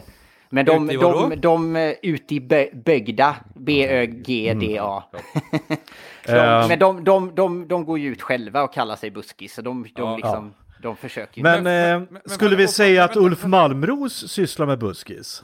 Men 0.54 0.64
de, 0.66 0.84
Ute 0.84 0.94
i 0.94 0.96
de, 0.96 1.02
vadå? 1.04 1.28
de, 1.28 1.36
de 1.36 1.76
eh, 1.76 1.94
Ute 2.02 2.34
i 2.34 2.40
Bö- 2.40 2.82
Bögda, 2.84 3.36
B-Ö-G-D-A. 3.54 5.02
Mm. 6.28 6.62
de, 6.62 6.68
men 6.68 6.78
de, 6.78 7.04
de, 7.04 7.34
de, 7.34 7.68
de 7.68 7.84
går 7.84 7.98
ju 7.98 8.12
ut 8.12 8.22
själva 8.22 8.62
och 8.62 8.72
kallar 8.74 8.96
sig 8.96 9.10
buskis, 9.10 9.54
så 9.54 9.62
de, 9.62 9.82
de, 9.82 9.90
Ja. 9.96 10.16
liksom, 10.16 10.54
de 10.82 10.96
försöker 10.96 11.36
ju. 11.38 11.42
Men, 11.42 11.62
Men- 11.62 11.92
eh, 11.94 11.98
men- 12.00 12.08
men- 12.10 12.22
skulle 12.34 12.56
vi 12.56 12.68
säga 12.68 13.04
att 13.04 13.16
Ulf. 13.16 13.44
Malmros 13.44 14.28
sysslar 14.32 14.66
med 14.66 14.78
buskis? 14.78 15.42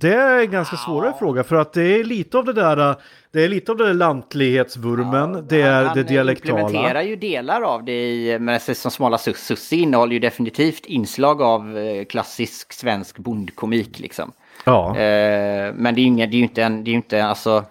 Det 0.00 0.14
är 0.14 0.38
en 0.40 0.50
ganska 0.50 0.76
svårare 0.76 1.12
fråga 1.18 1.44
för 1.44 1.56
att 1.56 1.72
det 1.72 1.82
är 2.00 2.04
lite 2.04 2.38
av 2.38 2.44
det 2.44 2.52
där, 2.52 2.96
det 3.34 3.44
är 3.44 3.48
lite 3.48 3.72
av 3.72 3.78
där 3.78 3.94
lantlighetsvurmen, 3.94 5.46
det 5.48 5.62
är 5.62 5.84
han, 5.84 5.96
det 5.96 6.02
dialektala. 6.02 6.58
Han 6.58 6.66
implementerar 6.66 7.02
ju 7.02 7.16
delar 7.16 7.62
av 7.62 7.84
det 7.84 8.10
i, 8.10 8.38
men 8.38 8.60
som 8.60 8.90
Smala 8.90 9.18
Sussi 9.18 9.76
innehåller 9.76 10.12
ju 10.12 10.18
definitivt 10.18 10.86
inslag 10.86 11.42
av 11.42 11.78
eh, 11.78 12.04
klassisk 12.04 12.72
svensk 12.72 13.18
bondkomik 13.18 13.98
liksom. 13.98 14.32
Ja. 14.64 14.96
Eh, 14.96 15.74
men 15.74 15.94
det 15.94 16.00
är 16.00 16.02
ju 16.02 16.08
inga, 16.08 16.26
det 16.26 16.36
är 16.36 16.38
ju 16.38 16.42
inte 16.42 16.62
en, 16.62 16.84
det 16.84 16.90
är 16.90 16.92
ju 16.92 16.96
inte 16.96 17.24
alltså 17.24 17.64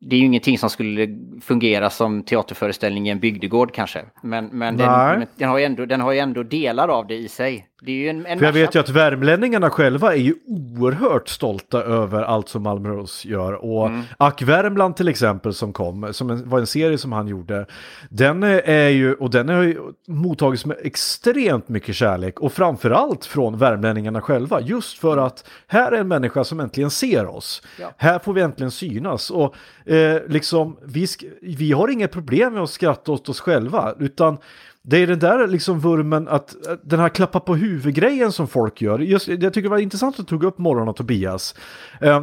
det 0.00 0.16
är 0.16 0.20
ju 0.20 0.26
ingenting 0.26 0.58
som 0.58 0.70
skulle 0.70 1.08
fungera 1.42 1.90
som 1.90 2.22
teaterföreställning 2.22 3.08
i 3.08 3.10
en 3.10 3.20
bygdegård 3.20 3.74
kanske. 3.74 4.04
Men, 4.22 4.46
men 4.46 4.76
den, 4.76 5.26
den, 5.36 5.48
har 5.48 5.58
ju 5.58 5.64
ändå, 5.64 5.86
den 5.86 6.00
har 6.00 6.12
ju 6.12 6.18
ändå 6.18 6.42
delar 6.42 6.88
av 6.88 7.06
det 7.06 7.14
i 7.14 7.28
sig. 7.28 7.66
Det 7.84 7.92
är 7.92 7.96
ju 7.96 8.08
en, 8.08 8.26
en 8.26 8.38
För 8.38 8.46
jag 8.46 8.52
vet 8.52 8.74
ju 8.74 8.80
att 8.80 8.88
värmlänningarna 8.88 9.70
själva 9.70 10.14
är 10.14 10.18
ju 10.18 10.34
oerhört 10.46 11.28
stolta 11.28 11.82
över 11.82 12.22
allt 12.22 12.48
som 12.48 12.62
Malmö 12.62 12.88
Rose 12.88 13.28
gör. 13.28 13.52
Och 13.52 13.86
mm. 13.86 14.02
Ack 14.16 14.42
Värmland 14.42 14.96
till 14.96 15.08
exempel 15.08 15.54
som 15.54 15.72
kom, 15.72 16.08
som 16.12 16.30
en, 16.30 16.48
var 16.48 16.58
en 16.58 16.66
serie 16.66 16.98
som 16.98 17.12
han 17.12 17.28
gjorde. 17.28 17.66
Den 18.10 18.42
är 18.42 18.88
ju, 18.88 19.14
och 19.14 19.30
den 19.30 19.48
har 19.48 19.62
ju 19.62 19.78
mottagits 20.08 20.66
med 20.66 20.76
extremt 20.82 21.68
mycket 21.68 21.96
kärlek. 21.96 22.40
Och 22.40 22.52
framförallt 22.52 23.24
från 23.24 23.58
värmlänningarna 23.58 24.20
själva. 24.20 24.60
Just 24.60 24.98
för 24.98 25.16
att 25.16 25.48
här 25.66 25.92
är 25.92 26.00
en 26.00 26.08
människa 26.08 26.44
som 26.44 26.60
äntligen 26.60 26.90
ser 26.90 27.26
oss. 27.26 27.62
Ja. 27.80 27.94
Här 27.96 28.18
får 28.18 28.32
vi 28.32 28.40
äntligen 28.40 28.70
synas. 28.70 29.30
Och 29.30 29.54
eh, 29.86 30.22
liksom, 30.28 30.76
vi, 30.84 31.06
vi 31.42 31.72
har 31.72 31.88
inget 31.88 32.12
problem 32.12 32.52
med 32.52 32.62
att 32.62 32.70
skratta 32.70 33.12
åt 33.12 33.28
oss 33.28 33.40
själva. 33.40 33.94
Utan 33.98 34.38
det 34.86 34.96
är 34.96 35.06
den 35.06 35.18
där 35.18 35.46
liksom 35.46 35.80
vurmen 35.80 36.28
att 36.28 36.56
den 36.82 37.00
här 37.00 37.08
klappa 37.08 37.40
på 37.40 37.54
huvudgrejen 37.54 38.32
som 38.32 38.48
folk 38.48 38.82
gör. 38.82 38.98
Just, 38.98 39.28
jag 39.28 39.40
tycker 39.40 39.62
det 39.62 39.68
var 39.68 39.78
intressant 39.78 40.14
att 40.14 40.26
du 40.26 40.30
tog 40.30 40.44
upp 40.44 40.58
Morgon 40.58 40.88
och 40.88 40.96
Tobias. 40.96 41.54
Eh, 42.00 42.22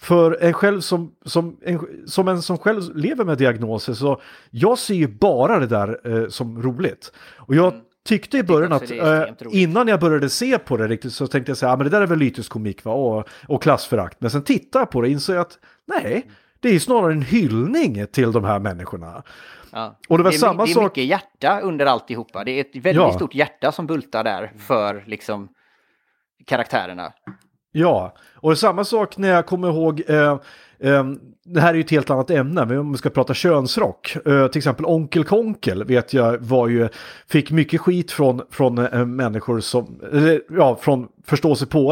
för 0.00 0.38
en 0.40 0.52
själv 0.52 0.80
som, 0.80 1.12
som, 1.24 1.56
en, 1.62 1.80
som 2.06 2.28
en 2.28 2.42
som 2.42 2.58
själv 2.58 2.96
lever 2.96 3.24
med 3.24 3.38
diagnoser 3.38 3.92
så 3.92 4.20
jag 4.50 4.78
ser 4.78 4.94
ju 4.94 5.08
bara 5.08 5.58
det 5.58 5.66
där 5.66 6.00
eh, 6.04 6.28
som 6.28 6.62
roligt. 6.62 7.12
Och 7.36 7.54
jag 7.54 7.72
mm. 7.72 7.84
tyckte 8.04 8.38
i 8.38 8.42
början 8.42 8.72
att 8.72 8.90
eh, 8.90 9.22
innan 9.50 9.88
jag 9.88 10.00
började 10.00 10.28
se 10.28 10.58
på 10.58 10.76
det 10.76 10.88
riktigt 10.88 11.12
så 11.12 11.26
tänkte 11.26 11.50
jag 11.50 11.56
säga, 11.56 11.70
ja 11.70 11.76
men 11.76 11.84
det 11.84 11.90
där 11.90 12.00
är 12.00 12.06
väl 12.06 12.18
lyteskomik 12.18 12.84
va 12.84 12.92
och, 12.92 13.28
och 13.48 13.62
klassförakt. 13.62 14.20
Men 14.20 14.30
sen 14.30 14.42
tittar 14.42 14.80
jag 14.80 14.90
på 14.90 15.00
det 15.00 15.06
och 15.06 15.12
inser 15.12 15.34
jag 15.34 15.40
att 15.40 15.58
nej, 15.86 16.26
det 16.62 16.68
är 16.68 16.78
snarare 16.78 17.12
en 17.12 17.22
hyllning 17.22 18.06
till 18.06 18.32
de 18.32 18.44
här 18.44 18.58
människorna. 18.58 19.22
Ja. 19.72 19.98
Och 20.08 20.18
det 20.18 20.24
var 20.24 20.30
det 20.30 20.36
är, 20.36 20.38
samma 20.38 20.64
det 20.64 20.72
är 20.72 20.82
mycket 20.82 21.04
hjärta 21.04 21.60
under 21.60 21.86
alltihopa. 21.86 22.44
Det 22.44 22.50
är 22.50 22.60
ett 22.60 22.76
väldigt 22.76 22.94
ja. 22.94 23.12
stort 23.12 23.34
hjärta 23.34 23.72
som 23.72 23.86
bultar 23.86 24.24
där 24.24 24.52
för 24.58 25.04
liksom 25.06 25.48
karaktärerna. 26.46 27.12
Ja, 27.72 28.14
och 28.34 28.58
samma 28.58 28.84
sak 28.84 29.16
när 29.16 29.28
jag 29.28 29.46
kommer 29.46 29.68
ihåg 29.68 30.02
eh, 30.08 30.38
eh, 30.80 31.04
det 31.44 31.60
här 31.60 31.68
är 31.68 31.74
ju 31.74 31.80
ett 31.80 31.90
helt 31.90 32.10
annat 32.10 32.30
ämne, 32.30 32.64
men 32.64 32.78
om 32.78 32.92
vi 32.92 32.98
ska 32.98 33.10
prata 33.10 33.34
könsrock. 33.34 34.16
Uh, 34.26 34.46
till 34.46 34.58
exempel 34.58 34.86
Onkel 34.86 35.24
Konkel 35.24 35.84
vet 35.84 36.12
jag 36.12 36.38
var 36.38 36.68
ju, 36.68 36.88
fick 37.28 37.50
mycket 37.50 37.80
skit 37.80 38.12
från, 38.12 38.42
från 38.50 38.78
uh, 38.78 39.04
människor 39.04 39.60
som, 39.60 40.00
ja, 40.50 40.78
från 40.80 41.08
förståsigpåare 41.24 41.91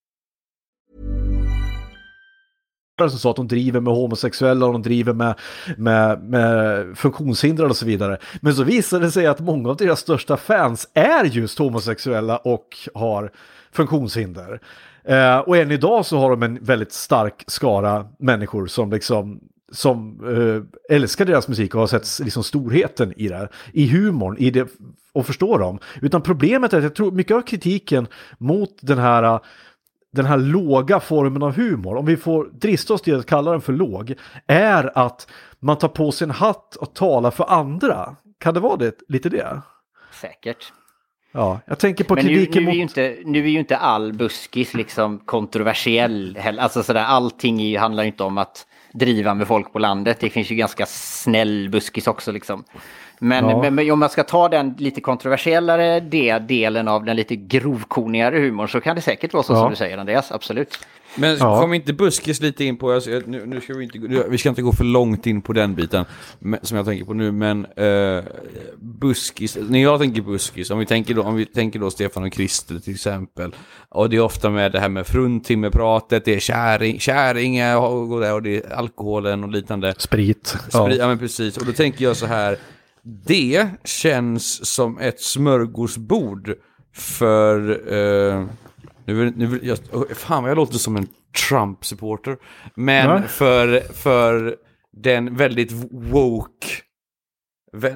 Som 2.99 3.09
sa 3.09 3.29
att 3.29 3.35
de 3.35 3.47
driver 3.47 3.79
med 3.79 3.93
homosexuella 3.93 4.65
och 4.65 4.73
de 4.73 4.81
driver 4.81 5.13
med, 5.13 5.35
med, 5.77 6.23
med 6.23 6.97
funktionshindrade 6.97 7.69
och 7.69 7.77
så 7.77 7.85
vidare. 7.85 8.17
Men 8.41 8.55
så 8.55 8.63
visade 8.63 9.05
det 9.05 9.11
sig 9.11 9.27
att 9.27 9.39
många 9.39 9.69
av 9.69 9.77
deras 9.77 9.99
största 9.99 10.37
fans 10.37 10.87
är 10.93 11.23
just 11.25 11.59
homosexuella 11.59 12.37
och 12.37 12.67
har 12.93 13.31
funktionshinder. 13.71 14.61
Eh, 15.03 15.37
och 15.37 15.57
än 15.57 15.71
idag 15.71 16.05
så 16.05 16.17
har 16.17 16.29
de 16.29 16.43
en 16.43 16.63
väldigt 16.63 16.91
stark 16.91 17.43
skara 17.47 18.05
människor 18.19 18.67
som 18.67 18.91
liksom 18.91 19.39
som 19.71 20.19
eh, 20.89 20.95
älskar 20.95 21.25
deras 21.25 21.47
musik 21.47 21.75
och 21.75 21.79
har 21.79 21.87
sett 21.87 22.25
liksom, 22.25 22.43
storheten 22.43 23.13
i 23.17 23.27
det 23.27 23.49
i 23.73 23.87
humorn, 23.87 24.37
i 24.37 24.49
det, 24.49 24.67
och 25.13 25.25
förstår 25.25 25.59
dem. 25.59 25.79
Utan 26.01 26.21
problemet 26.21 26.73
är 26.73 26.77
att 26.77 26.83
jag 26.83 26.95
tror 26.95 27.11
mycket 27.11 27.37
av 27.37 27.41
kritiken 27.41 28.07
mot 28.37 28.77
den 28.81 28.97
här 28.97 29.39
den 30.11 30.25
här 30.25 30.37
låga 30.37 30.99
formen 30.99 31.43
av 31.43 31.55
humor, 31.55 31.97
om 31.97 32.05
vi 32.05 32.17
får 32.17 32.49
drista 32.53 32.93
oss 32.93 33.01
till 33.01 33.19
att 33.19 33.25
kalla 33.25 33.51
den 33.51 33.61
för 33.61 33.73
låg, 33.73 34.15
är 34.47 34.97
att 34.97 35.27
man 35.59 35.77
tar 35.77 35.87
på 35.87 36.11
sig 36.11 36.25
en 36.25 36.31
hatt 36.31 36.75
och 36.75 36.93
talar 36.93 37.31
för 37.31 37.51
andra. 37.51 38.15
Kan 38.39 38.53
det 38.53 38.59
vara 38.59 38.77
det, 38.77 38.95
lite 39.07 39.29
det? 39.29 39.61
Säkert. 40.21 40.73
Ja, 41.31 41.59
jag 41.65 41.79
tänker 41.79 42.03
på 42.03 42.15
Men 42.15 42.23
kritiken 42.23 42.63
nu, 42.63 42.65
nu, 42.65 42.71
är 42.71 42.75
ju 42.75 42.81
inte, 42.81 43.17
nu 43.25 43.39
är 43.39 43.49
ju 43.49 43.59
inte 43.59 43.77
all 43.77 44.13
buskis 44.13 44.73
liksom 44.73 45.19
kontroversiell. 45.19 46.39
Alltså 46.59 46.83
sådär, 46.83 47.03
allting 47.03 47.77
handlar 47.77 48.03
ju 48.03 48.07
inte 48.07 48.23
om 48.23 48.37
att 48.37 48.65
driva 48.93 49.33
med 49.33 49.47
folk 49.47 49.73
på 49.73 49.79
landet. 49.79 50.17
Det 50.19 50.29
finns 50.29 50.51
ju 50.51 50.55
ganska 50.55 50.85
snäll 50.85 51.69
buskis 51.69 52.07
också 52.07 52.31
liksom. 52.31 52.63
Men, 53.23 53.49
ja. 53.49 53.61
men, 53.61 53.75
men 53.75 53.91
om 53.91 53.99
man 53.99 54.09
ska 54.09 54.23
ta 54.23 54.49
den 54.49 54.75
lite 54.77 55.01
kontroversiellare 55.01 55.99
delen 56.39 56.87
av 56.87 57.05
den 57.05 57.15
lite 57.15 57.35
grovkornigare 57.35 58.39
humorn 58.39 58.67
så 58.67 58.81
kan 58.81 58.95
det 58.95 59.01
säkert 59.01 59.33
vara 59.33 59.43
så 59.43 59.53
ja. 59.53 59.59
som 59.59 59.69
du 59.69 59.75
säger 59.75 59.97
Andreas, 59.97 60.31
absolut. 60.31 60.79
Men 61.15 61.37
ja. 61.37 61.61
kom 61.61 61.73
inte 61.73 61.93
buskis 61.93 62.41
lite 62.41 62.65
in 62.65 62.77
på, 62.77 62.91
alltså, 62.91 63.09
nu, 63.09 63.45
nu, 63.45 63.61
ska 63.61 63.73
vi 63.73 63.83
inte, 63.83 64.25
vi 64.29 64.37
ska 64.37 64.49
inte 64.49 64.61
gå 64.61 64.71
för 64.71 64.83
långt 64.83 65.25
in 65.25 65.41
på 65.41 65.53
den 65.53 65.75
biten 65.75 66.05
som 66.61 66.77
jag 66.77 66.85
tänker 66.85 67.05
på 67.05 67.13
nu, 67.13 67.31
men 67.31 67.65
uh, 67.65 68.23
buskis, 68.79 69.57
när 69.69 69.79
jag 69.79 69.99
tänker 69.99 70.21
buskis, 70.21 70.71
om 70.71 70.79
vi 70.79 70.85
tänker 70.85 71.13
då, 71.13 71.23
om 71.23 71.35
vi 71.35 71.45
tänker 71.45 71.79
då 71.79 71.91
Stefan 71.91 72.23
och 72.23 72.33
Christer 72.33 72.79
till 72.79 72.93
exempel, 72.93 73.55
och 73.89 74.09
det 74.09 74.15
är 74.15 74.21
ofta 74.21 74.49
med 74.49 74.71
det 74.71 74.79
här 74.79 74.89
med 74.89 75.07
fruntimmerpratet, 75.07 76.25
det 76.25 76.35
är 76.35 76.39
käring, 76.39 76.99
käring 76.99 77.75
och, 77.75 78.13
och 78.33 78.41
det 78.41 78.57
är 78.57 78.73
alkoholen 78.73 79.43
och 79.43 79.49
liknande. 79.49 79.93
Sprit. 79.97 80.47
Sprit, 80.47 80.73
ja. 80.73 80.91
ja 80.91 81.07
men 81.07 81.19
precis, 81.19 81.57
och 81.57 81.65
då 81.65 81.71
tänker 81.71 82.05
jag 82.05 82.17
så 82.17 82.25
här, 82.25 82.57
det 83.03 83.67
känns 83.83 84.65
som 84.73 84.99
ett 84.99 85.21
smörgåsbord 85.21 86.53
för... 86.95 87.69
Uh, 87.93 88.47
nu, 89.05 89.33
nu, 89.35 89.59
jag, 89.63 89.77
fan 90.17 90.43
vad 90.43 90.51
jag 90.51 90.55
låter 90.55 90.77
som 90.77 90.97
en 90.97 91.07
Trump-supporter. 91.49 92.37
Men 92.75 93.09
ja. 93.09 93.21
för, 93.21 93.93
för 93.93 94.55
den 94.91 95.35
väldigt 95.35 95.71
woke 95.91 96.67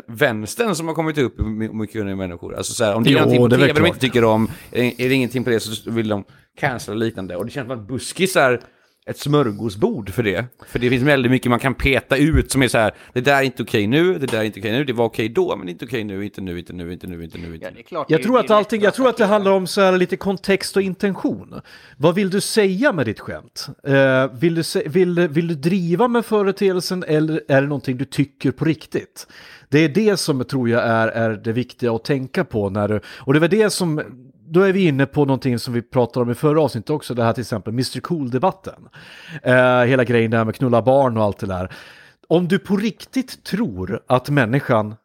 vänstern 0.07 0.75
som 0.75 0.87
har 0.87 0.95
kommit 0.95 1.17
upp 1.17 1.39
mycket 1.73 2.01
unga 2.01 2.15
människor. 2.15 2.55
Alltså 2.55 2.73
så 2.73 2.83
här, 2.83 2.95
om 2.95 3.03
det 3.03 3.09
är 3.09 3.13
någonting 3.13 3.39
på 3.39 3.49
tv 3.49 3.73
de 3.73 3.85
inte 3.85 3.99
tycker 3.99 4.23
om, 4.23 4.49
är 4.71 5.09
det 5.09 5.13
ingenting 5.13 5.43
på 5.43 5.49
det 5.49 5.59
så 5.59 5.91
vill 5.91 6.07
de 6.07 6.23
cancella 6.59 6.97
liknande. 6.97 7.35
Och 7.35 7.45
det 7.45 7.51
känns 7.51 7.67
som 7.67 7.79
att 7.79 7.87
buskisar 7.87 8.61
ett 9.09 9.17
smörgåsbord 9.17 10.09
för 10.09 10.23
det. 10.23 10.45
För 10.67 10.79
det 10.79 10.89
finns 10.89 11.03
väldigt 11.03 11.31
mycket 11.31 11.49
man 11.49 11.59
kan 11.59 11.73
peta 11.73 12.17
ut 12.17 12.51
som 12.51 12.61
är 12.63 12.67
så 12.67 12.77
här, 12.77 12.93
det 13.13 13.21
där 13.21 13.37
är 13.37 13.41
inte 13.41 13.63
okej 13.63 13.87
nu, 13.87 14.19
det 14.19 14.25
där 14.25 14.39
är 14.39 14.43
inte 14.43 14.59
okej 14.59 14.71
nu, 14.71 14.83
det 14.83 14.93
var 14.93 15.05
okej 15.05 15.29
då, 15.29 15.55
men 15.55 15.69
inte 15.69 15.85
okej 15.85 16.03
nu, 16.03 16.25
inte 16.25 16.41
nu, 16.41 16.59
inte 16.59 16.73
nu, 16.73 16.93
inte 16.93 17.07
nu, 17.07 17.23
inte 17.23 17.37
nu. 17.37 17.53
Inte 17.53 17.71
nu. 17.71 17.77
Ja, 17.77 17.83
klart, 17.87 18.09
jag 18.09 18.23
tror 18.23 18.39
att 18.39 18.51
allting, 18.51 18.81
jag 18.81 18.93
tror 18.93 19.09
att 19.09 19.17
det 19.17 19.25
handlar 19.25 19.51
om 19.51 19.67
så 19.67 19.81
här 19.81 19.97
lite 19.97 20.17
kontext 20.17 20.75
och 20.75 20.81
intention. 20.81 21.61
Vad 21.97 22.15
vill 22.15 22.29
du 22.29 22.41
säga 22.41 22.91
med 22.91 23.05
ditt 23.05 23.19
skämt? 23.19 23.67
Uh, 23.87 24.39
vill, 24.39 24.55
du 24.55 24.63
vill, 24.85 25.27
vill 25.27 25.47
du 25.47 25.55
driva 25.55 26.07
med 26.07 26.25
företeelsen 26.25 27.03
eller 27.07 27.41
är 27.47 27.61
det 27.61 27.67
någonting 27.67 27.97
du 27.97 28.05
tycker 28.05 28.51
på 28.51 28.65
riktigt? 28.65 29.27
Det 29.69 29.79
är 29.79 29.89
det 29.89 30.17
som 30.17 30.45
tror 30.45 30.69
jag 30.69 30.83
är, 30.83 31.07
är 31.07 31.29
det 31.29 31.51
viktiga 31.51 31.91
att 31.91 32.03
tänka 32.03 32.43
på 32.43 32.69
när 32.69 32.87
du, 32.87 32.99
och 33.07 33.33
det 33.33 33.39
var 33.39 33.47
det 33.47 33.69
som 33.69 34.01
då 34.55 34.61
är 34.61 34.73
vi 34.73 34.87
inne 34.87 35.05
på 35.05 35.25
någonting 35.25 35.59
som 35.59 35.73
vi 35.73 35.81
pratade 35.81 36.23
om 36.23 36.31
i 36.31 36.35
förra 36.35 36.61
avsnittet 36.61 36.89
också, 36.89 37.13
det 37.13 37.23
här 37.23 37.33
till 37.33 37.41
exempel 37.41 37.73
Mr 37.73 37.99
Cool-debatten. 37.99 38.87
Eh, 39.43 39.81
hela 39.83 40.03
grejen 40.03 40.31
där 40.31 40.45
med 40.45 40.55
knulla 40.55 40.81
barn 40.81 41.17
och 41.17 41.23
allt 41.23 41.37
det 41.37 41.47
där. 41.47 41.73
Om 42.27 42.47
du 42.47 42.59
på 42.59 42.77
riktigt 42.77 43.43
tror 43.43 44.01
att 44.07 44.29
människan 44.29 44.95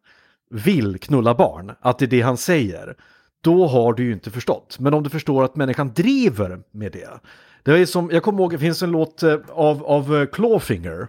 vill 0.51 0.98
knulla 0.98 1.34
barn, 1.34 1.72
att 1.80 1.98
det 1.98 2.05
är 2.05 2.07
det 2.07 2.20
han 2.20 2.36
säger, 2.36 2.94
då 3.40 3.66
har 3.66 3.92
du 3.92 4.05
ju 4.05 4.12
inte 4.12 4.30
förstått. 4.30 4.76
Men 4.78 4.94
om 4.94 5.03
du 5.03 5.11
förstår 5.11 5.44
att 5.44 5.57
människan 5.57 5.92
driver 5.94 6.61
med 6.70 6.92
det. 6.92 7.11
Det 7.62 7.78
är 7.78 7.86
som, 7.86 8.11
jag 8.12 8.22
kommer 8.22 8.40
ihåg, 8.40 8.53
det 8.53 8.59
finns 8.59 8.82
en 8.82 8.90
låt 8.90 9.22
eh, 9.22 9.36
av, 9.48 9.84
av 9.84 10.16
eh, 10.16 10.26
Clawfinger. 10.26 11.09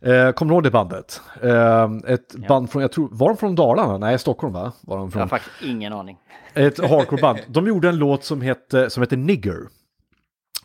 Eh, 0.00 0.32
kommer 0.32 0.50
du 0.50 0.54
ihåg 0.54 0.62
det 0.62 0.70
bandet? 0.70 1.20
Eh, 1.42 1.90
ett 2.06 2.34
band 2.48 2.70
från, 2.70 2.82
jag 2.82 2.92
tror, 2.92 3.08
var 3.12 3.28
de 3.28 3.36
från 3.36 3.54
Dalarna? 3.54 3.98
Nej, 3.98 4.18
Stockholm 4.18 4.52
va? 4.52 4.72
Var 4.80 4.96
de 4.96 5.06
Jag 5.06 5.12
från? 5.12 5.20
har 5.20 5.28
faktiskt 5.28 5.62
ingen 5.62 5.92
aning. 5.92 6.18
Ett 6.54 6.78
hardcore-band. 6.90 7.38
De 7.48 7.66
gjorde 7.66 7.88
en 7.88 7.96
låt 7.96 8.24
som 8.24 8.40
hette, 8.40 8.90
som 8.90 9.00
hette 9.00 9.16
Nigger. 9.16 9.58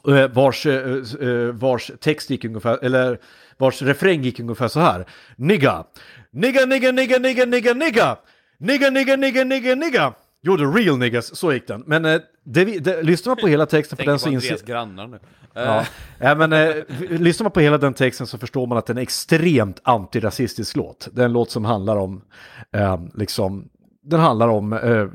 Eh, 0.07 0.27
Vars, 0.27 0.65
eh, 0.65 0.97
eh, 1.21 1.29
vars 1.53 1.91
text 2.01 2.29
gick 2.29 2.45
ungefär, 2.45 2.83
eller 2.83 3.19
vars 3.57 3.81
refräng 3.81 4.21
gick 4.21 4.39
ungefär 4.39 4.67
så 4.67 4.79
här. 4.79 5.05
Nigga, 5.35 5.83
nigga, 6.31 6.65
nigga, 6.65 6.91
nigga, 6.91 7.19
nigga, 7.19 7.45
nigga, 7.45 7.73
nigga, 7.73 8.17
nigga, 8.59 8.89
nigga, 8.89 9.15
nigga, 9.17 9.43
nigga, 9.43 9.75
nigga. 9.75 10.13
You're 10.43 10.57
the 10.57 10.79
real 10.79 10.97
niggas, 10.97 11.35
så 11.35 11.53
gick 11.53 11.67
den. 11.67 11.83
Men 11.85 12.05
eh, 12.05 12.21
det, 12.43 12.65
vi- 12.65 12.79
det, 12.79 13.03
lyssnar 13.03 13.31
man 13.31 13.37
på 13.41 13.47
hela 13.47 13.65
texten 13.65 13.97
Tänker 13.97 14.11
den 14.11 14.19
så 14.19 14.29
inser... 14.29 14.47
Andreas 14.49 14.61
grannar 14.67 15.07
nu. 15.07 15.19
Ja. 15.55 15.85
ja, 16.19 16.35
men 16.35 16.53
eh, 16.53 16.75
lyssnar 17.09 17.43
man 17.43 17.51
på 17.51 17.59
hela 17.59 17.77
den 17.77 17.93
texten 17.93 18.27
så 18.27 18.37
förstår 18.37 18.67
man 18.67 18.77
att 18.77 18.85
det 18.85 18.91
är 18.93 18.95
en 18.95 19.01
extremt 19.03 19.79
antirasistisk 19.83 20.75
låt. 20.75 21.07
Det 21.11 21.21
är 21.21 21.25
en 21.25 21.33
låt 21.33 21.51
som 21.51 21.65
handlar 21.65 21.97
om, 21.97 22.21
eh, 22.71 22.99
liksom, 23.15 23.69
den 24.03 24.19
handlar 24.19 24.47
om, 24.47 24.73
eh, 24.73 25.07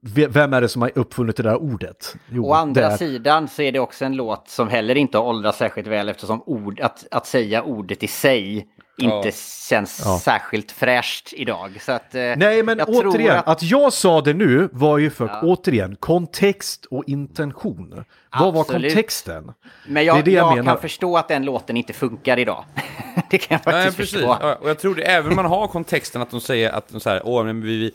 ve- 0.00 0.26
vem 0.28 0.52
är 0.52 0.60
det 0.60 0.68
som 0.68 0.82
har 0.82 0.90
uppfunnit 0.98 1.36
det 1.36 1.42
där 1.42 1.56
ordet? 1.62 2.16
Jo, 2.30 2.44
Å 2.46 2.52
andra 2.54 2.80
det 2.80 2.92
är- 2.92 2.96
sidan 2.96 3.48
så 3.48 3.62
är 3.62 3.72
det 3.72 3.78
också 3.80 4.04
en 4.04 4.16
låt 4.16 4.48
som 4.48 4.68
heller 4.68 4.94
inte 4.94 5.18
har 5.18 5.24
åldrats 5.24 5.58
särskilt 5.58 5.86
väl 5.88 6.08
eftersom 6.08 6.42
ord, 6.46 6.80
att, 6.80 7.06
att 7.10 7.26
säga 7.26 7.62
ordet 7.62 8.02
i 8.02 8.06
sig 8.08 8.68
inte 9.00 9.28
Ja. 9.28 9.32
känns 9.68 10.02
Ja. 10.04 10.20
särskilt 10.24 10.72
fräscht 10.72 11.32
idag. 11.32 11.78
Så 11.82 11.92
att, 11.92 12.14
eh, 12.14 12.20
Nej, 12.36 12.62
men 12.62 12.78
jag 12.78 12.86
tror 12.86 13.06
återigen, 13.08 13.36
att... 13.38 13.48
att- 13.48 13.62
jag 13.62 13.92
sa 13.92 14.20
det 14.20 14.34
nu 14.34 14.68
var 14.72 14.98
ju 14.98 15.10
för, 15.10 15.30
återigen, 15.42 15.96
kontext 15.96 16.84
och 16.84 17.04
intention. 17.06 18.04
Vad 18.38 18.54
var 18.54 18.60
Absolut. 18.60 18.92
kontexten? 18.92 19.52
Men 19.88 20.04
jag, 20.04 20.16
det 20.16 20.22
det 20.22 20.30
jag 20.30 20.58
jag, 20.58 20.64
kan 20.64 20.78
förstå 20.80 21.16
att 21.16 21.28
den 21.28 21.44
låten 21.44 21.76
inte 21.76 21.92
funkar 21.92 22.38
idag. 22.38 22.64
det 23.30 23.38
kan 23.38 23.60
jag 23.64 23.72
Nej, 23.72 23.82
faktiskt 23.82 23.96
precis. 23.96 24.12
förstå. 24.14 24.36
Ja, 24.40 24.54
och 24.54 24.68
jag 24.68 24.78
tror 24.78 24.94
det, 24.94 25.02
även 25.02 25.30
om 25.30 25.36
man 25.36 25.44
har 25.44 25.66
kontexten 25.68 26.22
att 26.22 26.30
de 26.30 26.40
säger 26.40 26.70
att 26.72 26.88
de 26.88 27.00
så 27.00 27.10
här, 27.10 27.20
åh, 27.24 27.44
men 27.44 27.62
vi, 27.62 27.76
vi, 27.78 27.92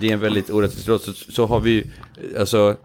det 0.00 0.08
är 0.08 0.12
en 0.12 0.20
väldigt 0.20 0.50
orättvis 0.50 0.86
låt, 0.86 1.02
så, 1.02 1.12
så 1.12 1.46
har 1.46 1.60
vi, 1.60 1.90
alltså, 2.38 2.76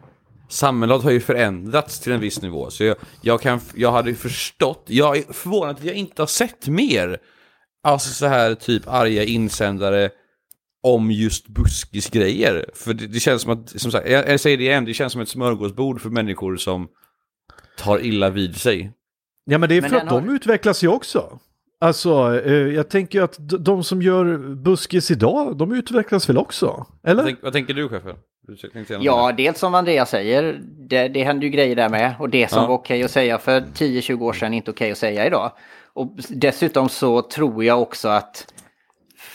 samhället 0.50 1.04
har 1.04 1.12
ju 1.12 1.20
förändrats 1.20 2.00
till 2.00 2.12
en 2.14 2.20
viss 2.20 2.42
nivå. 2.42 2.70
Så 2.70 2.84
jag, 2.84 2.96
jag, 3.22 3.42
kan, 3.42 3.60
jag 3.76 3.92
hade 3.92 4.10
ju 4.10 4.16
förstått, 4.16 4.84
jag 4.88 5.18
är 5.18 5.34
förvånad 5.34 5.76
att 5.76 5.84
jag 5.84 5.96
inte 5.96 6.22
har 6.22 6.28
sett 6.28 6.68
mer, 6.68 7.18
alltså 7.84 8.10
så 8.10 8.26
här 8.28 8.56
typ 8.56 8.88
arga 8.88 9.24
insändare 9.24 10.10
om 10.84 11.12
just 11.12 11.48
buskisgrejer. 11.48 12.66
För 12.74 12.94
det, 12.94 13.08
det 13.08 13.20
känns 13.20 13.42
som 13.42 13.52
att, 13.52 13.82
som 13.82 13.92
sagt, 13.92 14.10
jag, 14.10 14.30
jag 14.30 14.40
säger 14.40 14.58
det 14.58 14.64
igen, 14.64 14.86
det 14.86 14.94
känns 14.94 15.14
som 15.14 15.22
ett 15.22 15.30
smörgåsbord 15.30 16.02
för 16.02 16.10
människor 16.10 16.58
som 16.58 16.88
tar 17.78 18.00
illa 18.06 18.30
vid 18.30 18.56
sig. 18.56 18.92
Ja, 19.46 19.58
men 19.58 19.70
det 19.70 19.76
är 19.76 19.82
Men 19.82 19.90
för 19.90 19.98
att 19.98 20.10
har- 20.10 20.22
de 20.22 20.30
utvecklas 20.36 20.84
ju 20.84 20.88
också. 20.88 21.40
Alltså, 21.80 22.42
eh, 22.46 22.54
jag 22.54 22.90
tänker 22.90 23.22
att 23.22 23.36
de 23.40 23.84
som 23.84 24.02
gör 24.02 24.38
buskis 24.56 25.12
idag, 25.12 25.58
de 25.58 25.72
utvecklas 25.72 26.30
väl 26.30 26.38
också? 26.38 26.86
Eller? 27.04 27.16
Vad, 27.16 27.26
tänk, 27.26 27.44
vad 27.44 27.54
tänker 27.54 27.74
du, 27.74 27.90
chefen? 27.90 28.16
Ja, 29.00 29.32
dels 29.38 29.60
som 29.60 29.76
Andreas 29.76 30.10
säger, 30.10 30.60
det, 30.90 31.08
det 31.08 31.24
händer 31.24 31.44
ju 31.44 31.50
grejer 31.50 31.76
där 31.76 31.90
med. 31.90 32.16
Och 32.20 32.30
det 32.30 32.48
som 32.52 32.62
Ja. 32.62 32.68
var 32.68 32.76
okej 32.76 33.04
att 33.04 33.12
säga 33.12 33.38
för 33.38 33.62
10-20 33.62 34.22
år 34.22 34.34
sedan 34.34 34.54
är 34.54 34.58
inte 34.58 34.72
okej 34.72 34.92
att 34.92 34.98
säga 34.98 35.26
idag. 35.28 35.52
Och 35.94 36.16
dessutom 36.30 36.90
så 36.90 37.22
tror 37.22 37.64
jag 37.64 37.82
också 37.82 38.08
att 38.10 38.54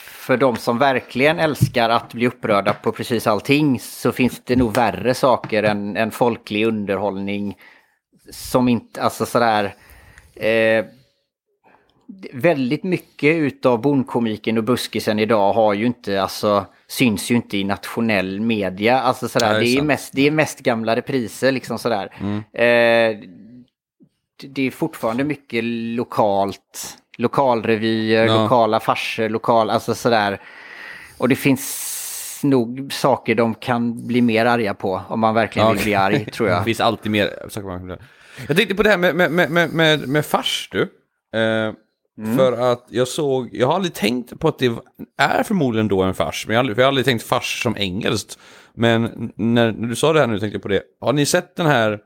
för 0.05 0.36
de 0.36 0.57
som 0.57 0.78
verkligen 0.78 1.38
älskar 1.38 1.91
att 1.91 2.12
bli 2.12 2.26
upprörda 2.26 2.72
på 2.72 2.93
precis 2.93 3.26
allting 3.26 3.80
så 3.80 4.12
finns 4.12 4.41
det 4.45 4.57
nog 4.57 4.74
värre 4.74 5.14
saker 5.14 5.62
än, 5.62 5.97
än 5.97 6.11
folklig 6.11 6.66
underhållning. 6.66 7.57
Som 8.32 8.68
inte, 8.68 9.03
alltså 9.03 9.26
sådär... 9.26 9.74
Eh, 10.34 10.84
väldigt 12.33 12.85
mycket 12.85 13.37
utav 13.37 13.81
bondkomiken 13.81 14.59
och 14.59 14.65
buskisen 14.65 15.19
idag 15.19 15.53
har 15.53 15.75
ju 15.75 15.87
inte, 15.87 16.23
alltså, 16.23 16.67
syns 16.89 17.31
ju 17.31 17.35
inte 17.35 17.57
i 17.57 17.65
nationell 17.65 18.41
media. 18.41 19.01
Alltså 19.01 19.29
sådär, 19.29 19.53
Nej, 19.53 19.61
det, 19.61 19.67
är 19.73 19.77
sant. 19.77 19.87
mest, 19.87 20.13
det 20.15 20.27
är 20.27 20.31
mest 20.31 20.61
gamla 20.61 20.97
repriser 20.97 21.53
liksom 21.53 21.79
sådär. 21.79 22.15
Mm. 22.21 22.37
Eh, 22.39 23.29
det 24.43 24.67
är 24.67 24.71
fortfarande 24.71 25.25
mycket 25.25 25.65
lokalt, 25.65 26.99
lokalrevyer, 27.19 28.27
Ja. 28.27 28.43
lokala 28.43 28.81
farser, 28.81 29.29
lokal, 29.29 29.71
alltså 29.71 29.95
sådär. 29.95 30.41
Och 31.19 31.29
det 31.29 31.37
finns 31.37 32.41
nog 32.43 32.89
saker 32.93 33.35
de 33.35 33.55
kan 33.55 34.07
bli 34.07 34.21
mer 34.21 34.47
arga 34.47 34.75
på 34.75 35.03
om 35.09 35.21
man 35.21 35.35
verkligen 35.35 35.69
Ja, 35.69 35.75
vill 35.75 35.83
bli 35.83 35.95
arg, 35.95 36.25
tror 36.25 36.47
Det 36.47 36.53
jag. 36.53 36.65
finns 36.65 36.81
alltid 36.81 37.13
mer 37.13 37.31
saker 37.49 37.67
man 37.69 37.79
kan 37.79 37.89
göra. 37.89 38.01
Jag 38.49 38.57
tänkte 38.57 38.75
på 38.75 38.83
det 38.83 38.89
här 38.91 38.99
med, 38.99 39.15
med, 39.17 39.33
med, 39.33 39.51
med, 39.51 39.71
med, 39.73 40.09
med 40.09 40.27
fars, 40.27 40.69
du. 40.73 40.83
Eh, 41.39 41.73
För 42.37 42.73
att 42.73 42.87
jag 42.89 43.09
såg, 43.09 43.49
jag 43.53 43.66
har 43.66 43.75
aldrig 43.75 43.95
tänkt 43.95 44.41
på 44.41 44.49
att 44.49 44.59
det 44.59 44.73
är 45.18 45.43
förmodligen 45.43 45.89
då 45.89 46.03
en 46.03 46.14
fars, 46.14 46.45
men 46.47 46.55
jag 46.55 46.59
har 46.59 46.61
aldrig, 46.61 46.79
jag 46.79 46.85
har 46.85 46.89
aldrig 46.89 47.05
tänkt 47.07 47.23
fars 47.23 47.62
som 47.62 47.77
engelskt. 47.77 48.39
Men 48.75 49.03
när, 49.37 49.73
när 49.73 49.89
du 49.89 49.97
sa 49.97 50.12
det 50.12 50.21
här 50.21 50.27
nu 50.27 50.39
tänkte 50.41 50.55
jag 50.57 50.62
på 50.62 50.68
det. 50.68 50.83
Har 51.01 51.12
ni 51.12 51.27
sett 51.27 51.57
den 51.57 51.66
här, 51.66 51.99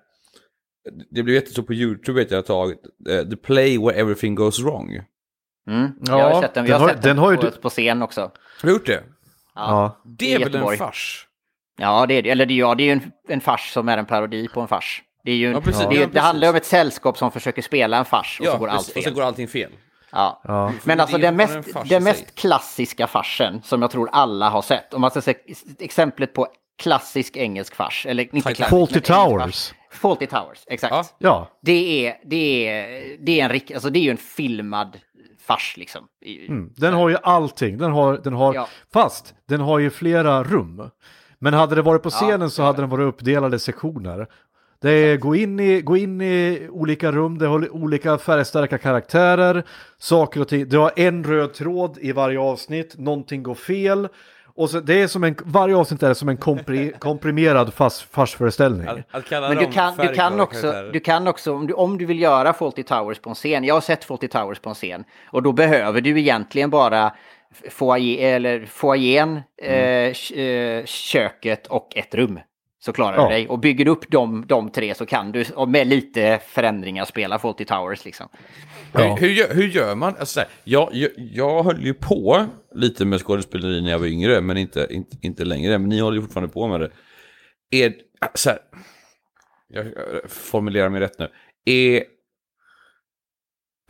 det 1.11 1.23
blev 1.23 1.35
jättestort 1.35 1.67
på 1.67 1.75
YouTube 1.75 2.21
vet 2.21 2.31
jag 2.31 2.39
ett 2.41 2.47
tag, 2.47 2.71
eh, 3.11 3.23
The 3.31 3.37
Play 3.37 3.79
Where 3.79 3.93
Everything 4.01 4.35
Goes 4.35 4.61
Wrong. 4.61 4.91
Mm. 5.71 5.91
Ja, 6.07 6.19
jag 6.19 6.31
har 6.35 6.43
sett 6.43 6.55
den, 6.55 6.65
vi 6.65 6.71
den 6.71 6.81
har 6.81 6.89
har- 6.89 6.95
sett 6.95 7.03
den 7.03 7.17
den, 7.17 7.19
har 7.25 7.31
ju 7.31 7.37
på, 7.37 7.43
du- 7.43 7.51
på 7.51 7.71
scen 7.71 8.03
också. 8.03 8.21
Har 8.21 8.31
du 8.63 8.71
gjort 8.73 8.87
det? 8.87 9.03
Ja. 9.55 10.01
Det 10.19 10.35
är 10.35 10.39
väl 10.39 10.55
en 10.55 10.77
fars? 10.77 11.27
Ja, 11.79 12.07
det 12.07 12.15
är. 12.15 12.27
Eller 12.27 12.47
det, 12.47 12.55
ja, 12.55 12.75
det 12.75 12.83
är 12.83 12.85
ju 12.85 12.93
en, 12.93 13.11
en 13.29 13.41
fars 13.41 13.73
som 13.73 13.89
är 13.89 13.99
en 13.99 14.07
parodi 14.07 14.49
på 14.55 14.61
en 14.61 14.69
fars. 14.69 15.03
Det, 15.25 15.31
är 15.31 15.37
ju, 15.37 15.51
Ja, 15.51 15.61
precis. 15.61 15.87
det, 15.91 15.95
Ja, 15.95 16.07
det 16.13 16.21
handlar 16.21 16.49
om 16.51 16.55
ett 16.57 16.65
sällskap 16.65 17.19
som 17.19 17.31
försöker 17.33 17.63
spela 17.63 17.99
en 17.99 18.05
fars 18.05 18.41
och 18.41 18.47
så 18.47 18.59
går 18.59 18.69
allt 18.69 18.79
precis. 18.79 18.97
och 18.97 19.03
fel. 19.03 19.13
så 19.13 19.15
går 19.21 19.23
allting 19.27 19.49
fel. 19.49 19.71
Ja. 20.15 20.41
Ja. 20.45 20.73
Men 20.85 21.01
alltså 21.01 21.19
den 21.19 21.37
mest, 21.37 21.59
den 21.89 22.05
mest 22.05 22.35
klassiska 22.35 23.07
farsen 23.07 23.63
som 23.63 23.83
jag 23.83 23.91
tror 23.91 24.09
alla 24.13 24.51
har 24.51 24.63
sett. 24.63 24.95
Om 24.95 25.01
man 25.01 25.11
ska 25.11 25.21
säga 25.21 25.37
exemplet 25.79 26.33
på 26.35 26.47
klassisk 26.79 27.37
engelsk 27.37 27.75
fars. 27.75 28.07
Eller 28.07 28.23
inte 28.35 28.55
klassisk, 28.55 28.71
Fawlty 28.71 29.01
Towers. 29.01 29.75
Fawlty 29.91 30.27
Towers, 30.27 30.65
exakt. 30.67 31.15
Ja. 31.19 31.49
Det, 31.63 32.07
är, 32.07 32.17
det, 32.25 32.69
är, 32.69 33.17
det, 33.21 33.41
är 33.41 33.45
en, 33.45 33.51
rik- 33.51 33.75
alltså 33.75 33.91
det 33.91 33.99
är 33.99 34.03
ju 34.03 34.11
en 34.11 34.17
filmad 34.17 34.99
fars 35.47 35.77
liksom. 35.77 36.05
Mm. 36.49 36.73
den 36.77 36.95
har 36.95 37.09
ju 37.09 37.17
allting. 37.23 37.79
Den 37.79 37.93
har, 37.93 38.19
den 38.19 38.33
har, 38.33 38.55
Ja. 38.55 38.69
Fast 38.93 39.35
den 39.49 39.61
har 39.61 39.79
ju 39.79 39.91
flera 39.91 40.45
rum. 40.45 40.91
Men 41.39 41.55
hade 41.55 41.75
det 41.75 41.83
varit 41.83 42.03
på 42.03 42.11
scenen 42.11 42.41
Ja, 42.41 42.49
så 42.49 42.63
hade 42.63 42.83
den 42.83 42.91
varit 42.91 43.05
uppdelade 43.05 43.59
sektioner. 43.59 44.27
Det 44.85 44.91
är 44.91 45.17
gå 45.17 45.35
in, 45.37 45.61
i, 45.61 45.81
gå 45.81 45.97
in 45.97 46.21
i 46.21 46.69
olika 46.71 47.13
rum, 47.13 47.39
det 47.39 47.47
har 47.47 47.75
olika 47.75 48.19
färgstarka 48.19 48.79
karaktärer, 48.79 49.63
saker 49.99 50.41
och 50.41 50.49
ting. 50.49 50.69
Du 50.69 50.79
har 50.79 50.93
en 50.97 51.25
röd 51.25 51.55
tråd 51.55 51.99
i 52.01 52.13
varje 52.13 52.39
avsnitt, 52.39 52.99
någonting 52.99 53.43
går 53.43 53.55
fel. 53.55 54.09
Och 54.57 54.71
så, 54.71 54.81
det 54.81 55.03
är 55.03 55.07
som 55.07 55.25
en, 55.25 55.37
varje 55.45 55.77
avsnitt 55.77 56.03
är 56.03 56.15
som 56.15 56.29
en 56.29 56.37
kompri, 56.37 56.93
komprimerad 56.99 57.75
fars, 57.75 58.07
farsföreställning. 58.11 58.87
Men 59.31 59.57
du 59.57 59.67
kan, 59.73 59.97
du, 59.97 60.09
kan 60.09 60.41
också, 60.41 60.91
du 60.93 61.01
kan 61.01 61.29
också, 61.29 61.55
om 61.55 61.67
du, 61.67 61.75
om 61.75 61.99
du 61.99 62.05
vill 62.05 62.21
göra 62.21 62.53
Fawlty 62.53 62.83
Towers 62.83 63.19
på 63.19 63.29
en 63.31 63.35
scen, 63.35 63.65
jag 63.65 63.75
har 63.75 63.81
sett 63.81 64.05
Fawlty 64.05 64.29
Towers 64.29 64.59
på 64.59 64.69
en 64.69 64.75
scen, 64.75 65.05
och 65.31 65.43
då 65.43 65.53
behöver 65.53 66.01
du 66.01 66.21
egentligen 66.21 66.71
bara 66.71 67.13
foyer, 67.71 68.37
eller 68.37 68.67
foajén, 68.67 69.41
Mm. 69.63 70.13
eh, 70.35 70.45
eh, 70.45 70.85
köket 70.85 71.67
och 71.67 71.97
ett 71.97 72.15
rum. 72.15 72.39
Så 72.85 72.93
klarar 72.93 73.17
Ja. 73.17 73.23
du 73.29 73.29
dig. 73.35 73.49
Och 73.49 73.59
bygger 73.59 73.85
du 73.85 73.91
upp 73.91 74.11
de, 74.11 74.47
de 74.47 74.71
tre 74.71 74.95
så 74.95 75.07
kan 75.07 75.33
du, 75.33 75.45
och 75.55 75.69
med 75.69 75.87
lite 75.87 76.41
förändringar, 76.47 77.05
spela 77.05 77.39
Fawlty 77.39 77.65
Towers 77.65 78.05
liksom. 78.05 78.29
Ja. 78.93 79.01
Hur, 79.15 79.17
hur, 79.17 79.29
gör, 79.29 79.55
hur 79.55 79.69
gör 79.69 79.95
man? 79.95 80.17
Alltså, 80.19 80.41
här, 80.41 80.49
jag, 80.65 80.89
jag, 80.93 81.11
jag 81.17 81.63
höll 81.63 81.85
ju 81.85 81.95
på 81.95 82.47
lite 82.75 83.05
med 83.05 83.21
skådespeleri 83.21 83.81
när 83.81 83.91
jag 83.91 83.99
var 83.99 84.07
yngre, 84.07 84.41
men 84.41 84.57
inte, 84.57 84.87
inte, 84.91 85.17
inte 85.23 85.45
längre. 85.45 85.79
Men 85.79 85.89
ni 85.89 86.01
håller 86.01 86.17
ju 86.17 86.23
fortfarande 86.23 86.53
på 86.53 86.69
med 86.69 86.81
det. 86.81 86.91
Är, 87.71 87.95
så 88.35 88.51
här, 88.51 88.59
jag 89.69 89.87
formulerar 90.29 90.89
mig 90.89 91.01
rätt 91.01 91.19
nu. 91.19 91.29
Är, 91.65 92.05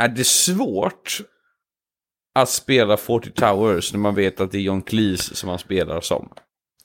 är 0.03 0.09
det 0.09 0.27
svårt 0.27 1.19
att 2.35 2.49
spela 2.49 2.97
40 2.97 3.31
Towers 3.31 3.93
när 3.93 4.01
man 4.01 4.15
vet 4.15 4.41
att 4.41 4.53
det 4.53 4.59
är 4.59 4.63
John 4.63 4.83
Cleese 4.83 5.37
som 5.37 5.47
man 5.47 5.59
spelar 5.59 6.01
som? 6.01 6.33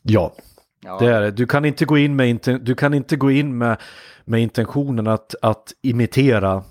Ja. 0.02 0.36
Ja. 0.82 0.98
Det 1.00 1.14
är 1.14 1.22
det. 1.22 1.32
Du 1.32 1.46
kan 1.46 1.66
inte 1.66 1.86
gå 1.86 1.98
in 1.98 2.16
med, 2.16 2.60
du 2.62 2.76
kan 2.76 2.94
inte 2.94 3.16
gå 3.16 3.32
in 3.32 3.58
med, 3.58 3.78
med 4.26 4.42
intentionen 4.42 5.08
att, 5.08 5.36
att 5.42 5.74
imitera 5.82 6.64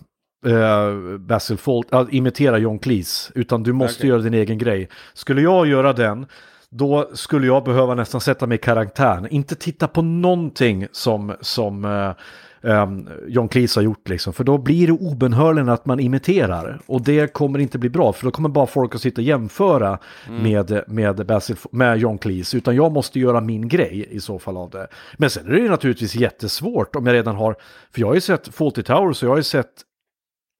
uh, 0.47 1.19
Basil 1.19 1.59
Fawlty, 1.59 1.97
att 1.97 2.13
imitera 2.13 2.59
John 2.59 2.79
Cleese, 2.79 3.33
utan 3.35 3.63
du 3.63 3.73
måste 3.73 4.01
Okej. 4.01 4.11
göra 4.11 4.23
din 4.23 4.35
egen 4.35 4.59
grej. 4.59 4.89
Skulle 5.15 5.43
jag 5.43 5.67
göra 5.67 5.93
den 5.93 6.27
då 6.71 7.11
skulle 7.15 7.47
jag 7.47 7.65
behöva 7.65 7.95
nästan 7.95 8.21
sätta 8.21 8.47
mig 8.47 8.55
i 8.55 8.59
karantän. 8.59 9.29
Inte 9.29 9.55
titta 9.55 9.89
på 9.89 10.03
någonting 10.03 10.87
som, 10.93 11.35
som 11.41 11.85
eh, 11.85 12.13
um, 12.61 13.09
John 13.27 13.49
Cleese 13.49 13.77
har 13.77 13.83
gjort 13.83 14.09
liksom. 14.09 14.33
För 14.33 14.45
då 14.45 14.59
blir 14.59 14.87
det 14.87 14.93
obenhörligen 14.93 15.69
att 15.69 15.87
man 15.87 16.01
imiterar. 16.01 16.81
Och 16.87 17.03
det 17.03 17.33
kommer 17.33 17.59
inte 17.59 17.79
bli 17.79 17.89
bra 17.89 18.13
för 18.13 18.25
då 18.25 18.31
kommer 18.31 18.49
bara 18.49 18.67
folk 18.67 18.95
att 18.95 19.01
sitta 19.01 19.21
och 19.21 19.25
jämföra 19.25 19.99
mm. 20.29 20.43
med, 20.43 20.83
med, 20.87 21.27
Basil, 21.27 21.57
med 21.71 21.99
John 21.99 22.19
Cleese. 22.19 22.55
Utan 22.55 22.77
jag 22.77 22.93
måste 22.93 23.21
göra 23.21 23.41
min 23.41 23.69
grej 23.69 24.07
i 24.11 24.21
så 24.21 24.39
fall 24.39 24.57
av 24.57 24.71
det. 24.71 24.89
Men 25.17 25.31
sen 25.31 25.47
är 25.47 25.53
det 25.53 25.61
ju 25.61 25.69
naturligtvis 25.69 26.15
jättesvårt 26.15 26.97
om 26.97 27.07
jag 27.07 27.13
redan 27.15 27.37
har, 27.37 27.57
för 27.93 28.01
jag 28.01 28.07
har 28.07 28.15
ju 28.15 28.21
sett 28.21 28.55
Fawlty 28.55 28.83
Towers 28.83 29.23
och 29.23 29.27
jag 29.27 29.33
har 29.33 29.37
ju 29.37 29.43
sett 29.43 29.73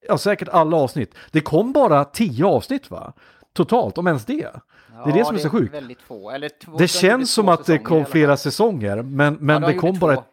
ja, 0.07 0.17
säkert 0.17 0.49
alla 0.49 0.77
avsnitt. 0.77 1.15
Det 1.31 1.41
kom 1.41 1.73
bara 1.73 2.05
tio 2.05 2.45
avsnitt 2.45 2.91
va? 2.91 3.13
Totalt, 3.53 3.97
om 3.97 4.07
ens 4.07 4.25
det. 4.25 4.49
Det 5.05 5.11
är 5.11 5.13
det 5.13 5.25
som 5.25 5.35
är 5.35 5.39
så 5.39 5.49
sjukt. 5.49 5.75
det 6.77 6.87
känns 6.87 7.31
som 7.31 7.49
att 7.49 7.65
det 7.65 7.77
kom 7.77 8.05
flera 8.05 8.37
säsonger, 8.37 9.01
men, 9.01 9.37
men 9.39 9.61
ja, 9.61 9.67
det 9.67 9.73
kom 9.73 9.99
bara... 9.99 10.23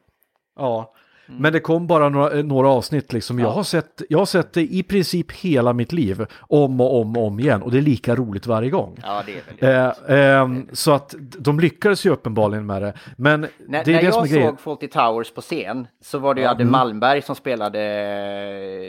Ja, 0.57 0.95
Mm. 1.29 1.43
Men 1.43 1.53
det 1.53 1.61
kom 1.61 1.87
bara 1.87 2.09
några, 2.09 2.43
några 2.43 2.69
avsnitt 2.69 3.13
liksom. 3.13 3.39
Ja. 3.39 3.47
Jag, 3.47 3.53
har 3.53 3.63
sett, 3.63 4.03
jag 4.09 4.19
har 4.19 4.27
sett 4.27 4.53
det 4.53 4.63
i 4.63 4.83
princip 4.83 5.33
hela 5.33 5.73
mitt 5.73 5.93
liv. 5.93 6.27
Om 6.41 6.81
och 6.81 7.01
om 7.01 7.17
och 7.17 7.27
om 7.27 7.41
igen. 7.41 7.63
Och 7.63 7.71
det 7.71 7.79
är 7.79 7.83
lika 7.83 8.15
roligt 8.15 8.47
varje 8.47 8.71
gång. 8.71 8.99
Ja, 9.03 9.23
det 9.27 9.67
är 9.67 9.95
eh, 10.09 10.41
eh, 10.41 10.49
så 10.73 10.93
att 10.93 11.15
de 11.19 11.61
lyckades 11.61 12.07
ju 12.07 12.11
uppenbarligen 12.11 12.67
med 12.67 12.83
det. 12.83 12.93
Men 13.17 13.41
när, 13.41 13.49
det 13.69 13.77
är 13.77 13.95
när 13.95 14.01
det 14.01 14.05
jag 14.05 14.15
som 14.15 14.25
är 14.25 14.47
såg 14.47 14.61
Fawlty 14.61 14.89
Towers 14.89 15.31
på 15.31 15.41
scen 15.41 15.87
så 16.03 16.19
var 16.19 16.35
det 16.35 16.41
ju 16.41 16.47
Adde 16.47 16.63
mm. 16.63 16.73
Malmberg 16.73 17.23
som 17.23 17.37
spelade 17.37 17.81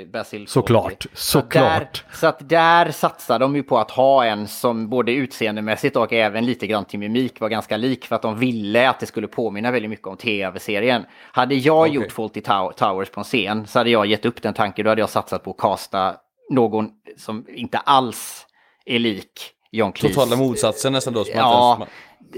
eh, 0.02 0.12
Basil 0.12 0.48
Såklart, 0.48 1.06
såklart. 1.14 2.04
Så, 2.12 2.20
så 2.20 2.28
att 2.28 2.50
där 2.50 2.92
satsade 2.92 3.46
de 3.46 3.56
ju 3.56 3.64
på 3.64 3.78
att 3.78 3.92
ha 3.92 4.26
en 4.26 4.48
som 4.48 4.90
både 4.90 5.12
utseendemässigt 5.12 5.96
och 5.96 6.14
även 6.14 6.46
lite 6.46 6.68
grann 6.68 6.86
till 6.86 7.00
mimik 7.00 7.40
var 7.40 7.50
ganska 7.50 7.78
lik. 7.78 8.06
För 8.06 8.16
att 8.16 8.22
de 8.22 8.40
ville 8.40 8.90
att 8.90 9.00
det 9.00 9.06
skulle 9.06 9.28
påminna 9.28 9.72
väldigt 9.72 9.90
mycket 9.90 10.08
om 10.08 10.18
tv-serien. 10.18 11.06
Hade 11.32 11.56
jag 11.56 11.82
okay. 11.82 11.94
gjort 11.94 12.12
Fawlty 12.12 12.27
Towers 12.30 13.10
på 13.10 13.20
en 13.20 13.24
scen 13.24 13.68
så 13.68 13.80
hade 13.80 13.90
jag 13.90 14.06
gett 14.06 14.26
upp 14.26 14.42
den 14.42 14.54
tanken. 14.54 14.84
Då 14.84 14.92
hade 14.92 15.02
jag 15.02 15.10
satsat 15.10 15.44
på 15.44 15.52
att 15.52 15.58
casta 15.58 16.16
någon 16.50 16.90
som 17.18 17.46
inte 17.50 17.78
alls 17.78 18.46
är 18.86 19.00
lik 19.00 19.52
John 19.72 19.92
Cleese. 19.92 20.16
Totala 20.16 20.36
motsatsen 20.36 20.94
nästan 20.94 21.14
då? 21.14 21.26
ja, 21.34 21.88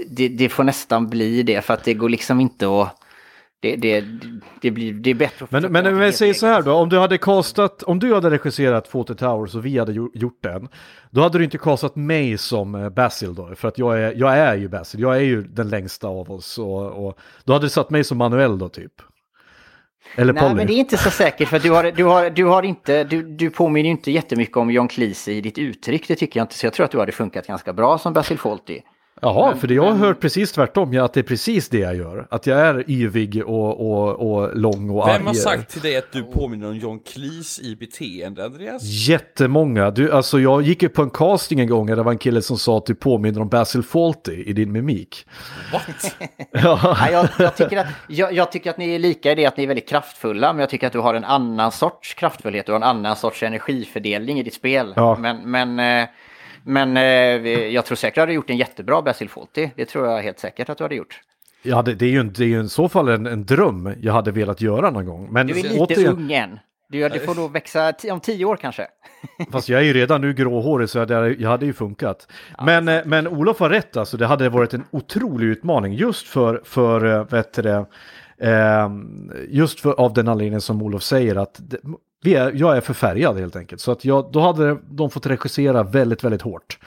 det, 0.06 0.28
det, 0.28 0.48
får 0.48 0.64
nästan 0.64 1.08
bli 1.08 1.42
det 1.42 1.62
för 1.62 1.74
att 1.74 1.84
det 1.84 1.94
går 1.94 2.08
liksom 2.08 2.40
inte 2.40 2.82
att... 2.82 2.96
Det, 3.62 3.76
det, 3.76 4.04
det, 4.60 4.70
blir, 4.70 4.92
det 4.92 5.10
är 5.10 5.14
bättre 5.14 5.44
att 5.44 5.50
Men, 5.50 5.72
men, 5.72 5.96
men 5.96 6.12
säg 6.12 6.34
så 6.34 6.46
här 6.46 6.62
då, 6.62 6.72
om 6.72 6.88
du 6.88 6.98
hade 6.98 7.18
castat, 7.18 7.82
om 7.82 7.98
du 7.98 8.14
hade 8.14 8.30
regisserat 8.30 8.88
Fawlty 8.88 9.14
Towers 9.14 9.54
och 9.54 9.66
vi 9.66 9.78
hade 9.78 9.92
gjort 9.92 10.42
den, 10.42 10.68
då 11.10 11.20
hade 11.20 11.38
du 11.38 11.44
inte 11.44 11.58
castat 11.58 11.96
mig 11.96 12.38
som 12.38 12.74
eh, 12.74 12.88
Basil 12.88 13.34
då, 13.34 13.54
för 13.54 13.68
att 13.68 13.78
jag 13.78 14.00
är, 14.00 14.14
jag 14.16 14.38
är 14.38 14.56
ju 14.56 14.68
Basil, 14.68 15.00
jag 15.00 15.16
är 15.16 15.20
ju 15.20 15.42
den 15.42 15.68
längsta 15.68 16.08
av 16.08 16.30
oss 16.30 16.58
och, 16.58 17.06
och 17.06 17.18
då 17.44 17.52
hade 17.52 17.64
du 17.64 17.70
satt 17.70 17.90
mig 17.90 18.04
som 18.04 18.18
Manuel 18.18 18.58
då 18.58 18.68
typ. 18.68 18.92
Eller 20.16 20.32
Nej, 20.32 20.54
men 20.54 20.66
det 20.66 20.72
är 20.72 20.78
inte 20.78 20.96
så 20.96 21.10
säkert 21.10 21.48
för 21.48 21.58
du 21.58 21.70
har, 21.70 21.84
du 21.84 22.04
har, 22.04 22.30
du 22.30 22.44
har 22.44 22.62
inte, 22.62 23.04
du, 23.04 23.22
du 23.22 23.50
påminner 23.50 23.84
ju 23.84 23.90
inte 23.90 24.10
jättemycket 24.10 24.56
om 24.56 24.70
John 24.70 24.88
Cleese 24.88 25.28
i 25.28 25.40
ditt 25.40 25.58
uttryck, 25.58 26.08
det 26.08 26.16
tycker 26.16 26.40
jag 26.40 26.44
inte. 26.44 26.54
Så 26.54 26.66
jag 26.66 26.72
tror 26.72 26.84
att 26.84 26.90
du 26.90 26.98
hade 26.98 27.12
funkat 27.12 27.46
ganska 27.46 27.72
bra 27.72 27.98
som 27.98 28.12
Basil 28.12 28.38
Fawlty. 28.38 28.80
Jaha, 29.22 29.56
för 29.56 29.72
jag 29.72 29.82
har 29.82 29.92
hört 29.92 30.20
precis 30.20 30.52
tvärtom, 30.52 30.92
ja, 30.92 31.04
att 31.04 31.12
det 31.12 31.20
är 31.20 31.24
precis 31.24 31.68
det 31.68 31.78
jag 31.78 31.96
gör. 31.96 32.26
Att 32.30 32.46
jag 32.46 32.58
är 32.58 32.90
yvig 32.90 33.42
och, 33.46 33.80
och, 33.80 34.32
och 34.32 34.56
lång 34.56 34.90
och 34.90 35.08
arg. 35.08 35.18
Vem 35.18 35.26
har 35.26 35.34
sagt 35.34 35.70
till 35.70 35.80
dig 35.80 35.96
att 35.96 36.12
du 36.12 36.22
påminner 36.22 36.68
om 36.68 36.76
John 36.76 36.98
Cleese 36.98 37.60
i 37.60 37.76
beteende, 37.76 38.44
Andreas? 38.44 38.82
Jättemånga. 38.82 39.90
Du, 39.90 40.12
alltså 40.12 40.40
jag 40.40 40.62
gick 40.62 40.82
ju 40.82 40.88
på 40.88 41.02
en 41.02 41.10
casting 41.10 41.60
en 41.60 41.68
gång 41.68 41.86
där 41.86 41.96
det 41.96 42.02
var 42.02 42.12
en 42.12 42.18
kille 42.18 42.42
som 42.42 42.58
sa 42.58 42.78
att 42.78 42.86
du 42.86 42.94
påminner 42.94 43.40
om 43.40 43.48
Basil 43.48 43.82
Fawlty 43.82 44.44
i 44.44 44.52
din 44.52 44.72
mimik. 44.72 45.26
What? 45.72 46.16
ja. 46.50 46.96
Nej, 47.00 47.12
jag, 47.12 47.28
jag, 47.38 47.56
tycker 47.56 47.76
att, 47.76 47.86
jag, 48.08 48.32
jag, 48.32 48.52
tycker 48.52 48.70
att 48.70 48.78
ni 48.78 48.94
är 48.94 48.98
lika 48.98 49.32
i 49.32 49.34
det 49.34 49.46
att 49.46 49.56
ni 49.56 49.62
är 49.62 49.68
väldigt 49.68 49.88
kraftfulla, 49.88 50.52
men 50.52 50.60
jag 50.60 50.70
tycker 50.70 50.86
att 50.86 50.92
du 50.92 51.00
har 51.00 51.14
en 51.14 51.24
annan 51.24 51.72
sorts 51.72 52.14
kraftfullhet 52.14 52.68
och 52.68 52.76
en 52.76 52.82
annan 52.82 53.16
sorts 53.16 53.42
energifördelning 53.42 54.38
i 54.38 54.42
ditt 54.42 54.54
spel. 54.54 54.92
Ja. 54.96 55.16
Men, 55.20 55.50
men 55.50 56.02
eh, 56.02 56.08
men 56.64 56.96
eh, 56.96 57.02
jag 57.66 57.86
tror 57.86 57.96
säkert 57.96 58.12
att 58.12 58.14
du 58.14 58.20
hade 58.20 58.32
gjort 58.32 58.50
en 58.50 58.56
jättebra 58.56 59.02
Basil 59.02 59.28
Fawlty. 59.28 59.70
Det 59.76 59.84
tror 59.84 60.06
jag 60.06 60.22
helt 60.22 60.38
säkert 60.38 60.68
att 60.68 60.78
du 60.78 60.84
hade 60.84 60.94
gjort. 60.94 61.20
Ja, 61.62 61.82
det, 61.82 61.94
det 61.94 62.06
är 62.06 62.10
ju, 62.10 62.22
det 62.22 62.44
är 62.44 62.48
ju 62.48 62.64
i 62.64 62.68
så 62.68 62.88
fall 62.88 63.08
en, 63.08 63.26
en, 63.26 63.46
dröm 63.46 63.94
jag 64.00 64.12
hade 64.12 64.30
velat 64.30 64.60
göra 64.60 64.90
någon 64.90 65.06
gång. 65.06 65.28
Men 65.30 65.46
du 65.46 65.58
är 65.58 65.62
lite 65.62 65.78
återigen... 65.78 66.12
ung 66.12 66.32
än. 66.32 66.58
Du, 66.88 67.08
du 67.08 67.18
får 67.18 67.34
då 67.34 67.48
växa 67.48 67.92
om 68.10 68.20
tio 68.20 68.44
år 68.44 68.56
kanske. 68.56 68.86
Fast 69.52 69.68
jag 69.68 69.80
är 69.80 69.84
ju 69.84 69.92
redan 69.92 70.20
nu 70.20 70.34
gråhårig 70.34 70.88
så 70.88 70.98
jag, 70.98 71.40
jag 71.40 71.50
hade 71.50 71.66
ju 71.66 71.72
funkat. 71.72 72.28
Ja, 72.58 72.64
men, 72.64 72.88
eh, 72.88 73.00
men 73.04 73.28
Olof 73.28 73.60
har 73.60 73.70
rätt 73.70 73.96
alltså, 73.96 74.16
det 74.16 74.26
hade 74.26 74.48
varit 74.48 74.74
en 74.74 74.84
otrolig 74.90 75.46
utmaning 75.46 75.94
just 75.94 76.26
för, 76.26 76.60
för 76.64 77.04
eh, 77.04 77.24
vet 77.24 77.52
det, 77.52 77.86
eh, 78.38 78.90
just 79.48 79.80
för, 79.80 79.92
av 79.92 80.14
den 80.14 80.28
anledningen 80.28 80.60
som 80.60 80.82
Olof 80.82 81.02
säger 81.02 81.36
att 81.36 81.60
vi 82.22 82.34
är, 82.34 82.52
jag 82.54 82.76
är 82.76 82.80
förfärgad 82.80 83.38
helt 83.38 83.56
enkelt. 83.56 83.80
Så 83.80 83.92
att 83.92 84.04
jag, 84.04 84.32
då 84.32 84.40
hade 84.40 84.78
de 84.90 85.10
fått 85.10 85.26
regissera 85.26 85.82
väldigt, 85.82 86.24
väldigt 86.24 86.42
hårt. 86.42 86.78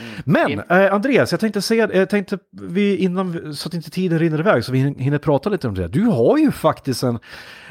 Mm. 0.00 0.60
Men 0.64 0.80
eh, 0.84 0.94
Andreas, 0.94 1.30
jag 1.30 1.40
tänkte 1.40 1.62
säga, 1.62 1.90
jag 1.92 2.10
tänkte 2.10 2.38
vi 2.50 2.96
innan, 2.96 3.54
så 3.54 3.68
att 3.68 3.74
inte 3.74 3.90
tiden 3.90 4.18
rinner 4.18 4.40
iväg, 4.40 4.64
så 4.64 4.72
vi 4.72 4.78
hinner 4.78 5.18
prata 5.18 5.50
lite 5.50 5.68
om 5.68 5.74
det. 5.74 5.88
Du 5.88 6.04
har 6.04 6.38
ju 6.38 6.52
faktiskt 6.52 7.02
en, 7.02 7.18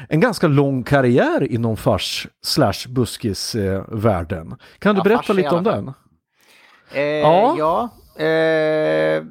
en 0.08 0.20
ganska 0.20 0.46
lång 0.46 0.82
karriär 0.82 1.52
inom 1.52 1.76
fars 1.76 2.28
slash 2.44 2.88
buskis-världen. 2.88 4.48
Eh, 4.52 4.56
kan 4.78 4.94
du 4.94 4.98
ja, 4.98 5.04
berätta 5.04 5.32
lite 5.32 5.50
om 5.50 5.64
den? 5.64 5.92
Eh, 6.92 7.02
ja, 7.02 7.54
ja, 7.58 7.88
eh, 8.24 9.24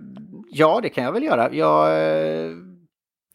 ja, 0.52 0.80
det 0.84 0.90
kan 0.90 1.04
jag 1.04 1.12
väl 1.12 1.24
göra. 1.24 1.54
Jag 1.54 1.88
eh, 1.88 2.52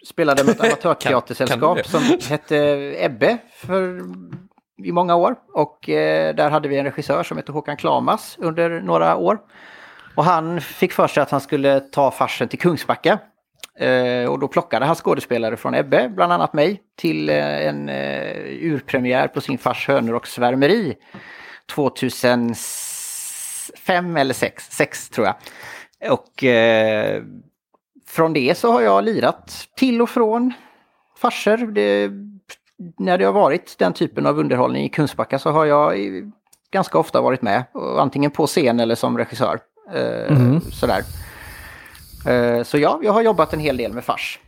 spelade 0.07 0.45
med 0.45 0.55
ett 0.55 0.61
amatörteatersällskap 0.65 1.87
som 1.87 2.03
hette 2.29 2.57
Ebbe 2.99 3.39
för 3.55 4.01
i 4.83 4.93
många 4.93 5.17
år. 5.17 5.37
Och 5.53 5.89
eh, 5.89 6.35
där 6.35 6.51
hade 6.51 6.69
vi 6.69 6.77
en 6.77 6.85
regissör 6.85 7.23
som 7.23 7.37
hette 7.37 7.53
Håkan 7.53 7.77
Klamas 7.77 8.37
under 8.41 8.81
några 8.81 9.17
år. 9.17 9.39
Och 10.15 10.25
han 10.25 10.61
fick 10.61 10.93
för 10.93 11.09
sig 11.09 11.23
att 11.23 11.31
han 11.31 11.41
skulle 11.41 11.81
ta 11.81 12.11
farsen 12.11 12.49
till 12.49 12.59
Kungsbacka. 12.59 13.19
Eh, 13.79 14.25
och 14.25 14.39
då 14.39 14.49
plockade 14.49 14.87
han 14.87 14.95
skådespelare 14.95 15.57
från 15.57 15.75
Ebbe, 15.75 16.09
bland 16.09 16.33
annat 16.33 16.53
mig, 16.53 16.81
till 16.97 17.29
eh, 17.29 17.67
en 17.67 17.89
eh, 17.89 18.37
urpremiär 18.61 19.29
på 19.29 19.41
sin 19.41 19.59
fars 19.59 19.89
Hönor 19.89 20.15
och 20.15 20.27
svärmeri 20.27 20.97
2005 21.75 24.17
eller 24.17 24.35
6, 24.35 24.71
6 24.71 25.09
tror 25.09 25.27
jag. 25.27 25.35
Och 26.13 26.45
eh, 26.45 27.23
från 28.07 28.33
det 28.33 28.59
så 28.59 28.73
har 28.73 28.81
jag 28.81 29.05
lirat 29.05 29.69
till 29.77 30.03
och 30.03 30.11
från 30.11 30.53
farser. 31.21 31.57
Det, 31.57 32.11
när 32.99 33.19
det 33.19 33.25
har 33.25 33.33
varit 33.33 33.79
den 33.79 33.93
typen 33.93 34.27
av 34.27 34.39
underhållning 34.39 34.85
i 34.85 34.89
Kungsbacka 34.89 35.39
så 35.39 35.51
har 35.51 35.65
jag 35.65 35.95
ganska 36.71 36.99
ofta 36.99 37.21
varit 37.21 37.43
med. 37.43 37.65
Antingen 37.99 38.31
på 38.31 38.47
scen 38.47 38.81
eller 38.81 38.95
som 38.95 39.19
regissör. 39.19 39.61
Mm. 40.29 40.61
Sådär. 40.61 41.03
Eh, 42.27 42.63
så 42.63 42.79
ja, 42.79 43.01
jag 43.03 43.13
har 43.13 43.23
jobbat 43.23 43.53
en 43.53 43.61
hel 43.61 43.77
del 43.77 43.93
med 43.93 44.05
fars. 44.05 44.39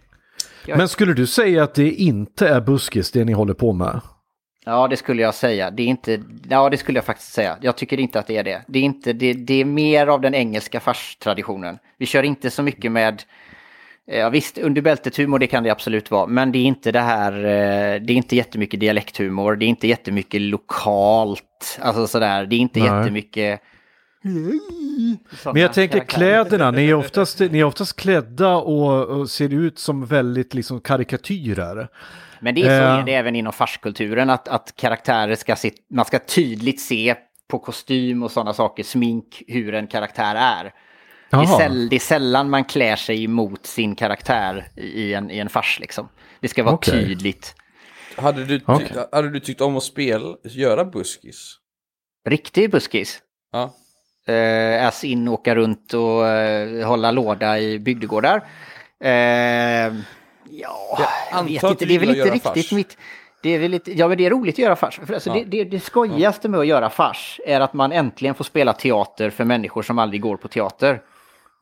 Jag... 0.66 0.78
Men 0.78 0.88
skulle 0.88 1.14
du 1.14 1.26
säga 1.26 1.62
att 1.62 1.74
det 1.74 1.90
inte 1.90 2.48
är 2.48 2.60
buskis 2.60 3.10
det 3.10 3.24
ni 3.24 3.32
håller 3.32 3.54
på 3.54 3.72
med? 3.72 4.00
Ja, 4.64 4.88
det 4.88 4.96
skulle 4.96 5.22
jag 5.22 5.34
säga. 5.34 5.70
Det 5.70 5.82
är 5.82 5.86
inte, 5.86 6.22
ja, 6.48 6.70
det 6.70 6.76
skulle 6.76 6.98
jag 6.98 7.04
faktiskt 7.04 7.32
säga. 7.32 7.58
Jag 7.60 7.76
tycker 7.76 8.00
inte 8.00 8.18
att 8.18 8.26
det 8.26 8.36
är 8.36 8.44
det. 8.44 8.62
Det 8.66 8.78
är, 8.78 8.82
inte, 8.82 9.12
det, 9.12 9.32
det 9.32 9.60
är 9.60 9.64
mer 9.64 10.06
av 10.06 10.20
den 10.20 10.34
engelska 10.34 10.80
farstraditionen. 10.80 11.78
Vi 11.98 12.06
kör 12.06 12.22
inte 12.22 12.50
så 12.50 12.62
mycket 12.62 12.92
med 12.92 13.22
ja, 14.08 14.28
visst, 14.28 14.58
under 14.58 14.82
bältet-humor 14.82 15.38
det 15.38 15.46
kan 15.46 15.62
det 15.62 15.70
absolut 15.70 16.10
vara. 16.10 16.26
Men 16.26 16.52
det 16.52 16.58
är 16.58 16.64
inte 16.64 16.92
det 16.92 17.00
här, 17.00 17.32
eh, 17.32 18.00
det 18.00 18.12
är 18.12 18.16
inte 18.16 18.36
jättemycket 18.36 18.80
dialekthumor, 18.80 19.56
det 19.56 19.64
är 19.64 19.68
inte 19.68 19.88
jättemycket 19.88 20.40
lokalt. 20.40 21.78
Alltså 21.80 22.06
sådär, 22.06 22.46
det 22.46 22.56
är 22.56 22.60
inte 22.60 22.80
Nej. 22.80 22.88
jättemycket... 22.88 23.60
Men 25.44 25.62
jag 25.62 25.72
tänker 25.72 25.98
kläderna, 26.00 26.70
ni 26.70 26.88
är 26.88 26.94
oftast, 26.94 27.40
ni 27.40 27.58
är 27.60 27.64
oftast 27.64 27.96
klädda 27.96 28.56
och, 28.56 29.06
och 29.06 29.30
ser 29.30 29.54
ut 29.54 29.78
som 29.78 30.06
väldigt 30.06 30.54
liksom 30.54 30.80
karikatyrer. 30.80 31.88
Men 32.40 32.54
det 32.54 32.60
är 32.60 32.64
så 32.64 32.84
eh. 32.84 32.98
är 32.98 33.02
det 33.02 33.14
även 33.14 33.36
inom 33.36 33.52
farskulturen, 33.52 34.30
att, 34.30 34.48
att 34.48 34.74
karaktärer 34.76 35.34
ska 35.34 35.56
se, 35.56 35.70
man 35.90 36.04
ska 36.04 36.18
tydligt 36.18 36.80
se 36.80 37.14
på 37.50 37.58
kostym 37.58 38.22
och 38.22 38.30
sådana 38.30 38.54
saker, 38.54 38.82
smink, 38.82 39.42
hur 39.48 39.74
en 39.74 39.86
karaktär 39.86 40.34
är. 40.34 40.72
Det 41.30 41.36
är, 41.36 41.58
säll, 41.58 41.88
det 41.88 41.96
är, 41.96 42.00
sällan 42.00 42.50
man 42.50 42.64
klär 42.64 42.96
sig 42.96 43.26
mot 43.26 43.66
sin 43.66 43.94
karaktär 43.94 44.68
i 44.76 45.14
en, 45.14 45.30
i 45.30 45.38
en 45.38 45.48
fars 45.48 45.80
liksom. 45.80 46.08
Det 46.40 46.48
ska 46.48 46.62
vara 46.62 46.74
okay. 46.74 47.04
tydligt. 47.04 47.54
Hade 48.16 48.44
du, 48.44 48.58
ty 48.58 48.64
okay. 48.66 49.04
hade 49.12 49.30
du 49.30 49.40
tyckt 49.40 49.60
om 49.60 49.76
att 49.76 49.82
spela, 49.82 50.36
göra 50.44 50.84
buskis? 50.84 51.54
Riktig 52.28 52.70
buskis? 52.70 53.18
Ja. 53.52 53.74
Uh, 54.28 54.86
as 54.86 55.04
in 55.04 55.28
åka 55.28 55.54
runt 55.54 55.94
och 55.94 56.22
uh, 56.22 56.86
hålla 56.86 57.10
låda 57.10 57.58
i 57.58 57.78
bygdegårdar. 57.78 58.36
Uh, 59.04 59.10
ja, 60.50 60.98
jag 61.32 61.44
vet 61.44 61.62
inte. 61.62 61.84
Det 61.84 61.94
är 61.94 61.98
väl 61.98 62.08
inte 62.08 62.30
riktigt 62.30 62.66
fars. 62.68 62.72
mitt... 62.72 62.96
Det 63.42 63.50
är, 63.50 63.68
lite, 63.68 63.92
ja, 63.92 64.08
men 64.08 64.18
det 64.18 64.26
är 64.26 64.30
roligt 64.30 64.54
att 64.54 64.58
göra 64.58 64.76
fars. 64.76 65.00
För 65.06 65.14
alltså 65.14 65.30
ja. 65.30 65.34
det, 65.34 65.44
det, 65.44 65.64
det 65.64 65.80
skojigaste 65.80 66.48
med 66.48 66.60
att 66.60 66.66
göra 66.66 66.90
fars 66.90 67.40
är 67.46 67.60
att 67.60 67.72
man 67.72 67.92
äntligen 67.92 68.34
får 68.34 68.44
spela 68.44 68.72
teater 68.72 69.30
för 69.30 69.44
människor 69.44 69.82
som 69.82 69.98
aldrig 69.98 70.20
går 70.20 70.36
på 70.36 70.48
teater. 70.48 71.02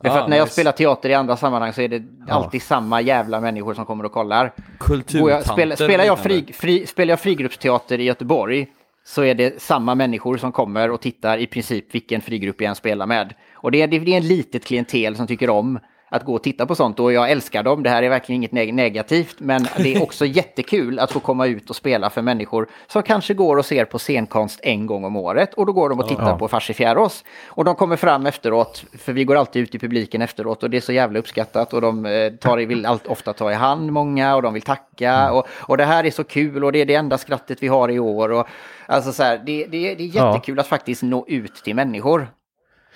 Är 0.04 0.10
för 0.10 0.18
Ah, 0.18 0.22
att 0.22 0.28
när 0.30 0.36
jag 0.36 0.52
spelar 0.52 0.72
teater 0.72 1.08
i 1.08 1.14
andra 1.14 1.36
sammanhang 1.36 1.72
så 1.72 1.80
är 1.80 1.88
det 1.88 2.02
alltid 2.28 2.62
samma 2.62 3.00
jävla 3.00 3.40
människor 3.40 3.74
som 3.74 3.86
kommer 3.86 4.04
och 4.04 4.12
kollar. 4.12 4.52
Kulturtanter. 4.78 5.52
spelar, 5.52 5.76
spelar, 5.76 6.04
jag 6.04 6.18
fri, 6.18 6.52
fri, 6.52 6.86
spelar 6.86 7.12
jag 7.12 7.20
frigruppsteater 7.20 8.00
i 8.00 8.04
Göteborg 8.04 8.66
så 9.04 9.22
är 9.22 9.34
det 9.34 9.62
samma 9.62 9.94
människor 9.94 10.36
som 10.36 10.52
kommer 10.52 10.90
och 10.90 11.00
tittar 11.00 11.38
i 11.38 11.46
princip 11.46 11.94
vilken 11.94 12.20
frigrupp 12.20 12.60
jag 12.60 12.68
än 12.68 12.74
spelar 12.74 13.06
med. 13.06 13.34
Och 13.54 13.70
det 13.70 13.82
är, 13.82 13.86
det 13.86 13.96
är 13.96 14.08
en 14.08 14.28
litet 14.28 14.64
klientel 14.64 15.16
som 15.16 15.26
tycker 15.26 15.50
om 15.50 15.78
att 16.08 16.24
gå 16.24 16.34
och 16.34 16.42
titta 16.42 16.66
på 16.66 16.74
sånt 16.74 17.00
och 17.00 17.12
jag 17.12 17.30
älskar 17.30 17.62
dem. 17.62 17.82
Det 17.82 17.90
här 17.90 18.02
är 18.02 18.08
verkligen 18.08 18.36
inget 18.42 18.50
neg- 18.52 18.72
negativt 18.72 19.36
men 19.38 19.66
det 19.76 19.94
är 19.94 20.02
också 20.02 20.26
jättekul 20.26 20.98
att 20.98 21.12
få 21.12 21.20
komma 21.20 21.46
ut 21.46 21.70
och 21.70 21.76
spela 21.76 22.10
för 22.10 22.22
människor 22.22 22.68
som 22.86 23.02
kanske 23.02 23.34
går 23.34 23.56
och 23.56 23.66
ser 23.66 23.84
på 23.84 23.98
scenkonst 23.98 24.60
en 24.62 24.86
gång 24.86 25.04
om 25.04 25.16
året 25.16 25.54
och 25.54 25.66
då 25.66 25.72
går 25.72 25.88
de 25.88 25.98
och 26.00 26.08
tittar 26.08 26.28
Ja. 26.30 26.38
på 26.38 26.48
Farsi 26.48 26.74
Fjärås. 26.74 27.24
Och 27.48 27.64
de 27.64 27.74
kommer 27.74 27.96
fram 27.96 28.26
efteråt, 28.26 28.84
för 28.98 29.12
vi 29.12 29.24
går 29.24 29.36
alltid 29.36 29.62
ut 29.62 29.74
i 29.74 29.78
publiken 29.78 30.22
efteråt 30.22 30.62
och 30.62 30.70
det 30.70 30.76
är 30.76 30.80
så 30.80 30.92
jävla 30.92 31.18
uppskattat 31.18 31.72
och 31.72 31.80
de 31.80 32.06
eh, 32.06 32.30
tar, 32.32 32.56
vill 32.58 32.86
allt, 32.86 33.06
ofta 33.06 33.32
ta 33.32 33.50
i 33.50 33.54
hand 33.54 33.92
många 33.92 34.36
och 34.36 34.42
de 34.42 34.54
vill 34.54 34.62
tacka 34.62 35.32
och, 35.32 35.46
och 35.50 35.76
det 35.76 35.84
här 35.84 36.04
är 36.06 36.10
så 36.10 36.24
kul 36.24 36.64
och 36.64 36.72
det 36.72 36.78
är 36.80 36.86
det 36.86 36.94
enda 36.94 37.18
skrattet 37.18 37.62
vi 37.62 37.68
har 37.68 37.88
i 37.90 37.98
år. 37.98 38.32
Och, 38.32 38.46
alltså 38.86 39.12
så 39.12 39.22
här, 39.22 39.38
det, 39.46 39.66
det, 39.66 39.94
det 39.94 40.04
är 40.04 40.10
Ja. 40.16 40.32
jättekul 40.32 40.58
att 40.60 40.66
faktiskt 40.66 41.02
nå 41.02 41.24
ut 41.28 41.54
till 41.54 41.74
människor. 41.74 42.28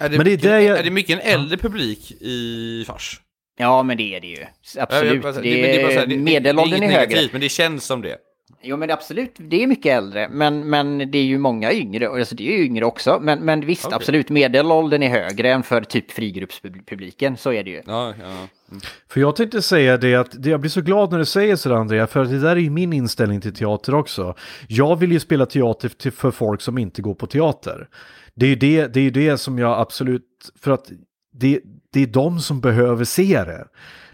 Är 0.00 0.08
det, 0.08 0.16
Men 0.16 0.24
det 0.26 0.30
är 0.30 0.32
mycket, 0.32 0.42
det 0.42 0.62
jag- 0.62 0.78
är 0.78 0.82
det 0.84 0.90
mycket 0.90 1.20
en 1.24 1.32
äldre 1.40 1.56
publik 1.56 2.12
i 2.20 2.84
fars? 2.86 3.20
Ja, 3.58 3.82
men 3.82 3.96
det 3.96 4.14
är 4.16 4.20
det 4.20 4.26
ju. 4.26 4.44
Absolut. 4.78 5.24
Ja, 5.24 5.32
det, 5.42 5.62
men 5.72 5.82
bara 5.82 5.92
så 5.92 5.98
här, 5.98 6.06
det- 6.06 6.16
medelåldern 6.16 6.80
det 6.80 6.86
är 6.86 6.88
inget 6.88 6.98
högre. 7.00 7.28
Men 7.32 7.40
det 7.40 7.48
känns 7.48 7.84
som 7.84 8.02
det. 8.02 8.16
Jo 8.62 8.76
men 8.76 8.90
absolut, 8.90 9.34
det 9.36 9.62
är 9.62 9.66
mycket 9.66 9.92
äldre. 9.96 10.28
Men, 10.30 10.70
men 10.70 10.98
det 11.10 11.18
är 11.18 11.22
ju 11.24 11.38
många 11.38 11.72
yngre, 11.72 12.08
och 12.08 12.18
alltså 12.18 12.34
det 12.34 12.48
är 12.48 12.58
ju 12.58 12.64
yngre 12.64 12.84
också. 12.84 13.18
Men, 13.22 13.38
men 13.38 13.66
visst, 13.66 13.84
Okej. 13.86 13.96
absolut, 13.96 14.28
medelåldern 14.28 15.02
är 15.02 15.08
högre 15.08 15.52
än 15.52 15.62
för 15.62 15.80
typ 15.82 16.10
frigruppspubliken. 16.10 17.36
Så 17.36 17.52
är 17.52 17.64
det 17.64 17.70
ju. 17.70 17.82
Ja, 17.86 18.14
ja. 18.20 18.26
Mm. 18.26 18.80
För 19.08 19.20
jag 19.20 19.36
tänkte 19.36 19.62
säga 19.62 19.96
det 19.96 20.14
att 20.14 20.42
det- 20.42 20.50
jag 20.50 20.60
blir 20.60 20.70
så 20.70 20.80
glad 20.80 21.10
när 21.10 21.18
du 21.18 21.24
säger 21.24 21.56
sådär 21.56 21.76
Andrea, 21.76 22.06
för 22.06 22.24
det 22.24 22.38
där 22.40 22.50
är 22.50 22.56
ju 22.60 22.70
min 22.70 22.92
inställning 22.92 23.40
till 23.40 23.54
teater 23.54 23.94
också. 23.94 24.34
Jag 24.68 24.96
vill 24.96 25.12
ju 25.12 25.20
spela 25.20 25.46
teater 25.46 25.88
till, 25.88 26.12
för 26.12 26.30
folk 26.30 26.60
som 26.60 26.78
inte 26.78 27.02
går 27.02 27.14
på 27.14 27.26
teater. 27.26 27.88
Det 28.34 28.46
är 28.46 28.50
ju 28.50 28.56
det, 28.56 28.86
det, 28.86 29.00
är 29.00 29.10
det 29.10 29.38
som 29.38 29.58
jag 29.58 29.80
absolut, 29.80 30.50
för 30.60 30.70
att 30.70 30.90
det, 31.32 31.60
det 31.92 32.02
är 32.02 32.06
de 32.06 32.40
som 32.40 32.60
behöver 32.60 33.04
se 33.04 33.44
det. 33.44 33.64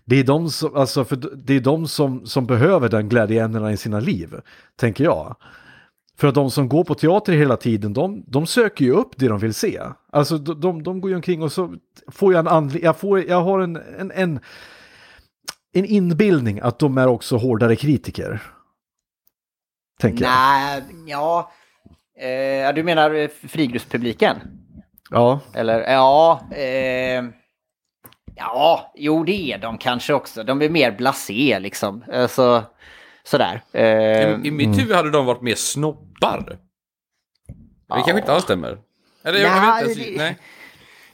Det 0.04 0.16
är 0.16 0.24
de 0.24 0.50
som, 0.50 0.76
alltså 0.76 1.04
för 1.04 1.16
det 1.36 1.54
är 1.54 1.60
de 1.60 1.88
som, 1.88 2.26
som 2.26 2.46
behöver 2.46 2.88
den 2.88 3.08
glädjeämnena 3.08 3.72
i 3.72 3.76
sina 3.76 4.00
liv, 4.00 4.34
tänker 4.76 5.04
jag. 5.04 5.36
För 6.16 6.28
att 6.28 6.34
de 6.34 6.50
som 6.50 6.68
går 6.68 6.84
på 6.84 6.94
teater 6.94 7.32
hela 7.32 7.56
tiden, 7.56 7.92
de, 7.92 8.24
de 8.26 8.46
söker 8.46 8.84
ju 8.84 8.92
upp 8.92 9.10
det 9.16 9.28
de 9.28 9.38
vill 9.38 9.54
se. 9.54 9.80
Alltså 10.12 10.38
de, 10.38 10.60
de, 10.60 10.82
de 10.82 11.00
går 11.00 11.10
ju 11.10 11.16
omkring 11.16 11.42
och 11.42 11.52
så 11.52 11.74
får 12.08 12.32
jag 12.32 12.40
en 12.40 12.48
andlig, 12.48 12.84
jag, 12.84 12.96
får, 12.96 13.28
jag 13.28 13.42
har 13.42 13.60
en, 13.60 13.76
en, 13.76 14.10
en, 14.10 14.40
en 15.72 15.84
inbildning 15.84 16.60
att 16.60 16.78
de 16.78 16.98
är 16.98 17.06
också 17.06 17.36
hårdare 17.36 17.76
kritiker. 17.76 18.42
Tänker 20.00 20.24
jag. 20.24 20.32
Nej, 20.32 20.82
ja. 21.06 21.52
Eh, 22.20 22.74
du 22.74 22.82
menar 22.82 23.14
eh, 23.14 23.28
frigruppspubliken? 23.48 24.36
Ja, 25.10 25.40
Eller 25.54 25.80
ja, 25.80 26.40
eh, 26.54 27.24
ja, 28.36 28.92
jo 28.96 29.24
det 29.24 29.52
är 29.52 29.58
de 29.58 29.78
kanske 29.78 30.12
också. 30.14 30.42
De 30.44 30.62
är 30.62 30.68
mer 30.68 30.92
blasé 30.92 31.58
liksom. 31.60 32.04
Alltså, 32.12 32.64
sådär. 33.24 33.62
Eh, 33.72 33.82
I, 34.30 34.40
I 34.44 34.50
mitt 34.50 34.78
huvud 34.78 34.96
hade 34.96 35.10
de 35.10 35.26
varit 35.26 35.40
mer 35.42 35.54
snobbar. 35.54 36.58
Det 37.88 37.94
kanske 37.94 38.18
inte 38.18 38.32
alls 38.32 38.44
stämmer. 38.44 38.78
Eller 39.24 39.38
jag, 39.38 39.50
jag 39.56 39.60
Nej, 39.62 39.84
vet 39.84 39.96
inte. 39.98 40.10
det- 40.10 40.16
Nej. 40.16 40.36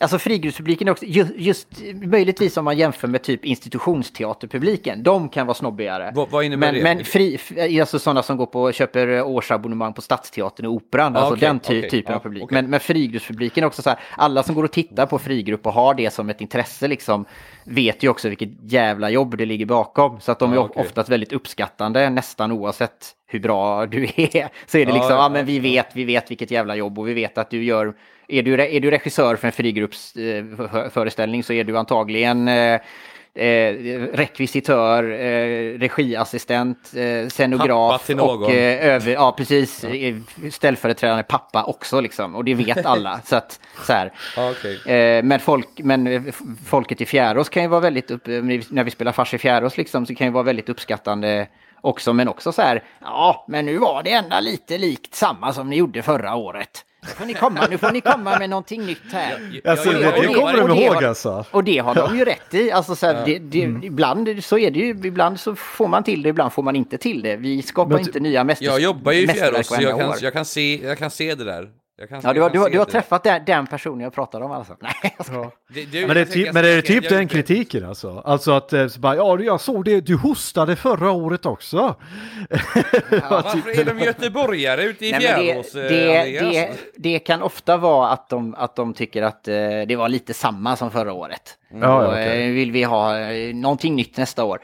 Alltså 0.02 0.18
frigruppspubliken 0.18 0.88
är 0.88 0.92
också, 0.92 1.04
ju- 1.04 1.26
just 1.36 1.68
möjligtvis 1.94 2.56
om 2.56 2.64
man 2.64 2.78
jämför 2.78 3.08
med 3.08 3.22
typ 3.22 3.44
institutionsteaterpubliken, 3.44 5.02
de 5.02 5.28
kan 5.28 5.46
vara 5.46 5.54
snobbigare. 5.54 6.12
Vad- 6.14 6.30
vad 6.30 6.44
innebär 6.44 6.72
men, 6.72 6.74
det? 6.74 6.82
Men 6.82 7.04
fri, 7.04 7.38
alltså 7.80 7.98
sådana 7.98 8.22
som 8.22 8.36
går 8.36 8.46
på 8.46 8.72
köper 8.72 9.22
årsabonnemang 9.22 9.92
på 9.92 10.02
Stadsteatern 10.02 10.66
och 10.66 10.72
Operan, 10.72 11.16
Ah, 11.16 11.18
alltså 11.18 11.34
okej, 11.34 11.48
den 11.48 11.60
ty 11.60 11.78
okej, 11.78 11.90
typen 11.90 12.12
ja, 12.12 12.16
av 12.18 12.22
publik. 12.22 12.42
okej. 12.44 12.54
Men, 12.62 12.70
men 12.70 12.80
är 13.62 13.66
också 13.66 13.82
så 13.82 13.90
här, 13.90 13.98
alla 14.16 14.42
som 14.42 14.54
går 14.54 14.64
och 14.64 14.72
tittar 14.72 15.06
på 15.06 15.18
frigrupp 15.18 15.66
och 15.66 15.72
har 15.72 15.94
det 15.94 16.10
som 16.10 16.30
ett 16.30 16.40
intresse 16.40 16.88
liksom, 16.88 17.24
vet 17.64 18.02
ju 18.02 18.08
också 18.08 18.28
vilket 18.28 18.72
jävla 18.72 19.10
jobb 19.10 19.36
det 19.36 19.46
ligger 19.46 19.66
bakom. 19.66 20.20
Så 20.20 20.32
att 20.32 20.38
de 20.38 20.52
Ja, 20.52 20.58
är 20.58 20.62
Ah, 20.62 20.64
okej. 20.64 20.82
oftast 20.86 21.08
väldigt 21.08 21.32
uppskattande, 21.32 22.10
nästan 22.10 22.52
oavsett 22.52 23.10
hur 23.26 23.40
bra 23.40 23.86
du 23.86 24.04
är. 24.04 24.48
Så 24.66 24.78
är 24.78 24.86
det 24.86 24.90
Ja, 24.90 24.94
liksom, 24.94 25.12
ja, 25.16 25.22
ja 25.22 25.28
men 25.28 25.46
vi 25.46 25.58
vet, 25.58 25.86
vi 25.96 26.04
vet 26.04 26.30
vilket 26.30 26.50
jävla 26.50 26.76
jobb 26.76 26.98
och 26.98 27.08
vi 27.08 27.14
vet 27.14 27.38
att 27.38 27.50
du 27.50 27.64
gör 27.64 27.94
är 28.28 28.42
du, 28.42 28.54
är 28.54 28.80
du 28.80 28.90
regissör 28.90 29.36
för 29.36 29.48
en 29.48 29.52
frigruppsföreställning 29.52 31.44
så 31.44 31.52
är 31.52 31.64
du 31.64 31.78
antagligen 31.78 32.48
eh, 32.48 32.80
eh, 33.34 33.74
rekvisitör, 34.12 35.04
eh, 35.04 35.78
regiassistent, 35.78 36.92
eh, 36.96 37.28
scenograf 37.28 38.10
och 38.10 38.50
eh, 38.50 38.86
över, 38.86 39.12
ja, 39.12 39.32
precis, 39.32 39.84
eh, 39.84 40.16
ställföreträdande 40.50 41.22
pappa 41.22 41.64
också 41.64 42.00
liksom. 42.00 42.34
Och 42.34 42.44
det 42.44 42.54
vet 42.54 42.86
alla. 42.86 43.20
så 43.24 43.36
att, 43.36 43.60
så 43.86 43.92
här. 43.92 44.12
Ja, 44.36 44.50
okej. 44.50 44.94
Eh, 44.96 45.22
men, 45.22 45.40
folk, 45.40 45.68
men 45.76 46.06
eh, 46.06 46.22
folket 46.66 47.00
i 47.00 47.06
Fjärås 47.06 47.48
kan 47.48 47.62
ju 47.62 47.68
vara 47.68 47.80
väldigt, 47.80 48.10
upp, 48.10 48.28
eh, 48.28 48.42
när 48.68 48.84
vi 48.84 48.90
spelar 48.90 49.12
fars 49.12 49.34
i 49.34 49.38
Fjärås 49.38 49.76
liksom, 49.76 50.06
så 50.06 50.14
kan 50.14 50.26
ju 50.26 50.32
vara 50.32 50.44
väldigt 50.44 50.68
uppskattande 50.68 51.46
också. 51.80 52.12
Men 52.12 52.28
också 52.28 52.52
så 52.52 52.62
här, 52.62 52.82
ja, 53.00 53.44
men 53.48 53.66
nu 53.66 53.78
var 53.78 54.02
det 54.02 54.12
ändå 54.12 54.40
lite 54.40 54.78
likt 54.78 55.14
samma 55.14 55.52
som 55.52 55.70
ni 55.70 55.76
gjorde 55.76 56.02
förra 56.02 56.34
året. 56.34 56.84
Nu 57.04 57.08
får 57.08 57.24
ni 57.26 57.34
komma, 57.34 57.66
nu 57.70 57.78
får 57.78 57.90
ni 57.92 58.00
komma 58.00 58.38
med 58.38 58.50
någonting 58.50 58.86
nytt 58.86 59.12
här. 59.12 59.60
alltså, 59.64 59.92
Ja, 59.92 59.98
det, 59.98 60.04
ja, 60.04 60.10
det 60.10 60.24
ja, 60.24 60.32
kommer 60.34 60.50
ja, 60.50 60.56
de 60.56 60.62
och 60.62 60.68
det 60.76 60.82
ihåg 60.84 60.94
har- 60.94 61.02
alltså. 61.02 61.44
Och 61.50 61.64
det 61.64 61.78
har 61.78 61.94
de 61.94 62.16
ju 62.18 62.24
rätt 62.24 62.54
i. 62.54 62.70
Alltså, 62.72 62.96
så 62.96 63.06
här, 63.06 63.26
det, 63.26 63.38
det, 63.38 63.62
Mm. 63.64 63.82
Ibland 63.84 64.44
så 64.44 64.58
är 64.58 64.70
det 64.70 64.78
ju, 64.78 64.88
ibland 64.90 65.40
så 65.40 65.54
får 65.56 65.88
man 65.88 66.04
till 66.04 66.22
det, 66.22 66.28
ibland 66.28 66.52
får 66.52 66.62
man 66.62 66.76
inte 66.76 66.98
till 66.98 67.22
det. 67.22 67.36
Vi 67.36 67.62
skapar 67.62 67.90
Men- 67.92 68.00
inte 68.00 68.20
nya 68.20 68.44
mästers, 68.44 68.66
Jag 68.66 68.80
jobbar 68.80 69.12
ju 69.12 69.22
i 69.22 69.28
Fjärås 69.28 69.66
så 69.66 69.82
jag 69.82 69.98
kan, 69.98 70.14
jag, 70.20 70.32
kan 70.32 70.44
se, 70.44 70.86
jag 70.86 70.98
kan 70.98 71.10
se 71.10 71.34
det 71.34 71.44
där. 71.44 71.68
Jag 72.02 72.08
kan, 72.08 72.20
Ja, 72.24 72.32
du, 72.32 72.38
jag 72.38 72.44
har, 72.44 72.48
kan 72.50 72.52
du, 72.52 72.58
har, 72.58 72.70
du 72.70 72.78
har 72.78 72.86
det. 72.86 72.92
träffat 72.92 73.22
den, 73.22 73.42
den 73.46 73.66
personen 73.66 74.00
jag 74.00 74.14
pratar 74.14 74.40
om 74.40 74.52
alltså? 74.52 74.76
Nej, 74.80 75.16
skojar. 75.24 75.50
Det- 75.68 75.84
det- 75.84 76.06
Men, 76.06 76.14
det 76.16 76.20
är 76.20 76.24
typ, 76.24 76.52
men 76.54 76.64
är 76.64 76.68
det 76.68 76.74
jag- 76.74 76.84
typ 76.84 77.08
den 77.08 77.28
kritiken 77.28 77.84
alltså? 77.84 78.22
Alltså 78.24 78.52
att 78.52 78.72
eh, 78.72 78.86
så 78.86 79.00
bara, 79.00 79.16
ja 79.16 79.40
jag 79.40 79.60
såg 79.60 79.84
det, 79.84 80.00
du 80.00 80.16
hostade 80.16 80.76
förra 80.76 81.10
året 81.10 81.46
också. 81.46 81.76
Varför 83.30 83.80
är 83.80 83.84
de 83.84 83.98
göteborgare 84.04 84.82
ute 84.82 85.06
i 85.06 85.12
Fjärås? 85.14 85.72
det, 85.72 85.80
eh, 85.82 85.88
det, 85.88 86.38
Andreas? 86.38 86.76
det, 86.96 87.10
det 87.10 87.18
kan 87.18 87.42
ofta 87.42 87.76
vara 87.76 88.08
att 88.08 88.28
de, 88.28 88.54
att 88.54 88.76
de 88.76 88.94
tycker 88.94 89.22
att 89.22 89.48
eh, 89.48 89.54
det 89.88 89.96
var 89.96 90.08
lite 90.08 90.34
samma 90.34 90.76
som 90.76 90.90
förra 90.90 91.12
året. 91.12 91.58
Ja, 91.70 91.78
ja, 91.80 92.06
och, 92.08 92.18
eh, 92.18 92.52
vill 92.52 92.72
vi 92.72 92.82
ha 92.82 93.14
någonting 93.54 93.96
nytt 93.96 94.16
nästa 94.16 94.44
år. 94.44 94.58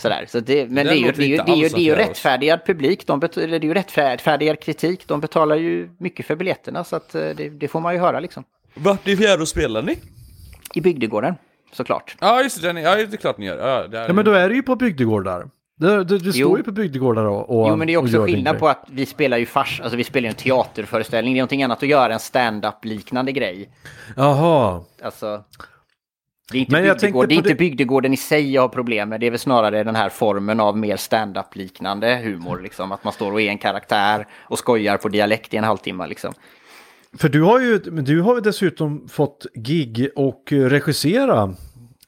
Sådär. 0.00 0.26
Så 0.28 0.40
det, 0.40 0.70
men 0.70 0.86
det 0.86 0.92
är 0.92 0.96
ju, 0.96 1.12
det 1.12 1.22
är 1.22 1.26
ju, 1.26 1.36
det 1.36 1.52
är 1.52 1.56
ju, 1.56 1.68
det 1.68 1.76
är 1.76 1.84
ju 1.84 1.94
rättfärdigad 1.94 2.66
publik, 2.66 3.06
de 3.06 3.20
bet, 3.20 3.36
eller 3.36 3.58
det 3.58 3.64
är 3.64 3.68
ju 3.68 3.74
rättfärdigad 3.74 4.60
kritik. 4.60 5.08
De 5.08 5.20
betalar 5.20 5.56
ju 5.56 5.90
mycket 5.98 6.26
för 6.26 6.36
biljetterna 6.36 6.84
så 6.84 6.96
att 6.96 7.14
eh, 7.14 7.20
det, 7.20 7.48
det 7.48 7.68
får 7.68 7.80
man 7.80 7.94
ju 7.94 8.00
höra 8.00 8.20
liksom. 8.20 8.44
Vart 8.74 9.08
i 9.08 9.16
Fjärås 9.16 9.50
spelar 9.50 9.82
ni? 9.82 9.98
I 10.74 10.80
bygdegården, 10.80 11.34
såklart. 11.72 12.16
Ja, 12.20 12.42
just 12.42 12.62
det. 12.62 12.80
Ja, 12.80 12.96
det 12.96 13.02
är 13.02 13.16
klart 13.16 13.38
ni 13.38 13.46
gör. 13.46 13.68
Ja, 13.68 13.88
det 13.88 13.98
är, 13.98 14.06
Ja 14.06 14.12
men 14.12 14.24
då 14.24 14.32
är 14.32 14.48
det 14.48 14.54
ju 14.54 14.62
på 14.62 14.76
bygdegårdar. 14.76 15.48
Det, 15.76 16.04
det, 16.04 16.18
det 16.18 16.32
står 16.32 16.58
ju 16.58 16.64
på 16.64 16.72
bygdegårdar 16.72 17.24
och, 17.24 17.60
och 17.60 17.68
Jo, 17.68 17.76
men 17.76 17.86
det 17.86 17.92
är 17.92 17.96
också 17.96 18.24
skillnad 18.24 18.58
på 18.58 18.68
att 18.68 18.86
vi 18.90 19.06
spelar 19.06 19.38
ju 19.38 19.46
fars, 19.46 19.80
alltså 19.80 19.96
vi 19.96 20.04
spelar 20.04 20.24
ju 20.24 20.28
en 20.28 20.34
teaterföreställning. 20.34 21.34
Det 21.34 21.38
är 21.38 21.40
någonting 21.40 21.62
annat 21.62 21.82
att 21.82 21.88
göra 21.88 22.12
en 22.12 22.20
stand-up 22.20 22.84
liknande 22.84 23.32
grej. 23.32 23.68
Jaha. 24.16 24.80
Alltså, 25.02 25.44
det 26.52 26.58
är 26.58 26.60
inte, 26.60 26.72
Men 26.72 26.82
bygdegård, 26.82 27.28
det 27.28 27.34
är 27.34 27.42
på 27.42 27.48
inte 27.48 27.54
bygdegården 27.58 28.12
i 28.12 28.16
sig 28.16 28.52
jag 28.52 28.62
har 28.62 28.68
problem 28.68 29.08
med. 29.08 29.20
Det 29.20 29.26
är 29.26 29.30
väl 29.30 29.38
snarare 29.40 29.84
den 29.84 29.96
här 29.96 30.08
formen 30.08 30.60
av 30.60 30.78
mer 30.78 30.96
stand-up 30.96 31.56
liknande 31.56 32.20
humor. 32.24 32.60
Liksom. 32.62 32.92
Att 32.92 33.04
man 33.04 33.12
står 33.12 33.32
och 33.32 33.40
är 33.40 33.48
en 33.48 33.58
karaktär 33.58 34.26
och 34.40 34.58
skojar 34.58 34.96
på 34.96 35.08
dialekt 35.08 35.54
i 35.54 35.56
en 35.56 35.64
halvtimme. 35.64 36.06
Liksom. 36.06 36.34
För 37.18 37.28
du 37.28 37.42
har 37.42 37.60
ju 37.60 37.78
du 37.78 38.20
har 38.20 38.34
ju 38.34 38.40
dessutom 38.40 39.08
fått 39.08 39.46
gig 39.54 40.08
och 40.16 40.52
eh, 40.52 40.56
regissera 40.56 41.54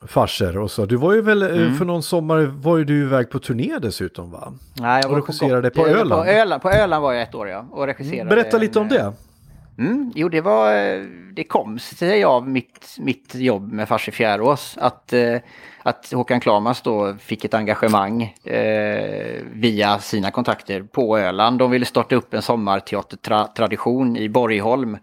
farser 0.07 0.59
och 0.59 0.71
så. 0.71 0.87
Du 0.87 0.97
var 0.97 1.13
ju 1.15 1.21
väl 1.23 1.43
eh, 1.43 1.49
Mm. 1.49 1.75
för 1.75 1.85
någon 1.85 2.03
sommar 2.03 2.39
var 2.43 2.77
ju 2.77 2.85
du 2.85 3.03
iväg 3.03 3.31
på 3.31 3.39
turné 3.39 3.79
dessutom 3.83 4.31
va? 4.31 4.53
Nej, 4.75 5.01
jag 5.03 5.05
Och 5.05 5.11
var 5.17 5.21
regisserade 5.21 5.69
Gotland- 5.69 5.75
på 5.75 5.83
var 5.83 5.89
Öland. 6.01 6.23
På 6.25 6.31
Öland, 6.31 6.63
på 6.63 6.71
Öland 6.71 7.03
var 7.03 7.13
jag 7.13 7.23
ett 7.23 7.35
år 7.35 7.49
ja. 7.49 7.67
Och 7.71 7.87
regisserade. 7.87 8.31
Berätta 8.31 8.59
lite 8.59 8.79
om 8.79 8.87
en, 8.87 8.93
det. 8.93 9.13
Mm, 9.79 10.13
jo, 10.15 10.29
det 10.29 10.41
var, 10.41 10.73
det 11.35 11.45
kom 11.45 11.79
sig 11.79 12.25
av 12.25 12.49
mitt, 12.49 12.97
mitt 12.99 13.35
jobb 13.35 13.73
med 13.73 13.89
Fars 13.89 14.09
i 14.09 14.13
Fjärås. 14.13 14.79
Att, 14.81 15.13
eh, 15.13 15.37
att 15.83 16.13
Håkan 16.13 16.41
Klamas 16.41 16.83
då 16.83 17.15
fick 17.15 17.45
ett 17.45 17.55
engagemang 17.55 18.23
eh, 18.45 19.43
via 19.53 19.99
sina 19.99 20.31
kontakter 20.31 20.83
på 20.83 21.19
Öland. 21.19 21.59
De 21.59 21.71
ville 21.71 21.87
starta 21.87 22.15
upp 22.15 22.35
en 22.35 22.43
sommarteatertradition 22.43 24.17
i 24.17 24.29
Borgholm. 24.29 24.99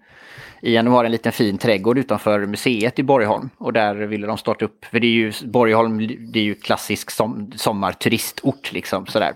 I 0.62 0.76
de 0.76 0.88
har 0.88 1.06
en 1.06 1.12
liten 1.12 1.32
fin 1.32 1.58
trädgård 1.58 1.98
utanför 1.98 2.46
museet 2.46 3.00
i 3.00 3.04
Borgholm. 3.04 3.50
Och 3.58 3.74
där 3.74 3.96
ville 3.96 4.28
de 4.28 4.38
starta 4.38 4.66
upp, 4.66 4.86
för 4.86 5.00
det 5.00 5.08
är 5.08 5.12
ju, 5.12 5.34
Borgholm 5.46 5.98
det 6.32 6.40
är 6.40 6.44
ju 6.44 6.56
klassisk 6.56 7.12
som, 7.12 7.52
sommarturistort 7.56 8.72
liksom 8.72 9.06
sådär. 9.06 9.34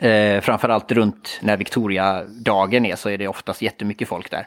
Eh, 0.00 0.40
framförallt 0.40 0.92
runt 0.92 1.38
när 1.42 1.56
Victoria-dagen 1.56 2.86
är 2.86 2.96
så 2.96 3.10
är 3.10 3.18
det 3.18 3.28
oftast 3.28 3.62
jättemycket 3.62 4.08
folk 4.08 4.30
där. 4.30 4.46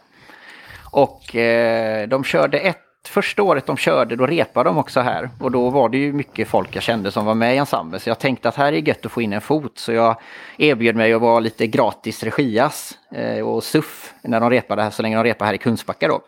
Och 0.92 1.36
eh, 1.36 2.08
de 2.08 2.24
körde 2.24 2.60
ett 2.60 3.08
första 3.08 3.44
året 3.44 3.66
de 3.66 3.78
körde, 3.78 4.16
då 4.16 4.28
repade 4.28 4.70
de 4.70 4.78
också 4.78 5.00
här. 5.00 5.30
Och 5.40 5.52
då 5.52 5.70
var 5.70 5.90
det 5.90 5.98
ju 5.98 6.14
mycket 6.14 6.48
folk 6.48 6.76
jag 6.76 6.84
kände 6.84 7.12
som 7.12 7.26
var 7.26 7.36
med 7.36 7.56
i 7.56 7.58
ensemblen. 7.58 8.00
Så 8.00 8.10
jag 8.10 8.20
tänkte 8.20 8.50
att 8.50 8.56
här 8.56 8.74
är 8.74 8.88
gött 8.88 9.06
att 9.06 9.12
få 9.12 9.22
in 9.22 9.34
en 9.34 9.42
fot. 9.42 9.78
Så 9.80 9.92
jag 9.92 10.16
erbjöd 10.58 10.96
mig 10.96 11.14
att 11.14 11.22
vara 11.22 11.40
lite 11.40 11.68
gratis 11.68 12.24
regias 12.24 12.98
eh, 13.12 13.48
och 13.48 13.64
suff 13.64 14.14
när 14.22 14.40
de 14.40 14.50
repade 14.50 14.84
här, 14.84 14.90
så 14.90 15.02
länge 15.02 15.16
de 15.16 15.24
repade 15.24 15.46
här 15.48 15.54
i 15.54 15.58
Kungsbacka 15.58 16.08
då. 16.08 16.22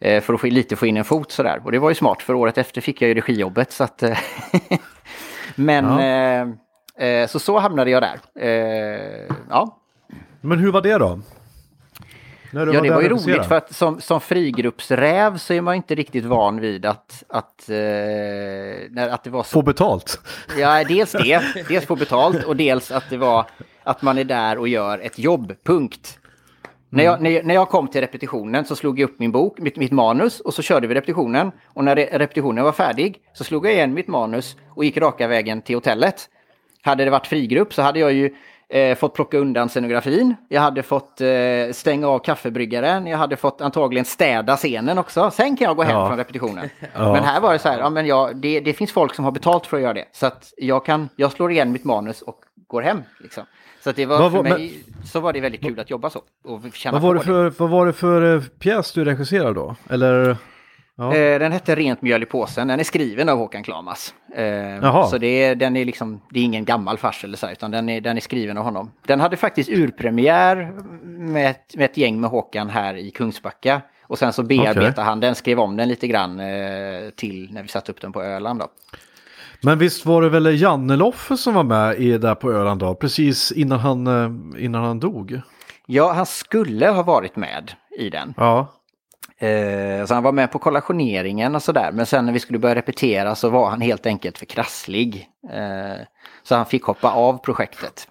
Eh, 0.00 0.22
för 0.22 0.34
att 0.34 0.40
få, 0.40 0.46
lite 0.46 0.76
få 0.76 0.86
in 0.86 0.96
en 0.96 1.04
fot 1.04 1.32
sådär. 1.32 1.60
Och 1.64 1.72
det 1.72 1.78
var 1.78 1.88
ju 1.88 1.94
smart, 1.94 2.22
för 2.22 2.34
året 2.34 2.58
efter 2.58 2.80
fick 2.80 3.02
jag 3.02 3.08
ju 3.08 3.14
regijobbet. 3.14 3.72
Så 3.72 3.84
att, 3.84 4.02
eh, 4.02 4.18
Men 5.54 5.84
Ja. 5.84 6.46
Eh, 7.00 7.26
så 7.26 7.38
så 7.38 7.58
hamnade 7.58 7.90
jag 7.90 8.02
där. 8.02 8.20
Eh, 8.34 9.36
ja, 9.50 9.78
Men 10.40 10.58
hur 10.58 10.72
var 10.72 10.82
det 10.82 10.98
då? 10.98 11.20
Ja, 12.52 12.64
det 12.64 12.72
där 12.72 12.94
var 12.94 13.02
ju 13.02 13.08
roligt 13.08 13.46
för 13.46 13.54
att 13.54 13.74
som, 13.74 14.00
som 14.00 14.20
frigruppsräv 14.20 15.36
så 15.36 15.54
är 15.54 15.60
man 15.60 15.74
inte 15.74 15.94
riktigt 15.94 16.24
van 16.24 16.60
vid 16.60 16.86
att, 16.86 17.24
att, 17.28 17.68
eh, 17.68 17.76
när, 18.90 19.08
att 19.08 19.24
det 19.24 19.30
var 19.30 19.42
så... 19.42 19.48
Få 19.48 19.62
betalt? 19.62 20.20
Ja, 20.58 20.84
dels 20.84 21.12
det, 21.12 21.42
dels 21.68 21.86
få 21.86 21.96
betalt 21.96 22.44
och 22.44 22.56
dels 22.56 22.90
att 22.90 23.10
det 23.10 23.16
var 23.16 23.46
att 23.82 24.02
man 24.02 24.18
är 24.18 24.24
där 24.24 24.58
och 24.58 24.68
gör 24.68 24.98
ett 24.98 25.18
jobb, 25.18 25.52
punkt. 25.64 26.18
När, 26.88 27.04
jag, 27.04 27.22
när, 27.22 27.42
när 27.42 27.54
jag 27.54 27.68
kom 27.68 27.88
till 27.88 28.00
repetitionen 28.00 28.64
så 28.64 28.76
slog 28.76 29.00
jag 29.00 29.10
upp 29.10 29.18
min 29.18 29.32
bok, 29.32 29.58
mitt, 29.58 29.76
mitt 29.76 29.92
manus 29.92 30.40
och 30.40 30.54
så 30.54 30.62
körde 30.62 30.86
vi 30.86 30.94
repetitionen. 30.94 31.52
Och 31.66 31.84
när 31.84 31.96
re, 31.96 32.08
repetitionen 32.12 32.64
var 32.64 32.72
färdig 32.72 33.18
så 33.32 33.44
slog 33.44 33.66
jag 33.66 33.72
igen 33.72 33.94
mitt 33.94 34.08
manus 34.08 34.56
och 34.68 34.84
gick 34.84 34.96
raka 34.96 35.26
vägen 35.26 35.62
till 35.62 35.76
hotellet. 35.76 36.28
Hade 36.82 37.04
det 37.04 37.10
varit 37.10 37.26
frigrupp 37.26 37.74
så 37.74 37.82
hade 37.82 37.98
jag 37.98 38.12
ju 38.12 38.34
eh, 38.68 38.96
fått 38.98 39.14
plocka 39.14 39.38
undan 39.38 39.68
scenografin. 39.68 40.34
Jag 40.48 40.60
hade 40.60 40.82
fått 40.82 41.20
eh, 41.20 41.28
stänga 41.72 42.08
av 42.08 42.18
kaffebryggaren. 42.18 43.06
Jag 43.06 43.18
hade 43.18 43.36
fått 43.36 43.60
antagligen 43.60 44.04
städa 44.04 44.56
scenen 44.56 44.98
också. 44.98 45.30
Sen 45.30 45.56
kan 45.56 45.64
jag 45.64 45.76
gå 45.76 45.82
hem 45.82 45.96
Ja. 45.96 46.08
från 46.08 46.16
repetitionen. 46.18 46.68
Ja. 46.94 47.12
Men 47.12 47.24
här 47.24 47.40
var 47.40 47.52
det 47.52 47.58
så 47.58 47.68
här, 47.68 47.78
ja, 47.78 47.90
men 47.90 48.06
jag, 48.06 48.36
det, 48.36 48.60
det 48.60 48.72
finns 48.72 48.92
folk 48.92 49.14
som 49.14 49.24
har 49.24 49.32
betalt 49.32 49.66
för 49.66 49.76
att 49.76 49.82
göra 49.82 49.94
det. 49.94 50.04
Så 50.12 50.26
att 50.26 50.52
jag, 50.56 50.84
kan, 50.84 51.08
jag 51.16 51.32
slår 51.32 51.50
igen 51.52 51.72
mitt 51.72 51.84
manus 51.84 52.22
och 52.22 52.38
går 52.68 52.82
hem. 52.82 53.02
Liksom. 53.20 53.44
Så 53.84 53.92
det 53.92 54.06
var, 54.06 54.18
Vad 54.18 54.30
för 54.32 54.36
var- 54.38 54.44
mig 54.44 54.84
så 55.04 55.20
var 55.20 55.32
det 55.32 55.40
väldigt 55.40 55.60
kul 55.62 55.80
att 55.80 55.90
jobba 55.90 56.10
så. 56.10 56.20
Och 56.44 56.60
känna 56.74 56.98
Vad 56.98 57.02
var, 57.02 57.14
det 57.14 57.20
för, 57.20 57.50
vad 57.58 57.70
var 57.70 57.86
det 57.86 57.92
för 57.92 58.34
eh, 58.36 58.42
pjäs 58.58 58.92
du 58.92 59.04
regisserade 59.04 59.54
då? 59.54 59.76
Eller? 59.90 60.36
Ja. 61.00 61.14
Eh, 61.14 61.38
Den 61.38 61.52
hette 61.52 61.74
Rent 61.74 62.02
mjöl 62.02 62.22
i 62.22 62.26
påsen. 62.26 62.68
Den 62.68 62.80
är 62.80 62.84
skriven 62.84 63.28
av 63.28 63.38
Håkan 63.38 63.62
Klamas. 63.62 64.14
Eh, 64.34 64.44
Jaha. 64.46 65.06
Så 65.06 65.18
det 65.18 65.26
är, 65.44 65.54
den 65.54 65.76
är 65.76 65.84
liksom, 65.84 66.20
det 66.30 66.40
är 66.40 66.44
ingen 66.44 66.64
gammal 66.64 66.98
fars 66.98 67.24
eller 67.24 67.36
så, 67.36 67.50
utan 67.50 67.70
den 67.70 67.88
är, 67.88 68.00
den 68.00 68.16
är 68.16 68.20
skriven 68.20 68.58
av 68.58 68.64
honom. 68.64 68.90
Den 69.06 69.20
hade 69.20 69.36
faktiskt 69.36 69.70
urpremiär 69.70 70.72
med 71.04 71.50
ett, 71.50 71.76
med 71.76 71.84
ett 71.84 71.96
gäng 71.96 72.20
med 72.20 72.30
Håkan 72.30 72.70
här 72.70 72.94
i 72.94 73.10
Kungsbacka. 73.10 73.80
Och 74.02 74.18
sen 74.18 74.32
så 74.32 74.42
bearbetade 74.42 74.90
Okej. 74.90 75.04
han 75.04 75.20
den, 75.20 75.34
skrev 75.34 75.60
om 75.60 75.76
den 75.76 75.88
lite 75.88 76.06
grann 76.06 76.40
eh, 76.40 77.10
till 77.16 77.48
när 77.52 77.62
vi 77.62 77.68
satte 77.68 77.92
upp 77.92 78.00
den 78.00 78.12
på 78.12 78.22
Öland. 78.22 78.60
Då. 78.60 78.68
Men 79.62 79.78
visst 79.78 80.06
var 80.06 80.22
det 80.22 80.28
väl 80.28 80.60
Janne 80.62 80.96
Loffe 80.96 81.36
som 81.36 81.54
var 81.54 81.64
med 81.64 81.98
i 81.98 82.18
där 82.18 82.34
på 82.34 82.52
Öland 82.52 82.80
då? 82.80 82.94
Precis 82.94 83.52
innan 83.52 83.78
han, 83.78 84.06
innan 84.58 84.84
han 84.84 85.00
dog? 85.00 85.40
Ja, 85.86 86.12
han 86.12 86.26
skulle 86.26 86.88
ha 86.88 87.02
varit 87.02 87.36
med 87.36 87.72
i 87.98 88.10
den. 88.10 88.34
Ja. 88.36 88.68
Eh, 89.40 90.06
så 90.06 90.14
han 90.14 90.22
var 90.22 90.32
med 90.32 90.52
på 90.52 90.58
kollationeringen 90.58 91.54
och 91.54 91.62
sådär. 91.62 91.90
Men 91.92 92.06
sen 92.06 92.26
när 92.26 92.32
vi 92.32 92.40
skulle 92.40 92.58
börja 92.58 92.74
repetera 92.74 93.34
så 93.34 93.48
var 93.48 93.70
han 93.70 93.80
helt 93.80 94.06
enkelt 94.06 94.38
för 94.38 94.46
krasslig. 94.46 95.28
Eh, 95.52 96.06
så 96.42 96.54
han 96.54 96.66
fick 96.66 96.82
hoppa 96.84 97.10
av 97.10 97.38
projektet. 97.38 98.08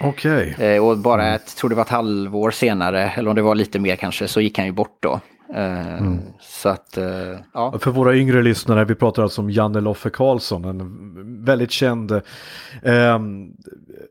Okej. 0.00 0.56
Eh, 0.58 0.86
och 0.86 0.98
bara 0.98 1.34
ett, 1.34 1.56
tror 1.56 1.70
det 1.70 1.76
var 1.76 1.82
ett 1.82 1.88
halvår 1.88 2.50
senare, 2.50 3.10
eller 3.16 3.30
om 3.30 3.36
det 3.36 3.42
var 3.42 3.54
lite 3.54 3.78
mer 3.78 3.96
kanske, 3.96 4.28
så 4.28 4.40
gick 4.40 4.58
han 4.58 4.66
ju 4.66 4.72
bort 4.72 4.96
då. 5.00 5.20
Eh, 5.54 6.14
Så 6.40 6.68
att, 6.68 6.96
eh, 6.96 7.06
ja. 7.54 7.78
För 7.78 7.90
våra 7.90 8.16
yngre 8.16 8.42
lyssnare, 8.42 8.84
vi 8.84 8.94
pratar 8.94 9.22
alltså 9.22 9.40
om 9.40 9.50
Janne 9.50 9.80
Loffe 9.80 10.10
Karlsson, 10.10 10.64
en 10.64 11.44
väldigt 11.44 11.70
känd 11.70 12.12
eh, 12.82 13.18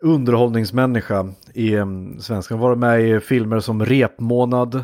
underhållningsmänniska 0.01 1.27
i 1.53 1.73
eh, 1.73 1.85
svenska. 2.19 2.53
Han 2.53 2.61
varit 2.61 2.77
med 2.77 3.01
i 3.01 3.19
filmer 3.19 3.59
som 3.59 3.85
Repmånad. 3.85 4.83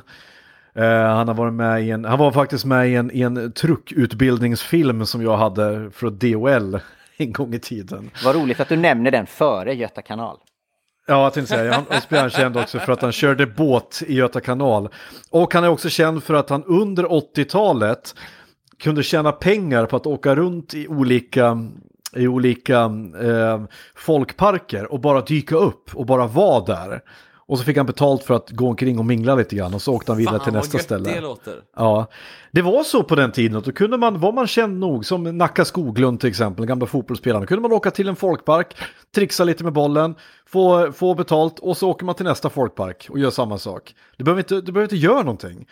Eh, 0.76 0.86
han 0.86 1.28
har 1.28 1.36
varit 1.36 1.53
med 1.53 1.84
i 1.84 1.91
en, 1.91 2.05
han 2.05 2.19
var 2.19 2.32
faktiskt 2.32 2.65
med 2.65 2.89
i 2.89 2.95
en, 2.95 3.11
i 3.11 3.21
en 3.21 3.51
truckutbildningsfilm 3.51 5.05
som 5.05 5.21
jag 5.21 5.38
hade 5.38 5.91
för 5.91 6.09
DOL 6.09 6.80
en 7.17 7.34
gång 7.34 7.53
i 7.53 7.59
tiden. 7.59 8.11
Vad 8.24 8.36
roligt 8.36 8.59
att 8.59 8.69
du 8.69 8.76
nämner 8.76 9.11
den 9.11 9.26
före 9.26 9.74
Göta 9.74 10.01
kanal. 10.01 10.38
Ja, 11.07 11.24
jag 11.24 11.34
tänkte 11.34 11.55
säga, 11.55 11.74
han 11.74 12.19
han 12.19 12.30
känd 12.30 12.57
också 12.57 12.80
för 12.80 12.93
att 12.93 13.01
han 13.01 13.11
körde 13.11 13.45
båt 13.45 14.03
i 14.07 14.13
Göta 14.13 14.41
kanal. 14.41 14.89
Och 15.30 15.53
han 15.53 15.63
är 15.63 15.69
också 15.69 15.89
känd 15.89 16.24
för 16.24 16.34
att 16.34 16.49
han 16.49 16.63
under 16.63 17.03
80-talet 17.03 18.15
kunde 18.84 19.03
tjäna 19.03 19.32
pengar 19.32 19.86
på 19.86 19.95
att 19.95 20.05
åka 20.05 20.36
runt 20.36 20.74
i 20.74 20.88
olika, 20.88 21.57
i 22.15 22.28
olika 22.28 22.80
eh, 23.21 23.63
folkparker 23.95 24.91
och 24.91 24.99
bara 24.99 25.21
dyka 25.21 25.55
upp 25.55 25.95
och 25.95 26.05
bara 26.05 26.28
vara 26.28 26.65
där. 26.65 27.01
Och 27.45 27.57
så 27.57 27.63
fick 27.63 27.77
han 27.77 27.85
betalt 27.85 28.23
för 28.23 28.33
att 28.33 28.49
gå 28.49 28.67
omkring 28.67 28.99
och 28.99 29.05
mingla 29.05 29.35
lite 29.35 29.55
grann 29.55 29.73
och 29.73 29.81
så 29.81 29.93
åkte 29.93 30.11
han 30.11 30.17
vidare 30.17 30.39
till 30.39 30.53
vad 30.53 30.61
nästa 30.61 30.77
gött 30.77 30.85
ställe. 30.85 31.09
det 31.09 31.21
låter. 31.21 31.61
Ja, 31.75 32.07
det 32.51 32.61
var 32.61 32.83
så 32.83 33.03
på 33.03 33.15
den 33.15 33.31
tiden. 33.31 33.57
att 33.57 33.65
Då 33.65 33.71
kunde 33.71 33.97
man, 33.97 34.19
var 34.19 34.31
man 34.31 34.47
känd 34.47 34.79
nog, 34.79 35.05
som 35.05 35.23
Nacka 35.23 35.65
Skoglund 35.65 36.19
till 36.19 36.29
exempel, 36.29 36.65
gamla 36.65 36.85
fotbollsspelaren, 36.85 37.47
kunde 37.47 37.61
man 37.61 37.71
åka 37.71 37.91
till 37.91 38.07
en 38.07 38.15
folkpark, 38.15 38.75
trixa 39.15 39.43
lite 39.43 39.63
med 39.63 39.73
bollen, 39.73 40.15
få, 40.45 40.91
få 40.91 41.15
betalt 41.15 41.59
och 41.59 41.77
så 41.77 41.89
åker 41.89 42.05
man 42.05 42.15
till 42.15 42.25
nästa 42.25 42.49
folkpark 42.49 43.07
och 43.09 43.19
gör 43.19 43.29
samma 43.29 43.57
sak. 43.57 43.95
Du 44.17 44.23
behöver 44.23 44.41
inte, 44.41 44.55
du 44.55 44.71
behöver 44.71 44.93
inte 44.93 45.05
göra 45.05 45.19
någonting. 45.19 45.67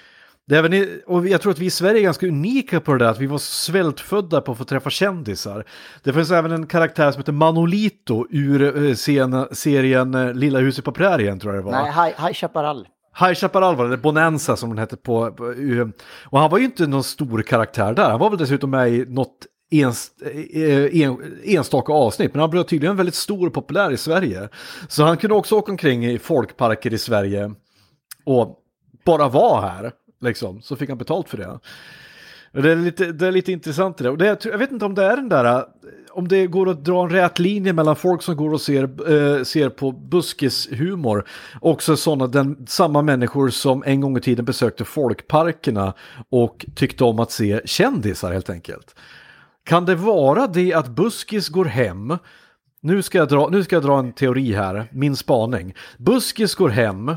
Det 0.48 0.58
även 0.58 0.74
i, 0.74 1.02
och 1.08 1.28
jag 1.28 1.42
tror 1.42 1.52
att 1.52 1.60
vi 1.60 1.66
i 1.66 1.70
Sverige 1.70 2.00
är 2.00 2.04
ganska 2.04 2.28
unika 2.28 2.80
på 2.80 2.94
det 2.94 3.06
där, 3.06 3.12
att 3.12 3.20
vi 3.20 3.26
var 3.26 3.38
svältfödda 3.38 4.42
på 4.42 4.52
att 4.52 4.58
få 4.58 4.64
träffa 4.64 4.90
kändisar. 4.90 5.66
Det 6.04 6.14
finns 6.14 6.32
även 6.32 6.52
en 6.52 6.68
karaktär 6.68 7.12
som 7.12 7.20
heter 7.20 7.32
Manolito 7.32 8.26
ur 8.30 8.86
eh, 8.86 8.94
scen, 8.94 9.48
serien 9.52 10.16
eh, 10.16 10.34
Lilla 10.34 10.60
huset 10.60 10.86
på 10.86 10.92
prärien, 10.92 11.40
tror 11.40 11.56
jag 11.56 11.64
det 11.64 11.72
var. 11.72 11.82
Nej, 11.82 11.92
High, 11.92 12.26
High 12.26 12.34
Chaparral. 12.34 12.88
High 13.20 13.34
Chaparral 13.34 13.76
var 13.76 13.88
det, 13.88 13.98
Bonanza 13.98 14.56
som 14.56 14.70
den 14.70 14.78
hette 14.78 14.98
på, 14.98 15.32
på 15.32 15.52
eh, 15.52 15.88
Och 16.26 16.40
han 16.40 16.50
var 16.50 16.58
ju 16.58 16.66
inte 16.66 16.88
någon 16.88 17.04
stor 17.04 17.42
karaktär 17.42 17.94
där, 17.94 18.10
han 18.10 18.20
var 18.20 18.30
väl 18.30 18.40
dessutom 18.40 18.70
med 18.70 18.90
i 18.90 19.06
något 19.08 19.48
ens, 19.72 20.12
en, 20.94 21.40
enstaka 21.44 21.94
avsnitt, 21.94 22.34
men 22.34 22.42
han 22.42 22.50
blev 22.50 22.64
tydligen 22.64 22.98
väldigt 22.98 23.16
stor 23.16 23.48
och 23.48 23.54
populär 23.54 23.92
i 23.92 23.98
Sverige. 23.98 24.50
Så 24.88 25.04
han 25.04 25.18
kunde 25.18 25.36
också 25.36 25.56
åka 25.56 25.72
omkring 25.72 26.06
i 26.06 26.20
folkparker 26.20 26.94
i 26.94 26.98
Sverige 26.98 27.52
och 28.26 28.58
bara 29.06 29.28
vara 29.28 29.62
här, 29.62 29.92
liksom, 30.22 30.62
så 30.62 30.76
fick 30.76 30.90
han 30.90 30.98
betalt 30.98 31.30
för 31.30 31.38
det. 31.38 31.60
Det 32.54 32.72
är 32.72 32.76
lite, 32.76 33.12
det 33.12 33.28
är 33.28 33.32
lite 33.32 33.52
intressant 33.52 33.98
det 33.98 34.04
där. 34.04 34.12
Och 34.12 34.18
det, 34.18 34.46
jag 34.46 34.58
vet 34.58 34.72
inte 34.72 34.86
om 34.86 34.96
det 34.96 35.06
är 35.06 35.16
den 35.16 35.30
där, 35.30 35.46
eh, 35.46 35.64
om 36.12 36.28
det 36.28 36.48
går 36.48 36.70
att 36.70 36.86
dra 36.86 37.04
en 37.04 37.10
rät 37.10 37.40
linje 37.40 37.74
mellan 37.74 37.96
folk 37.96 38.22
som 38.22 38.36
går 38.36 38.54
och 38.54 38.62
ser, 38.62 38.84
eh, 38.84 39.44
ser 39.44 39.70
på 39.70 39.92
buskishumor. 39.92 41.28
Också 41.62 41.98
sådana, 41.98 42.28
den, 42.28 42.68
samma 42.68 43.02
människor 43.02 43.50
som 43.50 43.84
en 43.86 44.02
gång 44.02 44.18
i 44.18 44.22
tiden 44.22 44.46
besökte 44.46 44.86
folkparkerna 44.86 45.94
och 46.30 46.66
tyckte 46.76 47.04
om 47.04 47.20
att 47.20 47.32
se 47.32 47.62
kändisar 47.66 48.32
helt 48.32 48.50
enkelt. 48.50 48.96
Kan 49.64 49.86
det 49.86 49.96
vara 49.96 50.48
det 50.48 50.74
att 50.74 50.88
buskis 50.88 51.50
går 51.50 51.66
hem, 51.66 52.18
nu 52.82 53.02
ska 53.02 53.18
jag 53.18 53.28
dra, 53.28 53.50
nu 53.50 53.64
ska 53.64 53.76
jag 53.76 53.84
dra 53.84 54.00
en 54.00 54.14
teori 54.14 54.54
här, 54.54 54.88
min 54.92 55.16
spaning. 55.16 55.74
Buskis 55.98 56.56
går 56.56 56.70
hem 56.70 57.16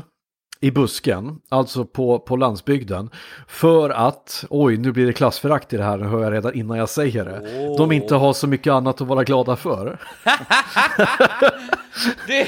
i 0.59 0.71
busken, 0.71 1.39
alltså 1.49 1.85
på, 1.85 2.19
på 2.19 2.35
landsbygden, 2.35 3.09
för 3.47 3.89
att, 3.89 4.45
oj 4.49 4.77
nu 4.77 4.91
blir 4.91 5.05
det 5.05 5.13
klassförakt 5.13 5.73
i 5.73 5.77
det 5.77 5.83
här, 5.83 5.97
det 5.97 6.05
hör 6.05 6.23
jag 6.23 6.33
redan 6.33 6.53
innan 6.53 6.77
jag 6.77 6.89
säger 6.89 7.25
det, 7.25 7.41
de 7.77 7.91
inte 7.91 8.15
har 8.15 8.33
så 8.33 8.47
mycket 8.47 8.73
annat 8.73 9.01
att 9.01 9.07
vara 9.07 9.23
glada 9.23 9.55
för. 9.55 9.99
Det, 12.27 12.47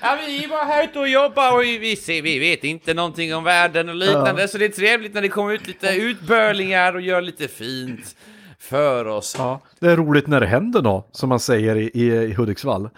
ja, 0.00 0.18
vi 0.26 0.44
är 0.44 0.48
bara 0.48 0.64
här 0.64 0.84
ute 0.84 0.98
och 0.98 1.08
jobbar 1.08 1.54
och 1.56 1.62
vi, 1.62 1.96
ser, 1.96 2.22
vi 2.22 2.38
vet 2.38 2.64
inte 2.64 2.94
någonting 2.94 3.34
om 3.34 3.44
världen 3.44 3.88
och 3.88 3.94
liknande, 3.94 4.48
så 4.48 4.58
det 4.58 4.64
är 4.64 4.68
trevligt 4.68 5.14
när 5.14 5.22
det 5.22 5.28
kommer 5.28 5.52
ut 5.52 5.66
lite 5.66 5.88
utbörlingar 5.88 6.94
och 6.94 7.00
gör 7.00 7.20
lite 7.20 7.48
fint 7.48 8.16
för 8.58 9.04
oss. 9.06 9.34
Ja, 9.38 9.60
det 9.80 9.90
är 9.90 9.96
roligt 9.96 10.26
när 10.26 10.40
det 10.40 10.46
händer 10.46 10.82
något, 10.82 11.08
som 11.12 11.28
man 11.28 11.40
säger 11.40 11.76
i, 11.76 11.90
i, 11.94 12.06
i 12.06 12.34
Hudiksvall. 12.34 12.90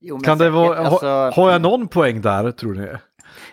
Jo, 0.00 0.14
men 0.14 0.24
Kan 0.24 0.38
det 0.38 0.44
säkert, 0.44 0.54
vara, 0.54 0.78
alltså- 0.78 1.06
ha, 1.06 1.32
har 1.32 1.52
jag 1.52 1.62
någon 1.62 1.88
poäng 1.88 2.20
där, 2.20 2.50
tror 2.52 2.74
ni? 2.74 2.88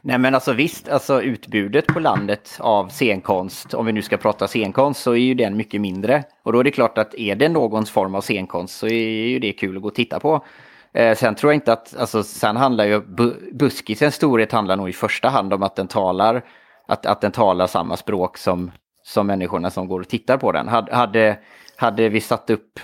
Nej 0.06 0.18
men 0.18 0.36
alltså 0.36 0.54
visst, 0.54 0.89
alltså 0.89 1.22
utbudet 1.22 1.88
på 1.88 1.99
landet 1.99 2.58
av 2.60 2.89
scenkonst, 2.89 3.74
om 3.74 3.86
vi 3.86 3.91
nu 3.91 4.01
ska 4.01 4.18
prata 4.18 4.47
scenkonst, 4.47 5.01
så 5.01 5.12
är 5.12 5.16
ju 5.18 5.34
den 5.34 5.58
mycket 5.58 5.82
mindre. 5.82 6.24
Och 6.43 6.54
då 6.54 6.60
är 6.60 6.64
det 6.64 6.72
klart 6.72 6.97
att 6.97 7.16
är 7.16 7.36
det 7.36 7.49
någons 7.49 7.91
form 7.91 8.16
av 8.16 8.22
scenkonst 8.22 8.78
så 8.78 8.88
är 8.88 9.28
ju 9.28 9.39
det 9.39 9.54
kul 9.54 9.76
att 9.76 9.82
gå 9.82 9.88
och 9.88 9.95
titta 9.95 10.20
på. 10.20 10.45
Eh, 10.93 11.18
sen 11.18 11.36
tror 11.36 11.51
jag 11.51 11.58
inte 11.58 11.74
att, 11.74 11.95
alltså 11.97 12.24
sen 12.24 12.58
handlar 12.58 12.86
ju, 12.86 12.99
bu- 12.99 13.54
buskisens 13.54 14.16
storhet 14.16 14.51
handlar 14.51 14.76
nog 14.78 14.89
i 14.89 14.93
första 14.93 15.30
hand 15.30 15.54
om 15.54 15.64
att 15.64 15.76
den 15.76 15.88
talar, 15.88 16.43
att, 16.88 17.06
att 17.06 17.22
den 17.22 17.32
talar 17.32 17.68
samma 17.68 17.97
språk 17.97 18.38
som, 18.38 18.72
som 19.04 19.28
människorna 19.28 19.70
som 19.70 19.88
går 19.88 19.99
och 19.99 20.08
tittar 20.08 20.38
på 20.38 20.51
den. 20.51 20.68
Hade, 20.68 20.95
hade, 20.95 21.39
hade 21.76 22.10
vi 22.10 22.22
satt 22.22 22.49
upp 22.49 22.80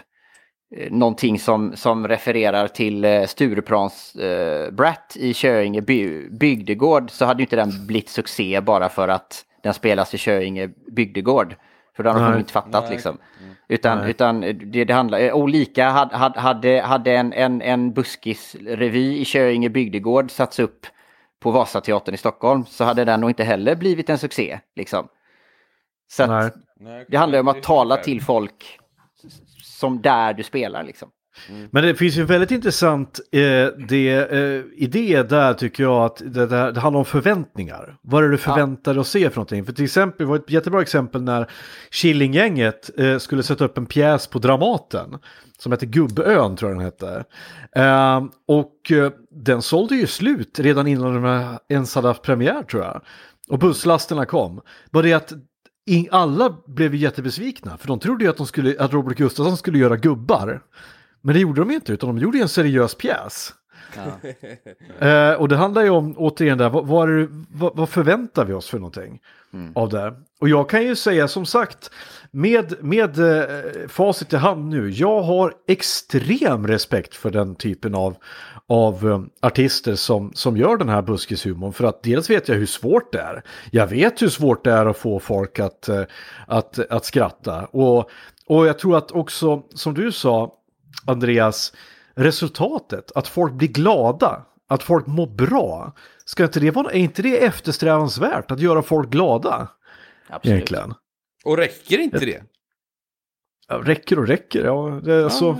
någonting 0.71 1.39
som, 1.39 1.75
som 1.75 2.07
refererar 2.07 2.67
till 2.67 3.05
eh, 3.05 3.23
Stureplans 3.23 4.15
eh, 4.15 4.71
Brat 4.71 5.17
i 5.19 5.33
Köinge 5.33 5.81
by, 5.81 6.29
bygdegård 6.29 7.11
så 7.11 7.25
hade 7.25 7.39
ju 7.39 7.45
inte 7.45 7.55
den 7.55 7.87
blivit 7.87 8.09
succé 8.09 8.61
bara 8.61 8.89
för 8.89 9.07
att 9.07 9.45
den 9.63 9.73
spelas 9.73 10.13
i 10.13 10.17
Köinge 10.17 10.69
bygdegård. 10.91 11.55
För 11.95 12.03
då 12.03 12.09
hade 12.09 12.31
de 12.31 12.39
inte 12.39 12.51
fattat 12.51 12.83
Nej. 12.83 12.91
liksom. 12.91 13.17
Utan, 13.67 13.97
Nej. 13.97 14.09
utan 14.09 14.41
det, 14.41 14.85
det 14.85 14.93
handlar, 14.93 15.31
och 15.31 15.49
lika 15.49 15.89
hade, 15.89 16.39
hade, 16.39 16.81
hade 16.81 17.11
en, 17.11 17.33
en, 17.33 17.61
en 17.61 17.93
buskisrevy 17.93 19.17
i 19.17 19.25
Köinge 19.25 19.69
bygdegård 19.69 20.31
satts 20.31 20.59
upp 20.59 20.87
på 21.39 21.51
Vasateatern 21.51 22.15
i 22.15 22.17
Stockholm 22.17 22.65
så 22.65 22.83
hade 22.83 23.05
den 23.05 23.21
nog 23.21 23.29
inte 23.29 23.43
heller 23.43 23.75
blivit 23.75 24.09
en 24.09 24.17
succé. 24.17 24.59
Liksom. 24.75 25.07
Så 26.11 26.23
att 26.23 26.55
Nej. 26.79 27.05
det 27.07 27.17
handlar 27.17 27.37
ju 27.37 27.41
om 27.41 27.47
att 27.47 27.63
tala 27.63 27.97
till 27.97 28.21
folk 28.21 28.79
som 29.79 30.01
där 30.01 30.33
du 30.33 30.43
spelar 30.43 30.83
liksom. 30.83 31.09
Men 31.71 31.83
det 31.83 31.95
finns 31.95 32.17
ju 32.17 32.21
en 32.21 32.27
väldigt 32.27 32.51
intressant 32.51 33.19
eh, 33.31 33.67
det, 33.87 34.11
eh, 34.11 34.63
idé 34.75 35.23
där 35.23 35.53
tycker 35.53 35.83
jag 35.83 36.05
att 36.05 36.21
det, 36.25 36.45
där, 36.45 36.71
det 36.71 36.79
handlar 36.79 36.99
om 36.99 37.05
förväntningar. 37.05 37.97
Vad 38.01 38.23
är 38.23 38.27
det 38.27 38.33
du 38.33 38.37
förväntar 38.37 38.93
dig 38.93 39.01
att 39.01 39.07
se 39.07 39.29
för 39.29 39.35
någonting? 39.35 39.65
För 39.65 39.73
till 39.73 39.85
exempel, 39.85 40.25
det 40.25 40.29
var 40.29 40.35
ett 40.35 40.49
jättebra 40.49 40.81
exempel 40.81 41.23
när 41.23 41.51
Killinggänget 41.91 42.99
eh, 42.99 43.17
skulle 43.17 43.43
sätta 43.43 43.65
upp 43.65 43.77
en 43.77 43.85
pjäs 43.85 44.27
på 44.27 44.39
Dramaten 44.39 45.17
som 45.59 45.71
heter 45.71 45.87
Gubbön 45.87 46.55
tror 46.55 46.71
jag 46.71 46.79
den 46.79 46.85
hette. 46.85 47.23
Eh, 47.75 48.23
och 48.47 48.91
den 49.31 49.61
sålde 49.61 49.95
ju 49.95 50.07
slut 50.07 50.59
redan 50.59 50.87
innan 50.87 51.23
de 51.23 51.57
ens 51.69 51.95
hade 51.95 52.07
haft 52.07 52.21
premiär 52.21 52.63
tror 52.63 52.83
jag. 52.83 53.01
Och 53.49 53.59
busslasterna 53.59 54.25
kom. 54.25 54.61
Bara 54.91 55.03
det 55.03 55.13
att 55.13 55.33
alla 56.11 56.57
blev 56.65 56.95
jättebesvikna 56.95 57.77
för 57.77 57.87
de 57.87 57.99
trodde 57.99 58.23
ju 58.23 58.29
att, 58.29 58.37
de 58.37 58.47
skulle, 58.47 58.75
att 58.79 58.93
Robert 58.93 59.17
Gustafsson 59.17 59.57
skulle 59.57 59.77
göra 59.77 59.97
gubbar. 59.97 60.61
Men 61.21 61.33
det 61.33 61.39
gjorde 61.39 61.61
de 61.61 61.71
inte, 61.71 61.93
utan 61.93 62.15
de 62.15 62.17
gjorde 62.17 62.39
en 62.39 62.49
seriös 62.49 62.95
pjäs. 62.95 63.53
Eh, 64.99 65.33
och 65.33 65.49
det 65.49 65.55
handlar 65.55 65.81
ju 65.81 65.89
om, 65.89 66.13
återigen, 66.17 66.57
där, 66.57 66.69
vad, 66.69 66.87
vad, 66.87 67.09
är 67.09 67.17
det, 67.17 67.27
vad, 67.49 67.75
vad 67.75 67.89
förväntar 67.89 68.45
vi 68.45 68.53
oss 68.53 68.69
för 68.69 68.79
någonting 68.79 69.19
av 69.75 69.89
det? 69.89 70.13
Och 70.39 70.49
jag 70.49 70.69
kan 70.69 70.83
ju 70.83 70.95
säga 70.95 71.27
som 71.27 71.45
sagt, 71.45 71.91
med, 72.31 72.83
med 72.83 73.19
eh, 73.19 73.87
facit 73.87 74.33
i 74.33 74.35
hand 74.35 74.69
nu, 74.69 74.89
jag 74.89 75.21
har 75.21 75.53
extrem 75.67 76.67
respekt 76.67 77.15
för 77.15 77.29
den 77.29 77.55
typen 77.55 77.95
av, 77.95 78.15
av 78.69 79.09
eh, 79.09 79.47
artister 79.47 79.95
som, 79.95 80.31
som 80.33 80.57
gör 80.57 80.77
den 80.77 80.89
här 80.89 81.01
buskishumorn. 81.01 81.73
För 81.73 81.83
att 81.83 82.03
dels 82.03 82.29
vet 82.29 82.47
jag 82.47 82.55
hur 82.55 82.65
svårt 82.65 83.11
det 83.11 83.19
är. 83.19 83.43
Jag 83.71 83.87
vet 83.87 84.21
hur 84.21 84.29
svårt 84.29 84.63
det 84.63 84.71
är 84.71 84.85
att 84.85 84.97
få 84.97 85.19
folk 85.19 85.59
att, 85.59 85.89
eh, 85.89 86.03
att, 86.47 86.79
att 86.79 87.05
skratta. 87.05 87.65
Och, 87.65 88.09
och 88.45 88.67
jag 88.67 88.79
tror 88.79 88.97
att 88.97 89.11
också, 89.11 89.63
som 89.75 89.93
du 89.93 90.11
sa, 90.11 90.53
Andreas, 91.05 91.73
resultatet, 92.15 93.11
att 93.15 93.27
folk 93.27 93.53
blir 93.53 93.67
glada, 93.67 94.45
att 94.67 94.83
folk 94.83 95.07
mår 95.07 95.27
bra. 95.27 95.93
Ska 96.25 96.43
inte 96.43 96.59
det 96.59 96.71
vara, 96.71 96.91
är 96.91 96.99
inte 96.99 97.21
det 97.21 97.45
eftersträvansvärt 97.45 98.51
att 98.51 98.59
göra 98.59 98.81
folk 98.81 99.09
glada? 99.09 99.67
Absolut. 100.29 100.55
Egentligen. 100.55 100.93
Och 101.45 101.57
räcker 101.57 101.97
inte 101.97 102.25
det? 102.25 102.43
Ja, 103.67 103.81
räcker 103.83 104.19
och 104.19 104.27
räcker, 104.27 104.65
ja. 104.65 105.01
Det, 105.03 105.13
är 105.13 105.23
alltså, 105.23 105.57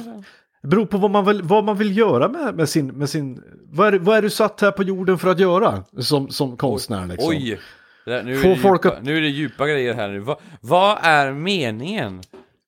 det 0.62 0.68
beror 0.68 0.86
på 0.86 0.97
vad 0.97 1.12
man 1.12 1.26
vill, 1.26 1.41
vad 1.41 1.64
man 1.64 1.78
vill 1.78 1.97
göra 1.97 2.28
med, 2.28 2.55
med 2.55 2.70
sin... 2.70 2.88
Med 2.88 3.10
sin 3.10 3.43
vad, 3.72 3.93
är, 3.93 3.99
vad 3.99 4.18
är 4.18 4.22
du 4.22 4.30
satt 4.30 4.62
här 4.62 4.72
på 4.72 4.84
jorden 4.84 5.18
för 5.18 5.30
att 5.30 5.39
göra 5.39 5.84
som, 5.99 6.30
som 6.30 6.57
konstnär? 6.57 7.05
Liksom? 7.07 7.30
Oj! 7.30 7.60
Det 8.05 8.12
där, 8.12 8.24
nu, 8.24 8.34
är 8.34 8.41
Få 8.41 8.47
det 8.47 8.55
folk 8.55 8.86
djupa, 8.86 8.97
att- 8.97 9.03
nu 9.03 9.18
är 9.18 9.22
det 9.22 9.28
djupa 9.28 9.68
grejer 9.68 9.93
här 9.93 10.07
nu. 10.07 10.20
Va, 10.20 10.39
vad 10.62 10.97
är 11.01 11.32
meningen 11.32 12.22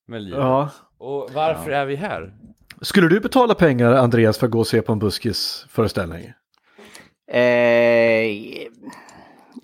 med 0.08 0.22
livet? 0.22 0.39
Ja. 0.39 0.70
Och 0.98 1.30
varför 1.34 1.72
är 1.72 1.86
vi 1.86 1.96
här? 1.96 2.34
Skulle 2.82 3.08
du 3.08 3.20
betala 3.20 3.54
pengar, 3.54 3.94
Andreas, 3.94 4.38
för 4.38 4.46
att 4.46 4.52
gå 4.52 4.60
och 4.60 4.68
se 4.68 4.82
på 4.82 4.92
en 4.92 5.00
buskisföreställning? 5.00 6.32
Eh, 7.32 8.32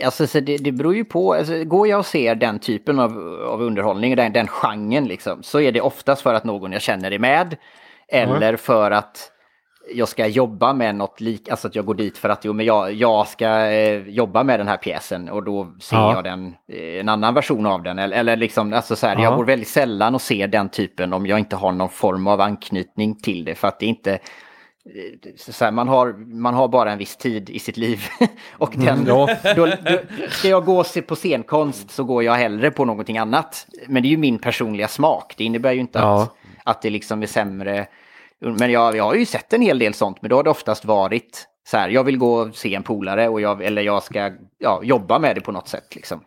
alltså, 0.06 0.28
så 0.28 0.40
det, 0.40 0.58
det 0.58 0.72
beror 0.72 0.96
ju 0.96 1.06
på. 1.06 1.34
Alltså, 1.34 1.64
går 1.64 1.88
jag 1.88 2.00
och 2.00 2.06
ser 2.06 2.36
den 2.36 2.60
typen 2.60 3.00
av, 3.00 3.18
av 3.50 3.62
underhållning, 3.62 4.16
den, 4.16 4.34
den 4.34 4.48
genren, 4.48 5.06
liksom, 5.06 5.44
så 5.44 5.60
är 5.60 5.72
det 5.72 5.82
oftast 5.82 6.22
för 6.22 6.34
att 6.34 6.44
någon 6.44 6.72
jag 6.72 6.82
känner 6.82 7.12
är 7.12 7.20
med. 7.20 7.58
Eller 8.12 8.56
för 8.58 8.92
att 8.92 9.32
jag 9.94 10.08
ska 10.08 10.28
jobba 10.28 10.74
med 10.74 10.96
något 10.96 11.22
lik, 11.22 11.50
alltså 11.50 11.68
att 11.68 11.76
jag 11.76 11.86
går 11.86 11.94
dit 11.96 12.18
för 12.18 12.30
att 12.30 12.46
jo, 12.46 12.54
men 12.54 12.66
jag, 12.66 12.94
jag 12.94 13.28
ska 13.28 13.48
eh, 13.66 14.08
jobba 14.10 14.44
med 14.44 14.60
den 14.60 14.68
här 14.68 14.78
pjäsen 14.78 15.30
och 15.30 15.44
då 15.44 15.74
ser 15.82 15.98
Ja. 15.98 16.14
jag 16.14 16.24
den, 16.24 16.56
eh, 16.74 17.00
en 17.00 17.10
annan 17.10 17.34
version 17.34 17.66
av 17.66 17.84
den. 17.84 18.00
Eller, 18.00 18.18
eller 18.18 18.36
liksom, 18.36 18.74
alltså 18.74 18.96
så 18.96 19.08
här, 19.08 19.16
Ja. 19.16 19.22
jag 19.24 19.36
går 19.36 19.46
väldigt 19.46 19.68
sällan 19.68 20.16
och 20.16 20.22
ser 20.22 20.48
den 20.48 20.70
typen 20.70 21.14
om 21.14 21.26
jag 21.26 21.40
inte 21.40 21.56
har 21.56 21.72
någon 21.72 21.90
form 21.90 22.28
av 22.28 22.42
anknytning 22.42 23.16
till 23.16 23.46
det. 23.46 23.56
För 23.56 23.68
att 23.68 23.80
det 23.80 23.86
inte, 23.86 24.20
så 25.38 25.54
så 25.54 25.66
här, 25.66 25.72
man, 25.72 25.88
har, 25.88 26.14
man 26.42 26.54
har 26.54 26.68
bara 26.68 26.92
en 26.92 26.98
viss 26.98 27.18
tid 27.18 27.50
i 27.50 27.60
sitt 27.60 27.78
liv. 27.78 28.04
och 28.58 28.74
den, 28.76 29.06
ja. 29.08 29.30
då, 29.56 29.66
då, 29.66 29.98
ska 30.30 30.48
jag 30.48 30.66
gå 30.66 30.78
och 30.80 30.86
se 30.86 31.02
på 31.02 31.16
scenkonst 31.16 31.92
så 31.92 32.04
går 32.04 32.24
jag 32.24 32.34
hellre 32.34 32.72
på 32.72 32.86
någonting 32.86 33.18
annat. 33.18 33.68
Men 33.88 34.04
det 34.04 34.08
är 34.08 34.12
ju 34.12 34.18
min 34.18 34.40
personliga 34.40 34.88
smak. 34.88 35.34
Det 35.38 35.44
innebär 35.44 35.72
ju 35.72 35.80
inte 35.80 36.00
Ja. 36.00 36.24
att, 36.24 36.34
att 36.68 36.82
det 36.82 36.90
liksom 36.90 37.24
är 37.24 37.28
sämre. 37.28 37.88
Men 38.40 38.72
jag, 38.72 38.96
jag 38.96 39.04
har 39.04 39.16
ju 39.16 39.26
sett 39.26 39.54
en 39.54 39.62
hel 39.62 39.80
del 39.80 39.94
sånt, 39.94 40.22
men 40.22 40.30
då 40.30 40.36
har 40.36 40.44
det 40.44 40.50
oftast 40.50 40.86
varit 40.86 41.48
så 41.68 41.78
här, 41.78 41.90
jag 41.90 42.04
vill 42.04 42.18
gå 42.18 42.34
och 42.34 42.56
se 42.56 42.76
en 42.76 42.84
polare 42.84 43.28
och 43.28 43.42
jag, 43.42 43.64
eller 43.64 43.82
jag 43.82 44.04
ska 44.04 44.32
ja, 44.58 44.80
jobba 44.84 45.20
med 45.20 45.36
det 45.36 45.42
på 45.42 45.52
något 45.52 45.68
sätt. 45.68 45.96
Liksom. 45.96 46.24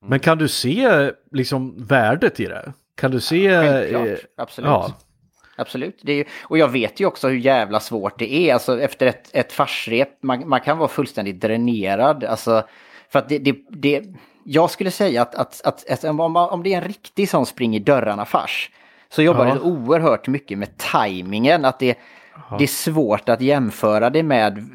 Men 0.00 0.20
kan 0.20 0.38
du 0.38 0.48
se 0.48 1.10
liksom 1.32 1.86
värdet 1.86 2.40
i 2.40 2.44
det? 2.44 2.72
Kan 2.96 3.10
du 3.10 3.20
se... 3.20 3.48
Självklart, 3.48 4.08
eh, 4.08 4.16
absolut. 4.36 4.68
Ja. 4.70 4.92
Absolut. 5.56 6.00
Det 6.02 6.14
ju, 6.14 6.24
och 6.42 6.58
jag 6.58 6.68
vet 6.68 7.00
ju 7.00 7.06
också 7.06 7.28
hur 7.28 7.36
jävla 7.36 7.80
svårt 7.80 8.18
det 8.18 8.34
är. 8.34 8.54
Alltså 8.54 8.80
efter 8.80 9.06
ett, 9.06 9.28
ett 9.32 9.52
farsrep, 9.52 10.22
man, 10.22 10.48
man 10.48 10.60
kan 10.60 10.78
vara 10.78 10.88
fullständigt 10.88 11.40
dränerad. 11.40 12.24
Alltså, 12.24 12.62
för 13.12 13.18
att 13.18 13.28
det, 13.28 13.38
det, 13.38 13.56
det, 13.70 14.04
jag 14.44 14.70
skulle 14.70 14.90
säga 14.90 15.22
att, 15.22 15.34
att, 15.34 15.60
att, 15.64 15.90
att 15.90 16.04
om, 16.04 16.20
om 16.36 16.62
det 16.62 16.72
är 16.72 16.78
en 16.78 16.88
riktig 16.88 17.28
sån 17.28 17.46
spring 17.46 17.76
i 17.76 17.78
dörrarna-fars 17.78 18.70
så 19.14 19.22
jobbar 19.22 19.46
Ja. 19.46 19.54
det 19.54 19.60
oerhört 19.60 20.28
mycket 20.28 20.58
med 20.58 20.76
tajmingen. 20.78 21.64
Att 21.64 21.78
det, 21.78 21.98
det 22.58 22.64
är 22.64 22.68
svårt 22.68 23.28
att 23.28 23.40
jämföra 23.40 24.10
det 24.10 24.22
med, 24.22 24.68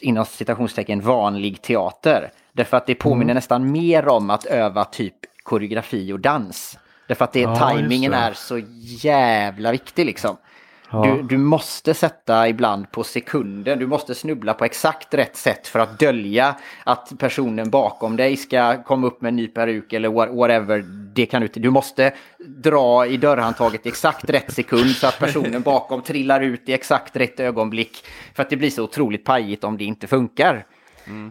inom 0.00 0.24
citationstecken, 0.24 1.00
vanlig 1.00 1.62
teater. 1.62 2.30
Därför 2.52 2.76
att 2.76 2.86
det 2.86 2.94
påminner 2.94 3.24
Mm. 3.24 3.34
nästan 3.34 3.70
mer 3.72 4.08
om 4.08 4.30
att 4.30 4.44
öva 4.44 4.84
typ 4.84 5.14
koreografi 5.42 6.12
och 6.12 6.20
dans. 6.20 6.78
Därför 7.08 7.24
att 7.24 7.32
det, 7.32 7.40
Ja, 7.40 7.56
tajmingen 7.56 8.10
det. 8.12 8.16
är 8.18 8.32
så 8.32 8.58
jävla 9.02 9.72
viktig 9.72 10.06
liksom. 10.06 10.36
Ja. 10.94 11.14
Du, 11.16 11.22
du 11.22 11.38
måste 11.38 11.94
sätta 11.94 12.48
ibland 12.48 12.90
på 12.90 13.04
sekunden, 13.04 13.78
du 13.78 13.86
måste 13.86 14.14
snubbla 14.14 14.54
på 14.54 14.64
exakt 14.64 15.14
rätt 15.14 15.36
sätt 15.36 15.66
för 15.68 15.78
att 15.78 15.98
dölja 15.98 16.54
att 16.84 17.12
personen 17.18 17.70
bakom 17.70 18.16
dig 18.16 18.36
ska 18.36 18.82
komma 18.82 19.06
upp 19.06 19.22
med 19.22 19.28
en 19.28 19.36
ny 19.36 19.48
peruk 19.48 19.92
eller 19.92 20.08
what- 20.08 20.36
whatever. 20.36 20.84
Det 21.14 21.26
kan 21.26 21.42
du, 21.42 21.48
du 21.54 21.70
måste 21.70 22.12
dra 22.46 23.06
i 23.06 23.16
dörrhandtaget 23.16 23.86
i 23.86 23.88
exakt 23.88 24.30
rätt 24.30 24.52
sekund 24.52 24.90
så 24.90 25.06
att 25.06 25.18
personen 25.18 25.62
bakom 25.64 26.02
trillar 26.02 26.40
ut 26.40 26.68
i 26.68 26.72
exakt 26.72 27.16
rätt 27.16 27.40
ögonblick. 27.40 28.04
För 28.34 28.42
att 28.42 28.50
det 28.50 28.56
blir 28.56 28.70
så 28.70 28.82
otroligt 28.84 29.24
pajigt 29.24 29.64
om 29.64 29.76
det 29.76 29.84
inte 29.84 30.06
funkar. 30.06 30.66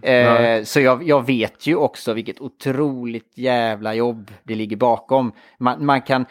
Eh, 0.04 0.64
så 0.64 0.80
jag, 0.80 1.04
jag 1.04 1.26
vet 1.26 1.68
ju 1.68 1.76
också 1.76 2.14
vilket 2.14 2.42
otroligt 2.42 3.32
jävla 3.38 3.94
jobb 3.94 4.32
det 4.44 4.56
ligger 4.56 4.78
bakom. 4.78 5.32
Man, 5.58 5.86
man 5.86 6.02
kan... 6.02 6.26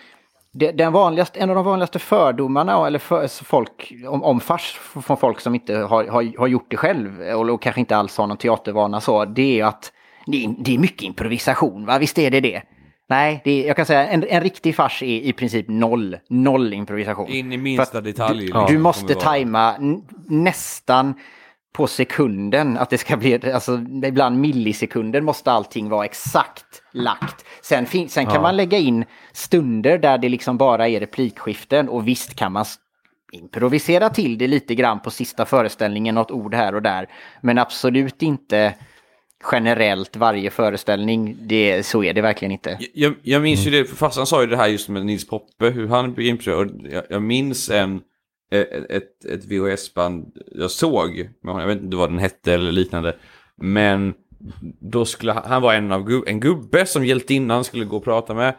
Det, 0.55 0.73
den 0.73 0.93
vanligaste, 0.93 1.41
en 1.41 1.51
av 1.51 1.57
de 1.57 1.65
vanligaste 1.65 1.99
fördomarna 1.99 2.87
eller 2.87 2.99
för, 2.99 3.45
folk, 3.45 3.93
om, 4.09 4.23
om 4.23 4.41
fars 4.41 4.81
från 5.05 5.17
folk 5.17 5.41
som 5.41 5.55
inte 5.55 5.77
har, 5.77 6.05
har, 6.05 6.39
har 6.39 6.47
gjort 6.47 6.67
det 6.71 6.77
själv 6.77 7.21
och, 7.21 7.51
och 7.51 7.63
kanske 7.63 7.81
inte 7.81 7.97
alls 7.97 8.19
har 8.19 8.27
någon 8.27 8.37
teatervana 8.37 9.01
så, 9.01 9.25
det 9.25 9.61
är 9.61 9.65
att 9.65 9.93
det 10.27 10.45
är, 10.45 10.55
det 10.59 10.75
är 10.75 10.79
mycket 10.79 11.03
improvisation, 11.03 11.87
va? 11.87 11.99
Visst 11.99 12.19
är 12.19 12.31
det 12.31 12.41
det? 12.41 12.63
Nej, 13.09 13.41
det 13.45 13.51
är, 13.51 13.67
jag 13.67 13.77
kan 13.77 13.87
säga 13.87 14.07
en, 14.07 14.25
en 14.29 14.41
riktig 14.41 14.77
fars 14.77 15.03
är 15.03 15.07
i 15.07 15.33
princip 15.33 15.69
noll, 15.69 16.17
noll 16.29 16.73
improvisation. 16.73 17.29
In 17.29 17.53
i 17.53 17.57
minsta 17.57 18.01
detalj. 18.01 18.39
Du, 18.39 18.45
liksom, 18.45 18.67
du 18.69 18.79
måste 18.79 19.15
tajma 19.15 19.75
nästan 20.29 21.15
på 21.73 21.87
sekunden. 21.87 22.79
Att 22.79 22.91
det 22.91 22.99
ska 22.99 23.17
bli, 23.17 23.53
alltså 23.53 23.85
ibland 24.05 24.39
millisekunder 24.39 25.21
måste 25.21 25.53
allting 25.53 25.89
vara 25.89 26.05
exakt 26.05 26.83
lagt. 26.93 27.45
Sen, 27.63 27.87
fin- 27.87 28.09
sen 28.09 28.27
kan 28.27 28.43
man 28.43 28.57
lägga 28.57 28.79
in 28.79 29.05
stunder 29.33 29.99
där 29.99 30.19
det 30.19 30.29
liksom 30.29 30.59
bara 30.59 30.89
är 30.89 31.01
replikskiften 31.01 31.89
och 31.89 32.09
visst 32.09 32.35
kan 32.35 32.53
man 32.53 32.65
improvisera 33.33 34.09
till 34.09 34.39
det 34.39 34.47
lite 34.49 34.75
grann 34.75 35.01
på 35.01 35.11
sista 35.11 35.45
föreställningen, 35.45 36.15
något 36.15 36.31
ord 36.31 36.55
här 36.55 36.75
och 36.75 36.83
där. 36.83 37.07
Men 37.41 37.59
absolut 37.59 38.23
inte 38.23 38.75
generellt 39.53 40.17
varje 40.17 40.51
föreställning. 40.51 41.37
Det, 41.41 41.87
så 41.87 42.05
är 42.05 42.15
det 42.15 42.21
verkligen 42.21 42.53
inte. 42.53 42.79
Jag, 42.95 43.15
jag 43.23 43.43
minns 43.43 43.67
ju 43.67 43.71
det, 43.71 43.85
för 43.85 43.97
farsan 43.97 44.27
sa 44.27 44.41
ju 44.41 44.47
det 44.47 44.57
här 44.57 44.67
just 44.69 44.89
med 44.89 45.07
Nils 45.07 45.27
Poppe, 45.27 45.71
hur 45.71 45.89
han 45.89 46.15
blev 46.15 46.27
improviserad. 46.27 46.87
Och 46.87 46.93
Jag, 46.93 47.05
jag 47.11 47.23
minns 47.23 47.71
en, 47.71 48.01
ett, 48.57 49.25
ett 49.25 49.45
VHS-band 49.45 50.33
jag 50.55 50.71
såg, 50.71 51.31
jag 51.43 51.67
vet 51.67 51.83
inte 51.83 51.97
vad 51.97 52.11
den 52.11 52.19
hette 52.19 52.53
eller 52.55 52.73
liknande. 52.73 53.17
Men 53.57 54.15
då 54.81 55.05
skulle 55.05 55.33
han, 55.33 55.43
han 55.47 55.63
var 55.63 55.75
en 55.75 55.93
av 55.93 56.05
gu, 56.05 56.23
en 56.27 56.41
gubbe 56.41 56.87
som 56.87 57.05
hjältinnan 57.07 57.65
skulle 57.65 57.85
gå 57.85 57.97
och 57.97 58.05
prata 58.05 58.35
med. 58.35 58.55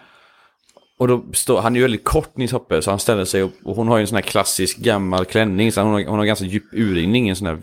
Och 0.99 1.07
då 1.07 1.23
står, 1.33 1.61
han 1.61 1.73
är 1.73 1.77
ju 1.77 1.81
väldigt 1.83 2.03
kort 2.03 2.37
Nils 2.37 2.51
Hoppe, 2.51 2.81
så 2.81 2.89
han 2.89 2.99
ställer 2.99 3.25
sig 3.25 3.41
upp 3.41 3.53
och 3.63 3.75
hon 3.75 3.87
har 3.87 3.97
ju 3.97 4.01
en 4.01 4.07
sån 4.07 4.15
här 4.15 4.21
klassisk 4.21 4.77
gammal 4.77 5.25
klänning, 5.25 5.71
så 5.71 5.81
hon 5.81 5.93
har, 5.93 6.05
hon 6.05 6.19
har 6.19 6.25
ganska 6.25 6.45
djup 6.45 6.63
urringning, 6.73 7.29
en 7.29 7.35
sån 7.35 7.47
här... 7.47 7.59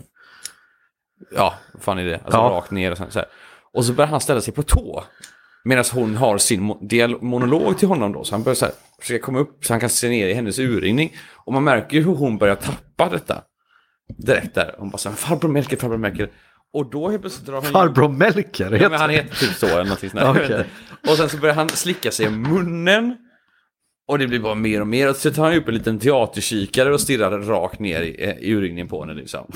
Ja, 1.35 1.53
vad 1.73 1.81
fan 1.83 1.99
är 1.99 2.05
det? 2.05 2.15
Alltså 2.15 2.37
Ja. 2.37 2.49
rakt 2.49 2.71
ner 2.71 2.91
och 2.91 2.97
så 2.97 3.03
här. 3.13 3.25
Och 3.73 3.85
så 3.85 3.93
börjar 3.93 4.07
han 4.09 4.21
ställa 4.21 4.41
sig 4.41 4.53
på 4.53 4.63
tå. 4.63 5.03
Medan 5.63 5.85
hon 5.93 6.15
har 6.17 6.37
sin 6.37 6.61
mo- 6.71 7.17
monolog 7.21 7.77
till 7.77 7.87
honom 7.87 8.11
då. 8.13 8.23
Så 8.23 8.35
han 8.35 8.43
börjar 8.43 8.55
så 8.55 8.65
här, 8.65 8.73
försöka 9.01 9.25
komma 9.25 9.39
upp 9.39 9.65
så 9.65 9.73
han 9.73 9.79
kan 9.79 9.89
se 9.89 10.09
ner 10.09 10.27
i 10.27 10.33
hennes 10.33 10.59
urringning. 10.59 11.15
Och 11.45 11.53
man 11.53 11.63
märker 11.63 11.97
ju 11.97 12.03
hur 12.03 12.15
hon 12.15 12.37
börjar 12.37 12.55
tappa 12.55 13.09
detta. 13.09 13.41
Direkt 14.17 14.55
där. 14.55 14.75
Hon 14.77 14.89
bara 14.89 14.97
så 14.97 15.09
här, 15.09 15.15
farbror 15.15 15.49
Melker, 15.49 15.77
farbror 15.77 15.97
Melker. 15.97 16.29
Och 16.73 16.89
då 16.89 17.09
helt 17.09 17.21
plötsligt 17.21 17.45
drar 17.47 17.53
han 17.61 17.63
Farbror 17.63 18.09
Melker, 18.09 18.71
Ja, 18.81 18.89
men 18.89 18.99
han 18.99 19.09
heter 19.09 19.35
typ 19.35 19.53
så 19.53 19.65
eller 19.65 19.83
någonting 19.83 20.09
sånt 20.09 20.41
inte. 20.41 20.65
Och 21.09 21.17
sen 21.17 21.29
så 21.29 21.37
börjar 21.37 21.55
han 21.55 21.69
slicka 21.69 22.11
sig 22.11 22.25
i 22.25 22.29
munnen. 22.29 23.17
Och 24.07 24.19
det 24.19 24.27
blir 24.27 24.39
bara 24.39 24.55
mer 24.55 24.81
och 24.81 24.87
mer. 24.87 25.09
Och 25.09 25.15
så 25.15 25.31
tar 25.31 25.43
han 25.43 25.53
upp 25.53 25.67
en 25.67 25.73
liten 25.73 25.99
teaterkikare 25.99 26.93
och 26.93 27.01
stirrar 27.01 27.31
rakt 27.39 27.79
ner 27.79 28.01
i, 28.01 28.23
eh, 28.23 28.37
i 28.37 28.51
urringningen 28.53 28.87
på 28.87 29.01
henne 29.01 29.13
liksom. 29.13 29.51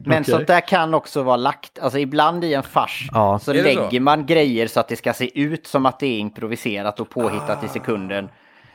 Men 0.00 0.22
Okej. 0.22 0.34
sånt 0.34 0.46
där 0.46 0.68
kan 0.68 0.94
också 0.94 1.22
vara 1.22 1.36
lagt, 1.36 1.78
alltså 1.78 1.98
ibland 1.98 2.44
i 2.44 2.54
en 2.54 2.62
fars 2.62 3.08
Ja. 3.12 3.38
så 3.38 3.52
lägger 3.52 3.90
så? 3.90 4.00
man 4.00 4.26
grejer 4.26 4.66
så 4.66 4.80
att 4.80 4.88
det 4.88 4.96
ska 4.96 5.12
se 5.12 5.40
ut 5.40 5.66
som 5.66 5.86
att 5.86 6.00
det 6.00 6.06
är 6.06 6.18
improviserat 6.18 7.00
och 7.00 7.10
påhittat 7.10 7.64
i 7.64 7.68
sekunden. 7.68 8.28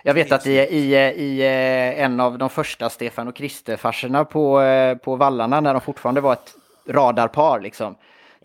Jag 0.07 0.13
vet 0.13 0.31
att 0.31 0.47
i, 0.47 0.51
i, 0.51 0.95
i 0.95 1.41
eh, 1.41 2.03
en 2.03 2.19
av 2.19 2.37
de 2.37 2.49
första 2.49 2.89
Stefan 2.89 3.27
och 3.27 3.35
Krister-farserna 3.35 4.25
på, 4.25 4.61
eh, 4.61 4.97
på 4.97 5.15
Vallarna 5.15 5.61
när 5.61 5.73
de 5.73 5.81
fortfarande 5.81 6.21
var 6.21 6.33
ett 6.33 6.53
radarpar 6.89 7.59
liksom. 7.59 7.95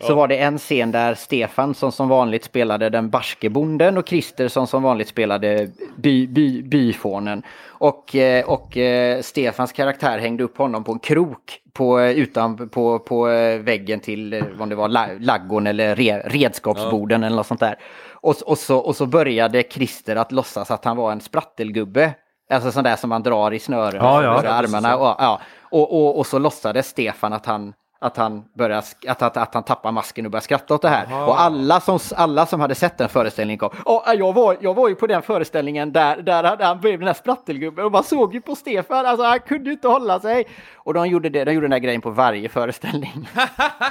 Så 0.01 0.15
var 0.15 0.27
det 0.27 0.37
en 0.37 0.57
scen 0.57 0.91
där 0.91 1.15
Stefan 1.15 1.73
som 1.73 1.91
som 1.91 2.09
vanligt 2.09 2.43
spelade 2.43 2.89
den 2.89 3.09
barske 3.09 3.49
bonden 3.49 3.97
och 3.97 4.07
Christer 4.07 4.47
som 4.47 4.67
som 4.67 4.83
vanligt 4.83 5.07
spelade 5.07 5.69
by, 5.95 6.27
by, 6.27 6.63
byfånen. 6.63 7.43
Och, 7.67 8.15
eh, 8.15 8.45
och 8.45 8.77
eh, 8.77 9.21
Stefans 9.21 9.71
karaktär 9.71 10.17
hängde 10.19 10.43
upp 10.43 10.57
honom 10.57 10.83
på 10.83 10.91
en 10.91 10.99
krok 10.99 11.59
på, 11.73 11.99
eh, 11.99 12.11
utan, 12.11 12.69
på, 12.69 12.99
på 12.99 13.23
väggen 13.59 13.99
till 13.99 14.43
vad 14.57 14.69
det 14.69 14.75
var, 14.75 14.87
la- 14.87 15.17
laggon 15.19 15.67
eller 15.67 15.95
re, 15.95 16.21
redskapsborden 16.25 17.23
eller 17.23 17.35
något 17.35 17.47
sånt 17.47 17.59
där. 17.59 17.75
Och, 18.13 18.35
och, 18.45 18.57
så, 18.57 18.77
och 18.77 18.95
så 18.95 19.05
började 19.05 19.63
Christer 19.69 20.15
att 20.15 20.31
låtsas 20.31 20.71
att 20.71 20.85
han 20.85 20.97
var 20.97 21.11
en 21.11 21.21
sprattelgubbe. 21.21 22.13
Alltså 22.49 22.71
sån 22.71 22.83
där 22.83 22.95
som 22.95 23.09
man 23.09 23.23
drar 23.23 23.53
i 23.53 23.59
snören 23.59 23.95
Ja, 23.95 24.23
ja. 24.23 24.49
armarna. 24.49 24.97
Och, 24.97 25.15
ja. 25.19 25.41
och, 25.61 25.93
och, 25.93 26.17
och 26.19 26.25
så 26.27 26.39
låtsades 26.39 26.87
Stefan 26.87 27.33
att 27.33 27.45
han 27.45 27.73
att 28.03 28.17
han, 28.17 28.43
börjar, 28.53 28.77
att, 29.07 29.21
att, 29.21 29.37
att 29.37 29.53
han 29.53 29.63
tappar 29.63 29.91
masken 29.91 30.25
och 30.25 30.31
börjar 30.31 30.41
skratta 30.41 30.75
åt 30.75 30.81
det 30.81 30.89
här. 30.89 31.27
Och 31.27 31.41
alla 31.41 31.79
som, 31.79 31.99
alla 32.15 32.45
som 32.45 32.59
hade 32.59 32.75
sett 32.75 32.97
den 32.97 33.09
föreställningen 33.09 33.57
kom. 33.57 33.69
Åh, 33.85 34.13
jag, 34.15 34.33
var, 34.33 34.57
jag 34.61 34.73
var 34.73 34.89
ju 34.89 34.95
på 34.95 35.07
den 35.07 35.21
föreställningen 35.21 35.91
där, 35.93 36.17
där 36.21 36.43
han, 36.43 36.57
han 36.61 36.79
blev 36.79 36.99
den 36.99 37.05
där 37.05 37.13
sprattelgubben 37.13 37.85
och 37.85 37.91
man 37.91 38.03
såg 38.03 38.33
ju 38.33 38.41
på 38.41 38.55
Stefan, 38.55 39.05
alltså 39.05 39.25
han 39.25 39.39
kunde 39.39 39.71
inte 39.71 39.87
hålla 39.87 40.19
sig. 40.19 40.45
Och 40.75 40.93
de 40.93 41.07
gjorde, 41.07 41.29
det, 41.29 41.43
de 41.43 41.53
gjorde 41.53 41.63
den 41.63 41.71
där 41.71 41.79
grejen 41.79 42.01
på 42.01 42.09
varje 42.09 42.49
föreställning. 42.49 43.29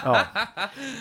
Ja. 0.04 0.18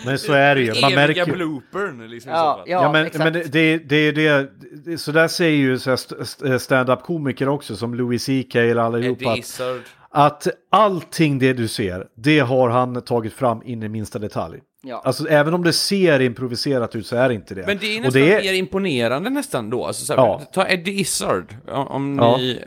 Men 0.06 0.18
så 0.18 0.32
är 0.32 0.54
det 0.54 0.60
ju. 0.60 0.80
Man 0.80 0.92
Eviga 0.92 0.96
märker... 1.06 1.32
bloopern 1.32 2.10
liksom 2.10 2.32
Ja, 2.32 2.62
ja, 2.66 2.82
Ja, 2.82 2.92
men, 2.92 3.10
men 3.14 3.32
det, 3.32 3.42
det, 3.42 4.12
det, 4.12 4.50
det, 4.84 4.98
så 4.98 5.12
där 5.12 5.28
säger 5.28 5.56
ju 5.56 5.78
så 5.78 5.90
här 5.90 5.94
st- 5.94 6.14
st- 6.20 6.58
stand-up-komiker 6.58 7.48
också, 7.48 7.76
som 7.76 7.94
Louis 7.94 8.24
CK 8.26 8.54
eller 8.54 8.82
allihopa. 8.82 9.20
Eddie 9.22 9.30
Att, 9.32 9.38
Izzard. 9.38 9.80
Att 10.12 10.48
allting 10.70 11.38
det 11.38 11.52
du 11.52 11.68
ser, 11.68 12.06
det 12.16 12.38
har 12.38 12.68
han 12.68 13.02
tagit 13.02 13.32
fram 13.32 13.62
in 13.64 13.82
i 13.82 13.88
minsta 13.88 14.18
detalj. 14.18 14.60
Ja. 14.84 15.02
Alltså 15.04 15.28
även 15.28 15.54
om 15.54 15.62
det 15.64 15.72
ser 15.72 16.20
improviserat 16.20 16.96
ut 16.96 17.06
så 17.06 17.16
är 17.16 17.28
det 17.28 17.34
inte 17.34 17.54
det. 17.54 17.66
Men 17.66 17.78
det 17.78 17.86
är 17.86 17.98
Och 17.98 18.04
nästan 18.04 18.22
det 18.22 18.32
är, 18.34 18.42
mer 18.42 18.52
imponerande 18.52 19.30
nästan 19.30 19.70
då. 19.70 19.84
Alltså, 19.86 20.04
så 20.04 20.12
här, 20.12 20.20
Ja. 20.22 20.40
Ta 20.52 20.68
Eddie 20.68 21.00
Izzard. 21.00 21.44
Om, 21.68 21.86
om 21.88 22.16
Ja. 22.18 22.36
ni... 22.36 22.60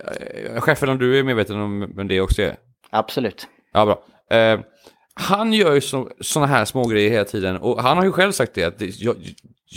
Eh, 0.55 0.61
chefen, 0.61 0.89
om 0.89 0.97
du 0.97 1.19
är 1.19 1.23
medveten 1.23 1.59
om 1.61 1.93
vem 1.95 2.07
det 2.07 2.21
också 2.21 2.41
är. 2.41 2.55
Absolut. 2.89 3.47
Ja, 3.73 3.85
bra. 3.85 4.03
Eh, 4.39 4.59
han 5.13 5.53
gör 5.53 5.73
ju 5.73 5.81
så, 5.81 6.09
såna 6.21 6.45
här 6.45 6.65
små 6.65 6.87
grejer 6.87 7.09
hela 7.09 7.25
tiden. 7.25 7.57
Och 7.57 7.81
han 7.83 7.97
har 7.97 8.05
ju 8.05 8.11
själv 8.11 8.31
sagt 8.31 8.53
det, 8.53 8.63
att 8.63 8.79
det, 8.79 9.01
jag, 9.01 9.15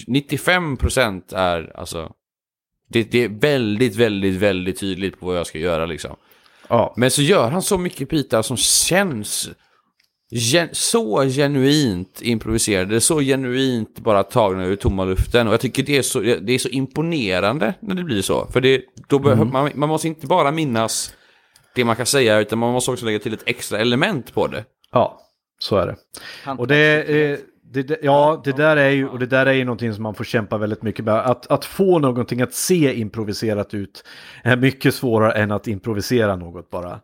95% 0.07 1.23
är 1.37 1.73
alltså... 1.75 2.13
Det, 2.91 3.03
det 3.03 3.25
är 3.25 3.29
väldigt, 3.29 3.97
väldigt, 3.97 4.35
väldigt 4.35 4.81
tydligt 4.81 5.21
på 5.21 5.27
vad 5.27 5.37
jag 5.37 5.47
ska 5.47 5.59
göra 5.59 5.87
liksom. 5.87 6.17
Ja. 6.69 6.95
Men 6.97 7.11
så 7.11 7.23
gör 7.23 7.51
han 7.51 7.63
så 7.63 7.79
mycket 7.79 8.09
bitar 8.09 8.43
som 8.43 8.57
känns 8.57 9.49
gen, 10.31 10.69
så 10.73 11.23
genuint 11.25 12.23
improviserade, 12.23 13.01
så 13.01 13.21
genuint 13.21 13.99
bara 13.99 14.23
tagna 14.23 14.65
ur 14.65 14.77
tomma 14.77 15.05
luften. 15.05 15.47
Och 15.47 15.53
jag 15.53 15.61
tycker 15.61 15.83
det 15.83 15.97
är 15.99 16.03
så, 16.03 16.21
det 16.21 16.53
är 16.53 16.59
så 16.59 16.69
imponerande 16.69 17.75
när 17.81 17.95
det 17.95 18.05
blir 18.05 18.23
så. 18.23 18.47
För 18.47 18.61
det, 18.61 18.83
då 19.09 19.19
behöver 19.19 19.45
man, 19.45 19.71
man 19.75 19.89
måste 19.89 20.09
inte 20.09 20.27
bara 20.27 20.51
minnas 20.51 21.13
det 21.75 21.85
man 21.85 21.97
kan 21.97 22.07
säga, 22.07 22.39
utan 22.41 22.59
man 22.59 22.73
måste 22.73 22.91
också 22.91 23.05
lägga 23.05 23.19
till 23.19 23.35
ett 23.35 23.43
extra 23.47 23.79
element 23.79 24.35
på 24.35 24.47
det. 24.47 24.65
ja, 24.93 25.21
så 25.61 25.77
är 25.77 25.87
det. 25.87 25.97
Och 26.59 26.67
det, 26.67 26.77
är- 26.77 27.39
det, 27.73 27.99
ja, 28.03 28.41
det 28.45 28.53
där 28.53 28.77
är 28.77 28.91
ju, 28.91 29.09
och 29.09 29.19
det 29.19 29.27
där 29.27 29.47
är 29.47 29.53
ju 29.53 29.65
någonting 29.65 29.95
som 29.95 30.03
man 30.03 30.15
får 30.15 30.25
kämpa 30.25 30.59
väldigt 30.59 30.83
mycket 30.83 31.05
med. 31.05 31.15
Att, 31.15 31.47
att 31.47 31.65
få 31.65 31.99
någonting 31.99 32.43
att 32.43 32.55
se 32.55 32.95
improviserat 32.95 33.75
ut 33.75 34.05
är 34.45 34.57
mycket 34.57 34.95
svårare 34.95 35.33
än 35.33 35.51
att 35.51 35.67
improvisera 35.67 36.37
något 36.37 36.71
bara. 36.71 37.01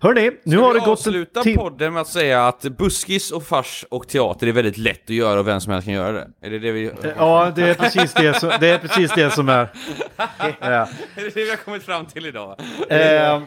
Hörni, 0.00 0.30
nu 0.44 0.58
har 0.58 0.74
det 0.74 0.78
gått 0.80 0.86
en 0.86 0.92
avsluta 0.92 1.42
tim- 1.42 1.56
podden 1.56 1.92
med 1.92 2.00
att 2.00 2.08
säga 2.08 2.46
att 2.48 2.62
buskis 2.62 3.30
och 3.30 3.42
fars 3.42 3.84
och 3.90 4.08
teater 4.08 4.46
är 4.46 4.52
väldigt 4.52 4.76
lätt 4.78 5.02
att 5.04 5.10
göra 5.10 5.40
och 5.40 5.46
vem 5.48 5.60
som 5.60 5.72
helst 5.72 5.84
kan 5.86 5.94
göra 5.94 6.12
det? 6.12 6.28
Är 6.42 6.50
det 6.50 6.58
det 6.58 6.72
vi... 6.72 6.90
Ja, 7.18 7.52
det 7.56 7.62
är 7.62 7.74
precis 7.74 8.14
det 8.14 8.40
som, 8.40 8.52
det 8.60 8.68
är, 8.70 8.78
precis 8.78 9.12
det 9.14 9.30
som 9.30 9.48
är. 9.48 9.68
Ja. 10.60 10.66
Är 10.66 10.88
det 11.14 11.34
det 11.34 11.44
vi 11.44 11.50
har 11.50 11.56
kommit 11.56 11.82
fram 11.82 12.06
till 12.06 12.26
idag? 12.26 12.56
Eh, 12.88 13.40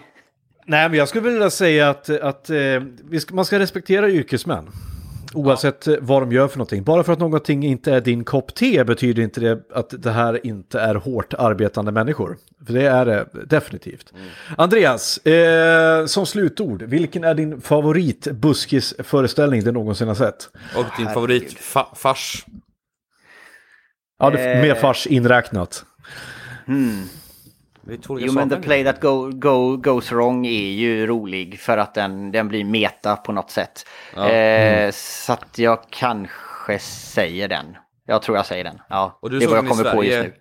nej, 0.66 0.90
men 0.90 0.94
jag 0.94 1.08
skulle 1.08 1.30
vilja 1.30 1.50
säga 1.50 1.90
att, 1.90 2.10
att 2.10 2.50
eh, 2.50 2.58
ska, 3.20 3.36
man 3.36 3.46
ska 3.46 3.60
respektera 3.60 4.10
yrkesmän. 4.10 4.68
Oavsett 5.34 5.88
eh, 5.88 5.96
vad 6.00 6.22
de 6.22 6.32
gör 6.32 6.48
för 6.48 6.58
någonting. 6.58 6.84
Bara 6.84 7.04
för 7.04 7.14
att 7.14 7.20
någonting 7.20 7.64
inte 7.66 7.94
är 7.94 8.02
din 8.02 8.24
kopp 8.24 8.56
te 8.56 8.84
betyder 8.84 9.24
inte 9.24 9.40
det 9.40 9.60
att 9.74 9.94
det 10.04 10.12
här 10.12 10.46
inte 10.46 10.80
är 10.80 10.96
hårt 10.96 11.34
arbetande 11.34 11.92
människor. 11.92 12.38
För 12.66 12.74
det 12.74 12.88
är 12.88 13.06
det 13.06 13.26
definitivt. 13.46 14.14
Andreas, 14.58 15.18
eh, 15.18 16.06
som 16.06 16.26
slutord, 16.26 16.82
vilken 16.84 17.24
är 17.24 17.34
din 17.36 17.62
favorit 17.62 18.28
buskisföreställning 18.32 19.64
du 19.64 19.72
någonsin 19.72 20.08
har 20.08 20.16
sett? 20.16 20.50
Och 20.78 20.86
din 20.98 21.10
favorit 21.10 21.54
fa- 21.60 21.96
fars? 21.96 22.46
Ja, 24.20 24.30
med 24.30 24.78
fars 24.78 25.08
inräknat. 25.08 25.86
Det 27.82 27.94
är 27.94 27.98
två 27.98 28.14
olika 28.14 28.28
Jo 28.28 28.34
men 28.34 28.50
the 28.50 28.56
play 28.56 28.84
that 28.84 29.02
go, 29.02 29.30
go, 29.34 29.78
goes 29.78 30.12
wrong 30.12 30.46
är 30.46 30.72
ju 30.72 31.08
rolig 31.08 31.60
för 31.60 31.78
att 31.78 31.94
den, 31.94 32.32
den 32.32 32.48
blir 32.48 32.64
meta 32.64 33.16
på 33.16 33.32
något 33.32 33.52
sätt. 33.52 33.86
Eh, 34.18 34.92
så 34.92 35.34
att 35.34 35.58
jag 35.58 35.80
kanske 35.90 36.80
säger 36.80 37.48
den. 37.48 37.78
Jag 38.06 38.22
tror 38.22 38.38
jag 38.38 38.46
säger 38.46 38.64
den. 38.64 38.82
Ja, 38.90 39.20
Och 39.22 39.30
du 39.30 39.40
det 39.40 39.46
är 39.46 39.50
vad 39.50 39.58
jag 39.58 39.68
kommer 39.68 39.92
på 39.96 40.04
just 40.04 40.24
nu. 40.24 40.34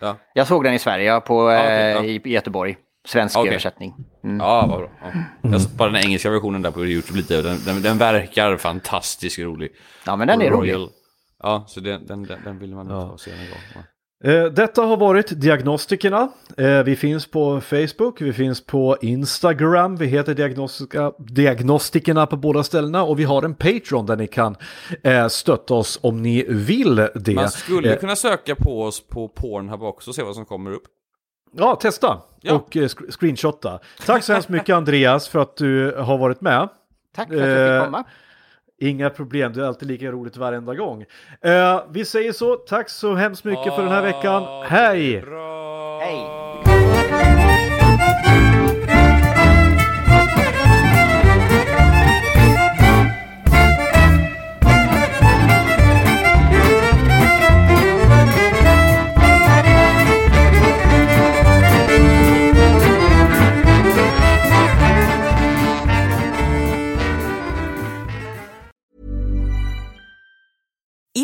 Ja, 0.00 0.16
Jag 0.32 0.46
såg 0.46 0.64
den 0.64 0.74
i 0.74 0.78
Sverige, 0.78 1.04
ja, 1.04 1.20
på, 1.20 1.44
okej, 1.44 1.56
eh, 1.58 1.90
ja. 1.90 2.04
i, 2.04 2.20
i 2.24 2.32
Göteborg. 2.32 2.76
Svensk 3.04 3.36
Okej. 3.38 3.48
översättning. 3.48 3.94
Mm. 4.24 4.38
ja 4.38 4.66
vad 4.66 4.78
bra. 4.78 4.90
Ja. 5.02 5.10
Jag 5.50 5.60
såg 5.60 5.70
bara 5.70 5.90
den 5.90 6.04
engelska 6.04 6.30
versionen 6.30 6.62
där 6.62 6.70
på 6.70 6.86
Youtube 6.86 7.18
lite. 7.18 7.36
och 7.36 7.42
Den, 7.42 7.58
den, 7.64 7.82
den 7.82 7.98
verkar 7.98 8.56
fantastiskt 8.56 9.38
rolig. 9.38 9.72
Ja 10.06 10.16
men 10.16 10.28
den 10.28 10.42
är 10.42 10.50
rolig. 10.50 10.76
Ja, 11.42 11.64
så 11.68 11.80
den, 11.80 12.06
den, 12.06 12.22
den, 12.22 12.40
den 12.44 12.58
vill 12.58 12.74
man 12.74 12.88
ta 12.88 13.02
och 13.02 13.20
se 13.20 13.30
en 13.30 13.38
gång. 13.38 13.84
Eh, 14.24 14.44
Detta 14.44 14.82
har 14.82 14.96
varit 14.96 15.40
Diagnostikerna. 15.40 16.28
Eh, 16.56 16.82
Vi 16.82 16.96
finns 16.96 17.26
på 17.26 17.60
Facebook, 17.60 18.20
vi 18.20 18.32
finns 18.32 18.66
på 18.66 18.96
Instagram, 19.02 19.96
vi 19.96 20.06
heter 20.06 20.34
Diagnostika, 20.34 21.12
Diagnostikerna 21.18 22.26
på 22.26 22.36
båda 22.36 22.62
ställena 22.62 23.02
och 23.04 23.18
vi 23.20 23.24
har 23.24 23.42
en 23.42 23.54
Patreon 23.54 24.06
där 24.06 24.16
ni 24.16 24.26
kan 24.26 24.56
eh, 25.02 25.28
stötta 25.28 25.74
oss 25.74 25.98
om 26.02 26.22
ni 26.22 26.44
vill 26.48 26.94
det. 27.14 27.34
Man 27.34 27.48
skulle 27.50 27.96
kunna 27.96 28.16
söka 28.16 28.54
på 28.54 28.82
oss 28.82 29.08
på 29.08 29.28
Pornhub 29.28 29.82
också 29.82 30.10
och 30.10 30.14
se 30.14 30.22
vad 30.22 30.34
som 30.34 30.44
kommer 30.44 30.70
upp. 30.72 30.82
Ja, 31.56 31.74
testa 31.74 32.20
Ja. 32.42 32.54
och 32.54 32.76
screenshotta. 33.10 33.78
Tack 34.06 34.24
så 34.24 34.32
hemskt 34.32 34.48
mycket 34.48 34.74
Andreas 34.76 35.28
för 35.28 35.38
att 35.38 35.56
du 35.56 35.94
har 35.98 36.18
varit 36.18 36.40
med. 36.40 36.68
Tack 37.16 37.28
för 37.28 37.34
att 37.42 37.48
jag 37.48 37.80
fick 37.80 37.84
komma. 37.86 38.04
Inga 38.82 39.10
problem, 39.10 39.52
det 39.52 39.60
är 39.60 39.64
alltid 39.64 39.88
lika 39.88 40.12
roligt 40.12 40.36
varenda 40.36 40.74
gång. 40.74 41.04
Eh, 41.40 41.82
vi 41.90 42.04
säger 42.04 42.32
så, 42.32 42.56
tack 42.56 42.88
så 42.88 43.14
hemskt 43.14 43.44
mycket 43.44 43.74
för 43.74 43.82
den 43.82 43.92
här 43.92 44.02
veckan. 44.02 44.42
Bra! 44.42 44.62
Hej! 44.62 45.20